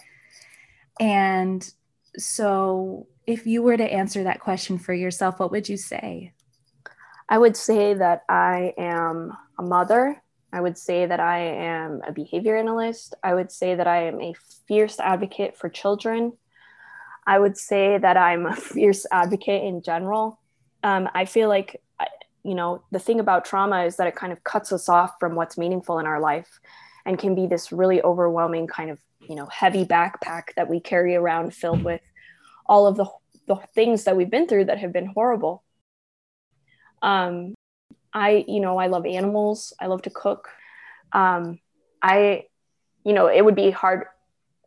And 1.00 1.68
so, 2.16 3.06
if 3.26 3.46
you 3.46 3.62
were 3.62 3.76
to 3.76 3.92
answer 3.92 4.24
that 4.24 4.40
question 4.40 4.78
for 4.78 4.94
yourself, 4.94 5.40
what 5.40 5.50
would 5.50 5.68
you 5.68 5.76
say? 5.76 6.32
I 7.28 7.38
would 7.38 7.56
say 7.56 7.94
that 7.94 8.22
I 8.28 8.72
am 8.78 9.36
a 9.58 9.62
mother, 9.62 10.22
I 10.52 10.60
would 10.60 10.78
say 10.78 11.04
that 11.04 11.20
I 11.20 11.38
am 11.38 12.00
a 12.06 12.12
behavior 12.12 12.56
analyst. 12.56 13.14
I 13.22 13.34
would 13.34 13.52
say 13.52 13.74
that 13.74 13.86
I 13.86 14.04
am 14.04 14.20
a 14.20 14.34
fierce 14.66 14.98
advocate 14.98 15.54
for 15.54 15.68
children. 15.68 16.32
I 17.26 17.38
would 17.38 17.58
say 17.58 17.98
that 17.98 18.16
I'm 18.16 18.46
a 18.46 18.56
fierce 18.56 19.04
advocate 19.10 19.64
in 19.64 19.82
general. 19.82 20.40
Um, 20.82 21.10
I 21.14 21.24
feel 21.24 21.48
like, 21.48 21.82
you 22.44 22.54
know, 22.54 22.84
the 22.90 22.98
thing 22.98 23.18
about 23.18 23.44
trauma 23.44 23.84
is 23.84 23.96
that 23.96 24.06
it 24.06 24.14
kind 24.14 24.32
of 24.32 24.44
cuts 24.44 24.72
us 24.72 24.88
off 24.88 25.16
from 25.18 25.34
what's 25.34 25.58
meaningful 25.58 25.98
in 25.98 26.06
our 26.06 26.20
life 26.20 26.60
and 27.06 27.18
can 27.18 27.34
be 27.34 27.46
this 27.46 27.72
really 27.72 28.02
overwhelming 28.02 28.66
kind 28.66 28.90
of, 28.90 28.98
you 29.20 29.36
know, 29.36 29.46
heavy 29.46 29.84
backpack 29.84 30.54
that 30.56 30.68
we 30.68 30.80
carry 30.80 31.14
around 31.14 31.54
filled 31.54 31.84
with 31.84 32.02
all 32.66 32.86
of 32.86 32.96
the, 32.96 33.06
the 33.46 33.56
things 33.74 34.04
that 34.04 34.16
we've 34.16 34.30
been 34.30 34.48
through 34.48 34.66
that 34.66 34.78
have 34.78 34.92
been 34.92 35.06
horrible. 35.06 35.62
Um, 37.00 37.54
I, 38.12 38.44
you 38.48 38.60
know, 38.60 38.76
I 38.76 38.88
love 38.88 39.06
animals. 39.06 39.72
I 39.80 39.86
love 39.86 40.02
to 40.02 40.10
cook. 40.10 40.48
Um, 41.12 41.60
I, 42.02 42.46
you 43.04 43.12
know, 43.12 43.28
it 43.28 43.44
would 43.44 43.54
be 43.54 43.70
hard 43.70 44.06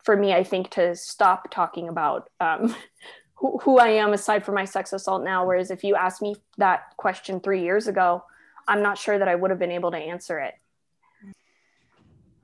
for 0.04 0.16
me, 0.16 0.34
I 0.34 0.44
think, 0.46 0.72
to 0.72 0.96
stop 0.96 1.52
talking 1.52 1.90
about 1.90 2.30
um, 2.40 2.74
who, 3.36 3.58
who 3.58 3.80
I 3.80 3.90
am 3.90 4.14
aside 4.14 4.46
from 4.46 4.56
my 4.56 4.66
sex 4.66 4.94
assault 4.94 5.24
now. 5.24 5.46
Whereas 5.46 5.72
if 5.72 5.84
you 5.84 5.96
asked 5.96 6.22
me 6.22 6.36
that 6.58 6.96
question 6.96 7.42
three 7.42 7.64
years 7.64 7.88
ago, 7.88 8.24
I'm 8.66 8.82
not 8.82 8.98
sure 8.98 9.20
that 9.20 9.28
I 9.28 9.36
would 9.36 9.50
have 9.50 9.60
been 9.60 9.72
able 9.72 9.92
to 9.92 9.98
answer 9.98 10.40
it. 10.40 10.54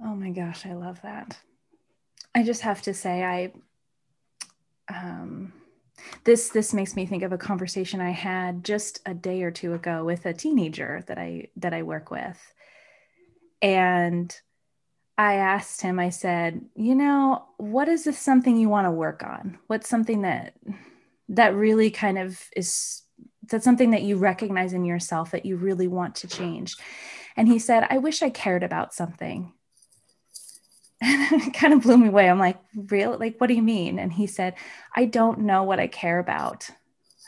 Oh 0.03 0.15
my 0.15 0.29
gosh, 0.29 0.65
I 0.65 0.73
love 0.73 1.01
that. 1.01 1.37
I 2.33 2.43
just 2.43 2.61
have 2.61 2.81
to 2.83 2.93
say, 2.93 3.23
I, 3.23 3.53
um, 4.93 5.53
this 6.25 6.49
this 6.49 6.73
makes 6.73 6.95
me 6.95 7.05
think 7.05 7.23
of 7.23 7.31
a 7.31 7.37
conversation 7.37 8.01
I 8.01 8.11
had 8.11 8.63
just 8.63 8.99
a 9.05 9.13
day 9.13 9.43
or 9.43 9.51
two 9.51 9.73
ago 9.73 10.03
with 10.03 10.25
a 10.25 10.33
teenager 10.33 11.03
that 11.07 11.17
I 11.17 11.47
that 11.57 11.73
I 11.73 11.83
work 11.83 12.11
with. 12.11 12.37
And 13.61 14.35
I 15.17 15.35
asked 15.35 15.81
him, 15.81 15.97
I 15.99 16.09
said, 16.09 16.65
you 16.75 16.93
know, 16.93 17.45
what 17.57 17.87
is 17.87 18.03
this 18.03 18.19
something 18.19 18.57
you 18.57 18.67
want 18.67 18.85
to 18.85 18.91
work 18.91 19.23
on? 19.23 19.57
What's 19.67 19.87
something 19.87 20.21
that 20.23 20.55
that 21.29 21.55
really 21.55 21.89
kind 21.89 22.17
of 22.17 22.39
is 22.55 23.03
that's 23.49 23.63
something 23.63 23.91
that 23.91 24.03
you 24.03 24.17
recognize 24.17 24.73
in 24.73 24.83
yourself 24.83 25.31
that 25.31 25.45
you 25.45 25.55
really 25.55 25.87
want 25.87 26.15
to 26.15 26.27
change? 26.27 26.75
And 27.37 27.47
he 27.47 27.59
said, 27.59 27.87
I 27.89 27.97
wish 27.97 28.21
I 28.21 28.29
cared 28.29 28.63
about 28.63 28.93
something. 28.93 29.53
And 31.01 31.41
it 31.47 31.53
kind 31.53 31.73
of 31.73 31.81
blew 31.81 31.97
me 31.97 32.07
away. 32.07 32.29
I'm 32.29 32.39
like, 32.39 32.57
real? 32.75 33.17
Like, 33.19 33.37
what 33.37 33.47
do 33.47 33.53
you 33.53 33.61
mean? 33.61 33.99
And 33.99 34.11
he 34.11 34.27
said, 34.27 34.55
I 34.95 35.05
don't 35.05 35.41
know 35.41 35.63
what 35.63 35.79
I 35.79 35.87
care 35.87 36.19
about. 36.19 36.69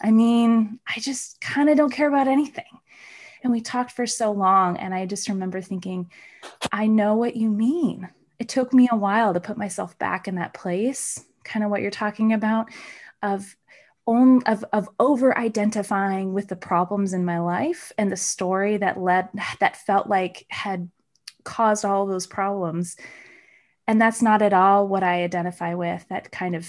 I 0.01 0.11
mean, 0.11 0.79
I 0.87 0.99
just 0.99 1.41
kind 1.41 1.69
of 1.69 1.77
don't 1.77 1.91
care 1.91 2.07
about 2.07 2.27
anything. 2.27 2.65
And 3.43 3.51
we 3.51 3.61
talked 3.61 3.91
for 3.91 4.05
so 4.05 4.31
long. 4.31 4.77
And 4.77 4.93
I 4.93 5.05
just 5.05 5.29
remember 5.29 5.61
thinking, 5.61 6.11
I 6.71 6.87
know 6.87 7.15
what 7.15 7.35
you 7.35 7.49
mean. 7.49 8.09
It 8.39 8.49
took 8.49 8.73
me 8.73 8.87
a 8.91 8.95
while 8.95 9.33
to 9.33 9.39
put 9.39 9.57
myself 9.57 9.97
back 9.97 10.27
in 10.27 10.35
that 10.35 10.53
place, 10.53 11.23
kind 11.43 11.63
of 11.63 11.71
what 11.71 11.81
you're 11.81 11.91
talking 11.91 12.33
about, 12.33 12.67
of 13.21 13.55
own 14.05 14.41
of, 14.43 14.63
of 14.71 14.87
over 14.99 15.37
identifying 15.37 16.33
with 16.33 16.47
the 16.47 16.55
problems 16.55 17.13
in 17.13 17.25
my 17.25 17.39
life 17.39 17.91
and 17.97 18.11
the 18.11 18.17
story 18.17 18.77
that 18.77 18.99
led 18.99 19.27
that 19.59 19.75
felt 19.75 20.07
like 20.07 20.45
had 20.49 20.89
caused 21.43 21.83
all 21.83 22.05
those 22.05 22.25
problems 22.25 22.95
and 23.87 24.01
that's 24.01 24.21
not 24.21 24.41
at 24.41 24.53
all 24.53 24.87
what 24.87 25.03
I 25.03 25.23
identify 25.23 25.73
with. 25.73 26.05
That 26.09 26.31
kind 26.31 26.55
of 26.55 26.67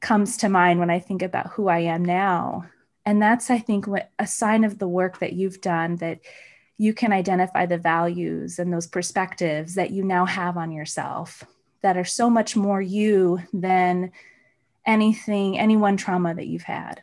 comes 0.00 0.36
to 0.38 0.48
mind 0.48 0.80
when 0.80 0.90
I 0.90 0.98
think 0.98 1.22
about 1.22 1.50
who 1.50 1.68
I 1.68 1.80
am 1.80 2.04
now. 2.04 2.66
And 3.04 3.20
that's, 3.22 3.50
I 3.50 3.58
think, 3.58 3.86
what 3.86 4.10
a 4.18 4.26
sign 4.26 4.64
of 4.64 4.78
the 4.78 4.88
work 4.88 5.20
that 5.20 5.34
you've 5.34 5.60
done 5.60 5.96
that 5.96 6.20
you 6.78 6.92
can 6.92 7.12
identify 7.12 7.66
the 7.66 7.78
values 7.78 8.58
and 8.58 8.72
those 8.72 8.86
perspectives 8.86 9.74
that 9.74 9.90
you 9.90 10.02
now 10.02 10.26
have 10.26 10.56
on 10.56 10.72
yourself 10.72 11.44
that 11.82 11.96
are 11.96 12.04
so 12.04 12.28
much 12.28 12.56
more 12.56 12.82
you 12.82 13.40
than 13.52 14.10
anything, 14.84 15.58
any 15.58 15.76
one 15.76 15.96
trauma 15.96 16.34
that 16.34 16.46
you've 16.46 16.62
had. 16.62 17.02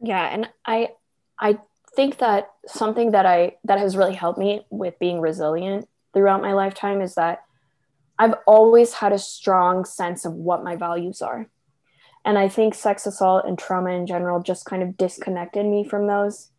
Yeah. 0.00 0.26
And 0.26 0.48
I, 0.66 0.90
I 1.38 1.58
think 1.96 2.18
that 2.18 2.50
something 2.66 3.12
that 3.12 3.26
I, 3.26 3.56
that 3.64 3.78
has 3.78 3.96
really 3.96 4.14
helped 4.14 4.38
me 4.38 4.66
with 4.70 4.98
being 4.98 5.20
resilient 5.20 5.88
throughout 6.12 6.42
my 6.42 6.52
lifetime 6.52 7.00
is 7.00 7.14
that 7.14 7.43
I've 8.18 8.34
always 8.46 8.94
had 8.94 9.12
a 9.12 9.18
strong 9.18 9.84
sense 9.84 10.24
of 10.24 10.32
what 10.32 10.64
my 10.64 10.76
values 10.76 11.20
are. 11.20 11.48
And 12.24 12.38
I 12.38 12.48
think 12.48 12.74
sex 12.74 13.06
assault 13.06 13.44
and 13.46 13.58
trauma 13.58 13.90
in 13.90 14.06
general 14.06 14.42
just 14.42 14.64
kind 14.64 14.82
of 14.82 14.96
disconnected 14.96 15.66
me 15.66 15.84
from 15.84 16.06
those 16.06 16.50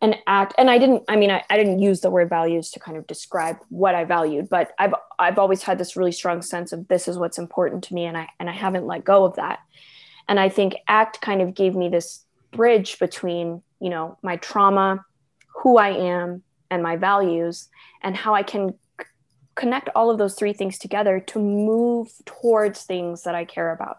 and 0.00 0.16
ACT 0.26 0.54
and 0.58 0.70
I 0.70 0.78
didn't 0.78 1.04
I 1.08 1.16
mean 1.16 1.30
I, 1.30 1.42
I 1.50 1.56
didn't 1.56 1.80
use 1.80 2.00
the 2.00 2.10
word 2.10 2.28
values 2.28 2.70
to 2.70 2.80
kind 2.80 2.96
of 2.96 3.06
describe 3.06 3.56
what 3.68 3.94
I 3.94 4.04
valued, 4.04 4.48
but 4.48 4.72
I've 4.78 4.94
I've 5.18 5.38
always 5.38 5.62
had 5.62 5.78
this 5.78 5.96
really 5.96 6.12
strong 6.12 6.42
sense 6.42 6.72
of 6.72 6.86
this 6.88 7.08
is 7.08 7.18
what's 7.18 7.38
important 7.38 7.84
to 7.84 7.94
me 7.94 8.04
and 8.04 8.16
I 8.16 8.28
and 8.38 8.48
I 8.48 8.52
haven't 8.52 8.86
let 8.86 9.04
go 9.04 9.24
of 9.24 9.36
that. 9.36 9.60
And 10.28 10.38
I 10.38 10.48
think 10.48 10.76
ACT 10.86 11.20
kind 11.20 11.42
of 11.42 11.54
gave 11.54 11.74
me 11.74 11.88
this 11.88 12.24
bridge 12.52 12.98
between, 12.98 13.62
you 13.80 13.90
know, 13.90 14.18
my 14.22 14.36
trauma, 14.36 15.04
who 15.62 15.78
I 15.78 15.90
am, 15.90 16.42
and 16.70 16.82
my 16.82 16.96
values, 16.96 17.68
and 18.02 18.14
how 18.16 18.34
I 18.34 18.42
can 18.42 18.74
connect 19.58 19.90
all 19.94 20.10
of 20.10 20.18
those 20.18 20.34
three 20.34 20.52
things 20.54 20.78
together 20.78 21.20
to 21.20 21.38
move 21.38 22.08
towards 22.24 22.84
things 22.84 23.24
that 23.24 23.34
I 23.34 23.44
care 23.44 23.72
about. 23.72 23.98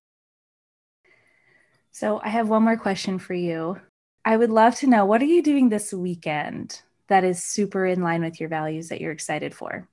So, 1.92 2.20
I 2.24 2.30
have 2.30 2.50
one 2.50 2.64
more 2.64 2.78
question 2.78 3.20
for 3.20 3.34
you. 3.34 3.80
I 4.26 4.38
would 4.38 4.50
love 4.50 4.76
to 4.78 4.88
know 4.88 5.06
what 5.06 5.22
are 5.22 5.26
you 5.26 5.44
doing 5.44 5.70
this 5.70 5.94
weekend 5.94 6.82
that 7.08 7.24
is 7.24 7.44
super 7.44 7.86
in 7.86 8.02
line 8.02 8.22
with 8.22 8.40
your 8.40 8.50
values 8.50 8.90
that 8.90 9.02
you're 9.02 9.12
excited 9.12 9.54
for? 9.54 9.88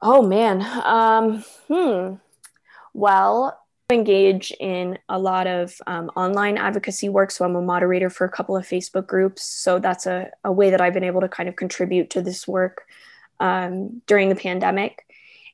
Oh 0.00 0.22
man. 0.22 0.62
Um, 0.84 1.44
hmm. 1.68 2.14
Well, 2.92 3.58
engage 3.90 4.52
in 4.58 4.98
a 5.08 5.18
lot 5.18 5.46
of 5.46 5.74
um, 5.86 6.10
online 6.16 6.58
advocacy 6.58 7.08
work. 7.08 7.30
So 7.30 7.44
I'm 7.44 7.56
a 7.56 7.62
moderator 7.62 8.10
for 8.10 8.24
a 8.24 8.30
couple 8.30 8.56
of 8.56 8.66
Facebook 8.66 9.06
groups. 9.06 9.42
So 9.42 9.78
that's 9.78 10.06
a, 10.06 10.30
a 10.44 10.52
way 10.52 10.70
that 10.70 10.80
I've 10.80 10.94
been 10.94 11.04
able 11.04 11.20
to 11.20 11.28
kind 11.28 11.48
of 11.48 11.56
contribute 11.56 12.10
to 12.10 12.22
this 12.22 12.46
work 12.46 12.86
um, 13.40 14.02
during 14.06 14.28
the 14.28 14.34
pandemic. 14.36 15.04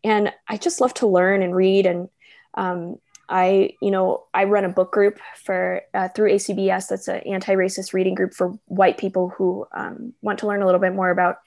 And 0.04 0.32
I 0.48 0.56
just 0.56 0.80
love 0.80 0.94
to 0.94 1.06
learn 1.06 1.42
and 1.42 1.54
read. 1.54 1.86
And 1.86 2.08
um, 2.54 2.98
I, 3.28 3.76
you 3.80 3.90
know, 3.90 4.24
I 4.34 4.44
run 4.44 4.64
a 4.64 4.68
book 4.68 4.92
group 4.92 5.18
for 5.42 5.82
uh, 5.94 6.08
through 6.08 6.32
ACBS. 6.32 6.88
That's 6.88 7.08
an 7.08 7.20
anti-racist 7.20 7.92
reading 7.92 8.14
group 8.14 8.34
for 8.34 8.58
white 8.66 8.98
people 8.98 9.30
who 9.30 9.66
um, 9.72 10.12
want 10.22 10.40
to 10.40 10.46
learn 10.46 10.62
a 10.62 10.66
little 10.66 10.80
bit 10.80 10.94
more 10.94 11.10
about 11.10 11.38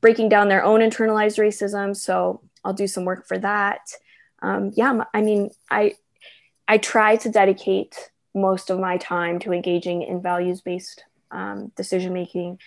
breaking 0.00 0.28
down 0.28 0.48
their 0.48 0.64
own 0.64 0.80
internalized 0.80 1.38
racism. 1.38 1.96
So 1.96 2.42
I'll 2.64 2.74
do 2.74 2.86
some 2.86 3.04
work 3.04 3.26
for 3.26 3.38
that. 3.38 3.80
Um, 4.42 4.72
yeah, 4.74 5.04
I 5.14 5.22
mean, 5.22 5.50
I 5.70 5.94
I 6.66 6.78
try 6.78 7.16
to 7.16 7.30
dedicate 7.30 8.10
most 8.34 8.70
of 8.70 8.80
my 8.80 8.96
time 8.96 9.38
to 9.40 9.52
engaging 9.52 10.02
in 10.02 10.22
values-based 10.22 11.04
um, 11.30 11.72
decision 11.76 12.12
making 12.12 12.58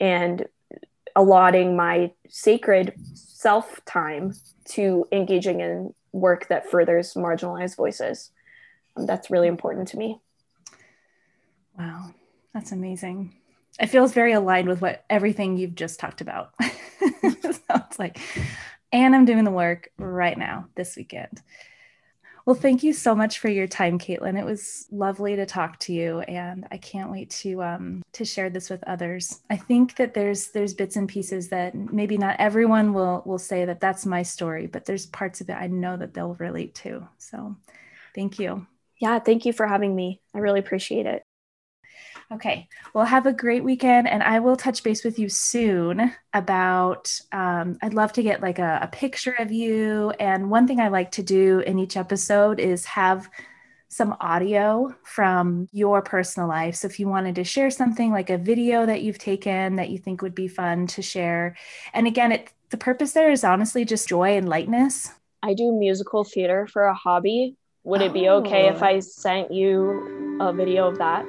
and 0.00 0.46
allotting 1.18 1.74
my 1.74 2.12
sacred 2.28 2.94
self 3.12 3.84
time 3.84 4.32
to 4.64 5.04
engaging 5.10 5.60
in 5.60 5.92
work 6.12 6.46
that 6.48 6.70
furthers 6.70 7.14
marginalized 7.14 7.76
voices. 7.76 8.30
Um, 8.96 9.04
that's 9.04 9.28
really 9.28 9.48
important 9.48 9.88
to 9.88 9.96
me. 9.96 10.20
Wow, 11.76 12.14
that's 12.54 12.70
amazing. 12.70 13.34
It 13.80 13.88
feels 13.88 14.12
very 14.12 14.32
aligned 14.32 14.68
with 14.68 14.80
what 14.80 15.04
everything 15.10 15.56
you've 15.56 15.74
just 15.74 15.98
talked 15.98 16.20
about. 16.20 16.54
so 16.60 17.60
it's 17.70 17.98
like, 17.98 18.20
and 18.92 19.14
I'm 19.14 19.24
doing 19.24 19.44
the 19.44 19.50
work 19.50 19.90
right 19.98 20.38
now 20.38 20.68
this 20.76 20.96
weekend. 20.96 21.42
Well, 22.48 22.54
thank 22.54 22.82
you 22.82 22.94
so 22.94 23.14
much 23.14 23.40
for 23.40 23.50
your 23.50 23.66
time, 23.66 23.98
Katelyn. 23.98 24.38
It 24.38 24.44
was 24.46 24.86
lovely 24.90 25.36
to 25.36 25.44
talk 25.44 25.78
to 25.80 25.92
you, 25.92 26.20
and 26.20 26.66
I 26.70 26.78
can't 26.78 27.10
wait 27.10 27.28
to 27.42 27.62
um, 27.62 28.02
to 28.14 28.24
share 28.24 28.48
this 28.48 28.70
with 28.70 28.82
others. 28.84 29.42
I 29.50 29.58
think 29.58 29.96
that 29.96 30.14
there's 30.14 30.48
there's 30.48 30.72
bits 30.72 30.96
and 30.96 31.06
pieces 31.06 31.50
that 31.50 31.74
maybe 31.74 32.16
not 32.16 32.36
everyone 32.38 32.94
will 32.94 33.22
will 33.26 33.38
say 33.38 33.66
that 33.66 33.80
that's 33.80 34.06
my 34.06 34.22
story, 34.22 34.66
but 34.66 34.86
there's 34.86 35.04
parts 35.04 35.42
of 35.42 35.50
it 35.50 35.56
I 35.60 35.66
know 35.66 35.98
that 35.98 36.14
they'll 36.14 36.36
relate 36.36 36.74
to. 36.76 37.06
So, 37.18 37.54
thank 38.14 38.38
you. 38.38 38.66
Yeah, 38.96 39.18
thank 39.18 39.44
you 39.44 39.52
for 39.52 39.66
having 39.66 39.94
me. 39.94 40.22
I 40.34 40.38
really 40.38 40.60
appreciate 40.60 41.04
it. 41.04 41.22
Okay. 42.30 42.68
Well, 42.92 43.06
have 43.06 43.24
a 43.24 43.32
great 43.32 43.64
weekend, 43.64 44.06
and 44.06 44.22
I 44.22 44.40
will 44.40 44.56
touch 44.56 44.82
base 44.82 45.02
with 45.02 45.18
you 45.18 45.30
soon 45.30 46.12
about. 46.34 47.18
Um, 47.32 47.78
I'd 47.82 47.94
love 47.94 48.12
to 48.14 48.22
get 48.22 48.42
like 48.42 48.58
a, 48.58 48.80
a 48.82 48.88
picture 48.88 49.34
of 49.38 49.50
you. 49.50 50.10
And 50.20 50.50
one 50.50 50.66
thing 50.66 50.78
I 50.78 50.88
like 50.88 51.10
to 51.12 51.22
do 51.22 51.60
in 51.60 51.78
each 51.78 51.96
episode 51.96 52.60
is 52.60 52.84
have 52.84 53.30
some 53.88 54.14
audio 54.20 54.94
from 55.02 55.68
your 55.72 56.02
personal 56.02 56.48
life. 56.48 56.74
So 56.74 56.86
if 56.86 57.00
you 57.00 57.08
wanted 57.08 57.34
to 57.36 57.44
share 57.44 57.70
something 57.70 58.10
like 58.12 58.28
a 58.28 58.36
video 58.36 58.84
that 58.84 59.00
you've 59.00 59.18
taken 59.18 59.76
that 59.76 59.88
you 59.88 59.96
think 59.96 60.20
would 60.20 60.34
be 60.34 60.48
fun 60.48 60.86
to 60.88 61.00
share. 61.00 61.56
And 61.94 62.06
again, 62.06 62.32
it 62.32 62.52
the 62.70 62.76
purpose 62.76 63.12
there 63.12 63.32
is 63.32 63.44
honestly 63.44 63.86
just 63.86 64.08
joy 64.08 64.36
and 64.36 64.46
lightness. 64.46 65.10
I 65.42 65.54
do 65.54 65.72
musical 65.72 66.24
theater 66.24 66.66
for 66.66 66.84
a 66.84 66.94
hobby. 66.94 67.56
Would 67.84 68.02
it 68.02 68.12
be 68.12 68.28
okay 68.28 68.68
if 68.68 68.82
oh. 68.82 68.86
I 68.86 68.98
sent 68.98 69.50
you 69.50 70.38
a 70.40 70.52
video 70.52 70.88
of 70.88 70.98
that? 70.98 71.24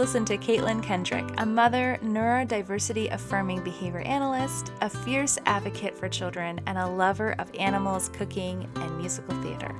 Listened 0.00 0.28
to 0.28 0.38
Katelyn 0.38 0.82
Kendrick, 0.82 1.26
a 1.36 1.44
mother, 1.44 1.98
neurodiversity 2.02 3.12
affirming 3.12 3.62
behavior 3.62 4.00
analyst, 4.00 4.72
a 4.80 4.88
fierce 4.88 5.36
advocate 5.44 5.94
for 5.94 6.08
children, 6.08 6.58
and 6.64 6.78
a 6.78 6.88
lover 6.88 7.34
of 7.38 7.54
animals, 7.54 8.08
cooking, 8.08 8.66
and 8.76 8.96
musical 8.96 9.38
theater. 9.42 9.74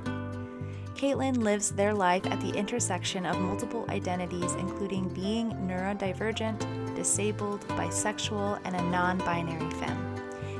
Katelyn 0.93 1.37
lives 1.37 1.71
their 1.71 1.91
life 1.91 2.23
at 2.27 2.39
the 2.39 2.55
intersection 2.55 3.25
of 3.25 3.39
multiple 3.39 3.83
identities, 3.89 4.53
including 4.59 5.09
being 5.09 5.53
neurodivergent, 5.67 6.95
disabled, 6.95 7.67
bisexual, 7.69 8.59
and 8.63 8.75
a 8.75 8.83
non 8.91 9.17
binary 9.17 9.71
femme. 9.71 10.11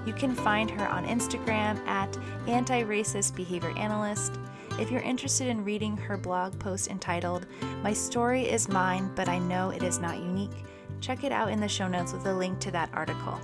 You 0.08 0.14
can 0.14 0.34
find 0.34 0.72
her 0.72 0.88
on 0.88 1.06
Instagram 1.06 1.78
at 1.86 2.18
anti 2.48 2.82
racist 2.82 3.36
behavior 3.36 3.78
analyst. 3.78 4.40
If 4.80 4.90
you're 4.90 5.02
interested 5.02 5.48
in 5.48 5.64
reading 5.64 5.96
her 5.98 6.18
blog 6.18 6.58
post 6.60 6.90
entitled, 6.90 7.46
My 7.84 7.94
Story 7.94 8.44
is 8.50 8.70
Mine, 8.70 9.12
but 9.16 9.30
I 9.30 9.38
Know 9.38 9.70
It 9.70 9.84
Is 9.84 10.00
Not 10.00 10.18
Unique, 10.18 10.66
check 11.02 11.24
it 11.24 11.32
out 11.32 11.52
in 11.52 11.60
the 11.60 11.68
show 11.68 11.88
notes 11.88 12.14
with 12.14 12.26
a 12.26 12.34
link 12.34 12.60
to 12.60 12.72
that 12.72 12.90
article. 12.94 13.40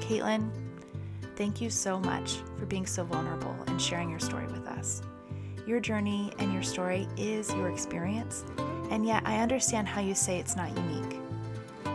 Katelyn, 0.00 0.50
thank 1.36 1.60
you 1.60 1.70
so 1.70 2.00
much 2.00 2.38
for 2.58 2.66
being 2.66 2.86
so 2.86 3.04
vulnerable 3.04 3.54
and 3.66 3.80
sharing 3.80 4.10
your 4.10 4.18
story 4.18 4.46
with 4.46 4.66
us. 4.66 5.02
Your 5.66 5.78
journey 5.78 6.32
and 6.38 6.52
your 6.52 6.62
story 6.62 7.06
is 7.16 7.50
your 7.54 7.70
experience, 7.70 8.44
and 8.90 9.06
yet 9.06 9.22
I 9.24 9.38
understand 9.38 9.86
how 9.86 10.00
you 10.00 10.14
say 10.14 10.38
it's 10.38 10.56
not 10.56 10.76
unique. 10.76 11.20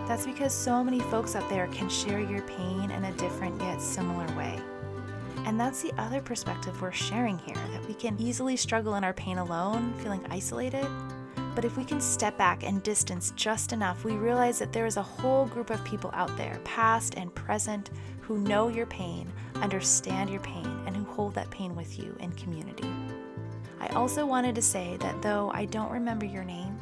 That's 0.08 0.26
because 0.26 0.54
so 0.54 0.84
many 0.84 1.00
folks 1.00 1.36
out 1.36 1.50
there 1.50 1.68
can 1.68 1.90
share 1.90 2.22
your 2.22 2.44
pain 2.44 2.92
in 2.92 3.04
a 3.04 3.12
different 3.14 3.60
yet 3.62 3.82
similar 3.82 4.28
way. 4.38 4.55
And 5.46 5.60
that's 5.60 5.84
the 5.84 5.94
other 6.00 6.22
perspective 6.22 6.82
we're 6.82 6.92
sharing 6.92 7.38
here 7.38 7.56
that 7.72 7.88
we 7.88 7.94
can 7.94 8.20
easily 8.20 8.58
struggle 8.58 8.96
in 8.96 9.04
our 9.04 9.14
pain 9.14 9.38
alone, 9.38 9.94
feeling 10.00 10.26
isolated. 10.30 10.88
But 11.54 11.64
if 11.66 11.78
we 11.78 11.86
can 11.86 12.02
step 12.02 12.38
back 12.38 12.64
and 12.64 12.82
distance 12.84 13.32
just 13.36 13.72
enough, 13.72 14.04
we 14.04 14.14
realize 14.14 14.60
that 14.60 14.74
there 14.74 14.88
is 14.88 14.98
a 14.98 15.04
whole 15.04 15.46
group 15.46 15.70
of 15.70 15.86
people 15.86 16.10
out 16.14 16.36
there, 16.36 16.60
past 16.64 17.16
and 17.16 17.34
present, 17.34 17.92
who 18.22 18.40
know 18.40 18.70
your 18.70 18.88
pain, 18.88 19.32
understand 19.62 20.32
your 20.32 20.42
pain, 20.42 20.66
and 20.88 20.98
who 20.98 21.06
hold 21.06 21.36
that 21.36 21.52
pain 21.52 21.76
with 21.76 22.00
you 22.00 22.16
in 22.20 22.32
community. 22.32 22.92
I 23.80 23.88
also 23.90 24.26
wanted 24.26 24.56
to 24.56 24.62
say 24.64 24.98
that 24.98 25.22
though 25.22 25.52
I 25.54 25.66
don't 25.66 25.92
remember 25.92 26.26
your 26.26 26.44
name, 26.44 26.78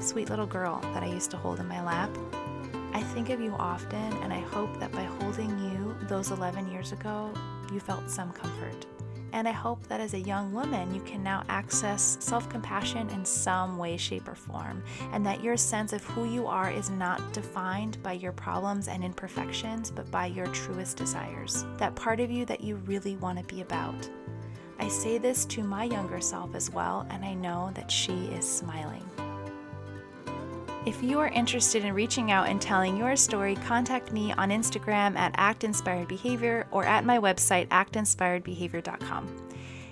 sweet 0.00 0.30
little 0.30 0.46
girl 0.46 0.80
that 0.94 1.02
I 1.02 1.06
used 1.06 1.30
to 1.32 1.36
hold 1.36 1.60
in 1.60 1.68
my 1.68 1.84
lap, 1.84 2.10
I 2.92 3.02
think 3.02 3.28
of 3.28 3.40
you 3.40 3.54
often, 3.58 4.12
and 4.22 4.32
I 4.32 4.40
hope 4.40 4.80
that 4.80 4.90
by 4.90 5.02
holding 5.02 5.50
you 5.58 5.94
those 6.08 6.30
11 6.30 6.72
years 6.72 6.92
ago, 6.92 7.32
you 7.72 7.80
felt 7.80 8.10
some 8.10 8.32
comfort. 8.32 8.86
And 9.32 9.46
I 9.46 9.52
hope 9.52 9.86
that 9.86 10.00
as 10.00 10.14
a 10.14 10.18
young 10.18 10.52
woman, 10.52 10.92
you 10.94 11.00
can 11.02 11.22
now 11.22 11.44
access 11.48 12.16
self 12.20 12.48
compassion 12.48 13.08
in 13.10 13.24
some 13.24 13.78
way, 13.78 13.96
shape, 13.96 14.26
or 14.28 14.34
form, 14.34 14.82
and 15.12 15.24
that 15.24 15.42
your 15.42 15.56
sense 15.56 15.92
of 15.92 16.04
who 16.04 16.24
you 16.24 16.46
are 16.46 16.70
is 16.70 16.90
not 16.90 17.32
defined 17.32 18.02
by 18.02 18.12
your 18.12 18.32
problems 18.32 18.88
and 18.88 19.04
imperfections, 19.04 19.90
but 19.90 20.10
by 20.10 20.26
your 20.26 20.46
truest 20.48 20.96
desires. 20.96 21.64
That 21.78 21.94
part 21.94 22.20
of 22.20 22.30
you 22.30 22.44
that 22.46 22.62
you 22.62 22.76
really 22.76 23.16
want 23.16 23.38
to 23.38 23.54
be 23.54 23.60
about. 23.60 24.08
I 24.78 24.88
say 24.88 25.18
this 25.18 25.44
to 25.46 25.62
my 25.62 25.84
younger 25.84 26.20
self 26.20 26.54
as 26.54 26.70
well, 26.70 27.06
and 27.10 27.24
I 27.24 27.34
know 27.34 27.70
that 27.74 27.90
she 27.90 28.14
is 28.32 28.50
smiling. 28.50 29.04
If 30.86 31.02
you 31.02 31.18
are 31.18 31.28
interested 31.28 31.84
in 31.84 31.92
reaching 31.92 32.30
out 32.30 32.48
and 32.48 32.60
telling 32.60 32.96
your 32.96 33.14
story, 33.14 33.54
contact 33.54 34.12
me 34.12 34.32
on 34.32 34.48
Instagram 34.48 35.14
at 35.16 35.34
actinspiredbehavior 35.34 36.64
or 36.70 36.84
at 36.84 37.04
my 37.04 37.18
website 37.18 37.68
actinspiredbehavior.com. 37.68 39.50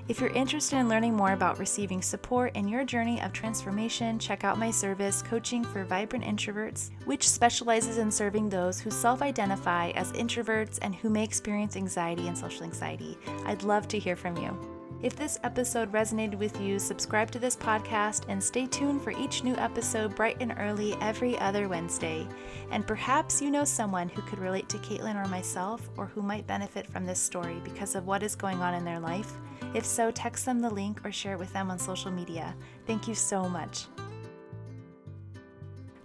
If 0.09 0.19
you're 0.19 0.31
interested 0.31 0.79
in 0.79 0.89
learning 0.89 1.15
more 1.15 1.35
about 1.35 1.59
receiving 1.59 2.01
support 2.01 2.57
in 2.57 2.67
your 2.67 2.83
journey 2.83 3.21
of 3.21 3.35
transformation, 3.35 4.19
check 4.19 4.43
out 4.43 4.59
my 4.59 4.71
service, 4.71 5.21
Coaching 5.21 5.63
for 5.63 5.85
Vibrant 5.85 6.25
Introverts, 6.25 6.89
which 7.05 7.29
specializes 7.29 7.99
in 7.99 8.11
serving 8.11 8.49
those 8.49 8.81
who 8.81 8.91
self 8.91 9.21
identify 9.21 9.91
as 9.91 10.13
introverts 10.13 10.79
and 10.81 10.95
who 10.95 11.11
may 11.11 11.23
experience 11.23 11.77
anxiety 11.77 12.29
and 12.29 12.39
social 12.39 12.65
anxiety. 12.65 13.19
I'd 13.45 13.63
love 13.63 13.89
to 13.89 13.99
hear 13.99 14.17
from 14.17 14.39
you. 14.39 14.78
If 15.01 15.15
this 15.15 15.39
episode 15.45 15.93
resonated 15.93 16.39
with 16.39 16.61
you, 16.61 16.81
subscribe 16.81 17.31
to 17.31 17.39
this 17.39 17.55
podcast 17.55 18.25
and 18.27 18.43
stay 18.43 18.67
tuned 18.67 19.01
for 19.01 19.13
each 19.13 19.45
new 19.45 19.55
episode 19.55 20.17
bright 20.17 20.39
and 20.41 20.53
early 20.59 20.97
every 21.01 21.39
other 21.39 21.69
Wednesday. 21.69 22.27
And 22.73 22.85
perhaps 22.85 23.41
you 23.41 23.49
know 23.49 23.65
someone 23.65 24.09
who 24.09 24.23
could 24.23 24.41
relate 24.41 24.69
to 24.71 24.79
Katelyn 24.79 25.15
or 25.15 25.29
myself 25.29 25.89
or 25.97 26.07
who 26.07 26.21
might 26.21 26.49
benefit 26.49 26.85
from 26.85 27.07
this 27.07 27.21
story 27.21 27.61
because 27.63 27.95
of 27.95 28.09
what 28.09 28.25
is 28.25 28.35
going 28.35 28.61
on 28.61 28.75
in 28.75 28.85
their 28.85 28.99
life. 28.99 29.35
If 29.73 29.87
so, 29.87 30.11
text 30.11 30.45
them 30.45 30.59
the 30.59 30.69
link 30.71 31.01
or 31.05 31.13
share 31.13 31.35
it 31.35 31.39
with 31.39 31.53
them 31.53 31.71
on 31.71 31.79
social 31.79 32.11
media. 32.11 32.57
Thank 32.85 33.07
you 33.07 33.15
so 33.15 33.49
much. 33.49 33.87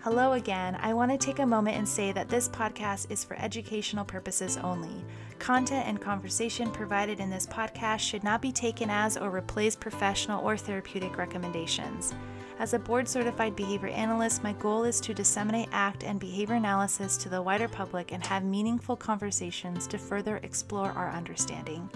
Hello 0.04 0.34
again. 0.34 0.78
I 0.82 0.94
want 0.94 1.12
to 1.12 1.18
take 1.18 1.39
a 1.39 1.46
moment 1.46 1.78
and 1.78 1.88
say 1.88 2.12
that 2.12 2.30
this 2.30 2.48
podcast 2.50 3.10
is 3.10 3.24
for 3.24 3.38
educational 3.38 4.06
purposes 4.06 4.58
only. 4.58 5.04
Content 5.44 5.86
and 5.89 6.00
conversation 6.00 6.72
provided 6.72 7.20
in 7.20 7.30
this 7.30 7.46
podcast 7.46 8.00
should 8.00 8.24
not 8.24 8.41
be 8.41 8.50
taken 8.50 8.89
as 8.89 9.18
or 9.18 9.30
replace 9.30 9.76
professional 9.76 10.41
or 10.41 10.56
therapeutic 10.56 11.18
recommendations. 11.18 12.16
As 12.60 12.74
a 12.74 12.80
board 12.80 13.10
certified 13.10 13.54
behavior 13.54 13.89
analyst, 13.89 14.41
my 14.41 14.54
goal 14.54 14.86
is 14.86 15.02
to 15.02 15.14
disseminate 15.14 15.68
ACT 15.74 16.06
and 16.06 16.18
behavior 16.18 16.56
analysis 16.56 17.18
to 17.18 17.28
the 17.28 17.41
wider 17.41 17.68
public 17.68 18.14
and 18.14 18.26
have 18.26 18.46
meaningful 18.46 18.96
conversations 18.96 19.86
to 19.88 19.98
further 19.98 20.38
explore 20.44 20.91
our 20.91 21.12
understanding. 21.12 21.89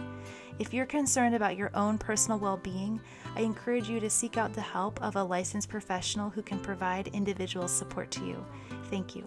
If 0.59 0.73
you're 0.73 0.85
concerned 0.85 1.33
about 1.33 1.55
your 1.55 1.71
own 1.73 1.97
personal 1.97 2.39
well 2.39 2.57
being, 2.57 2.99
I 3.37 3.43
encourage 3.43 3.87
you 3.87 4.01
to 4.01 4.09
seek 4.09 4.35
out 4.35 4.51
the 4.51 4.59
help 4.59 5.01
of 5.01 5.15
a 5.15 5.23
licensed 5.23 5.69
professional 5.69 6.29
who 6.29 6.41
can 6.41 6.59
provide 6.59 7.07
individual 7.13 7.69
support 7.69 8.11
to 8.11 8.25
you. 8.25 8.45
Thank 8.89 9.15
you. 9.15 9.23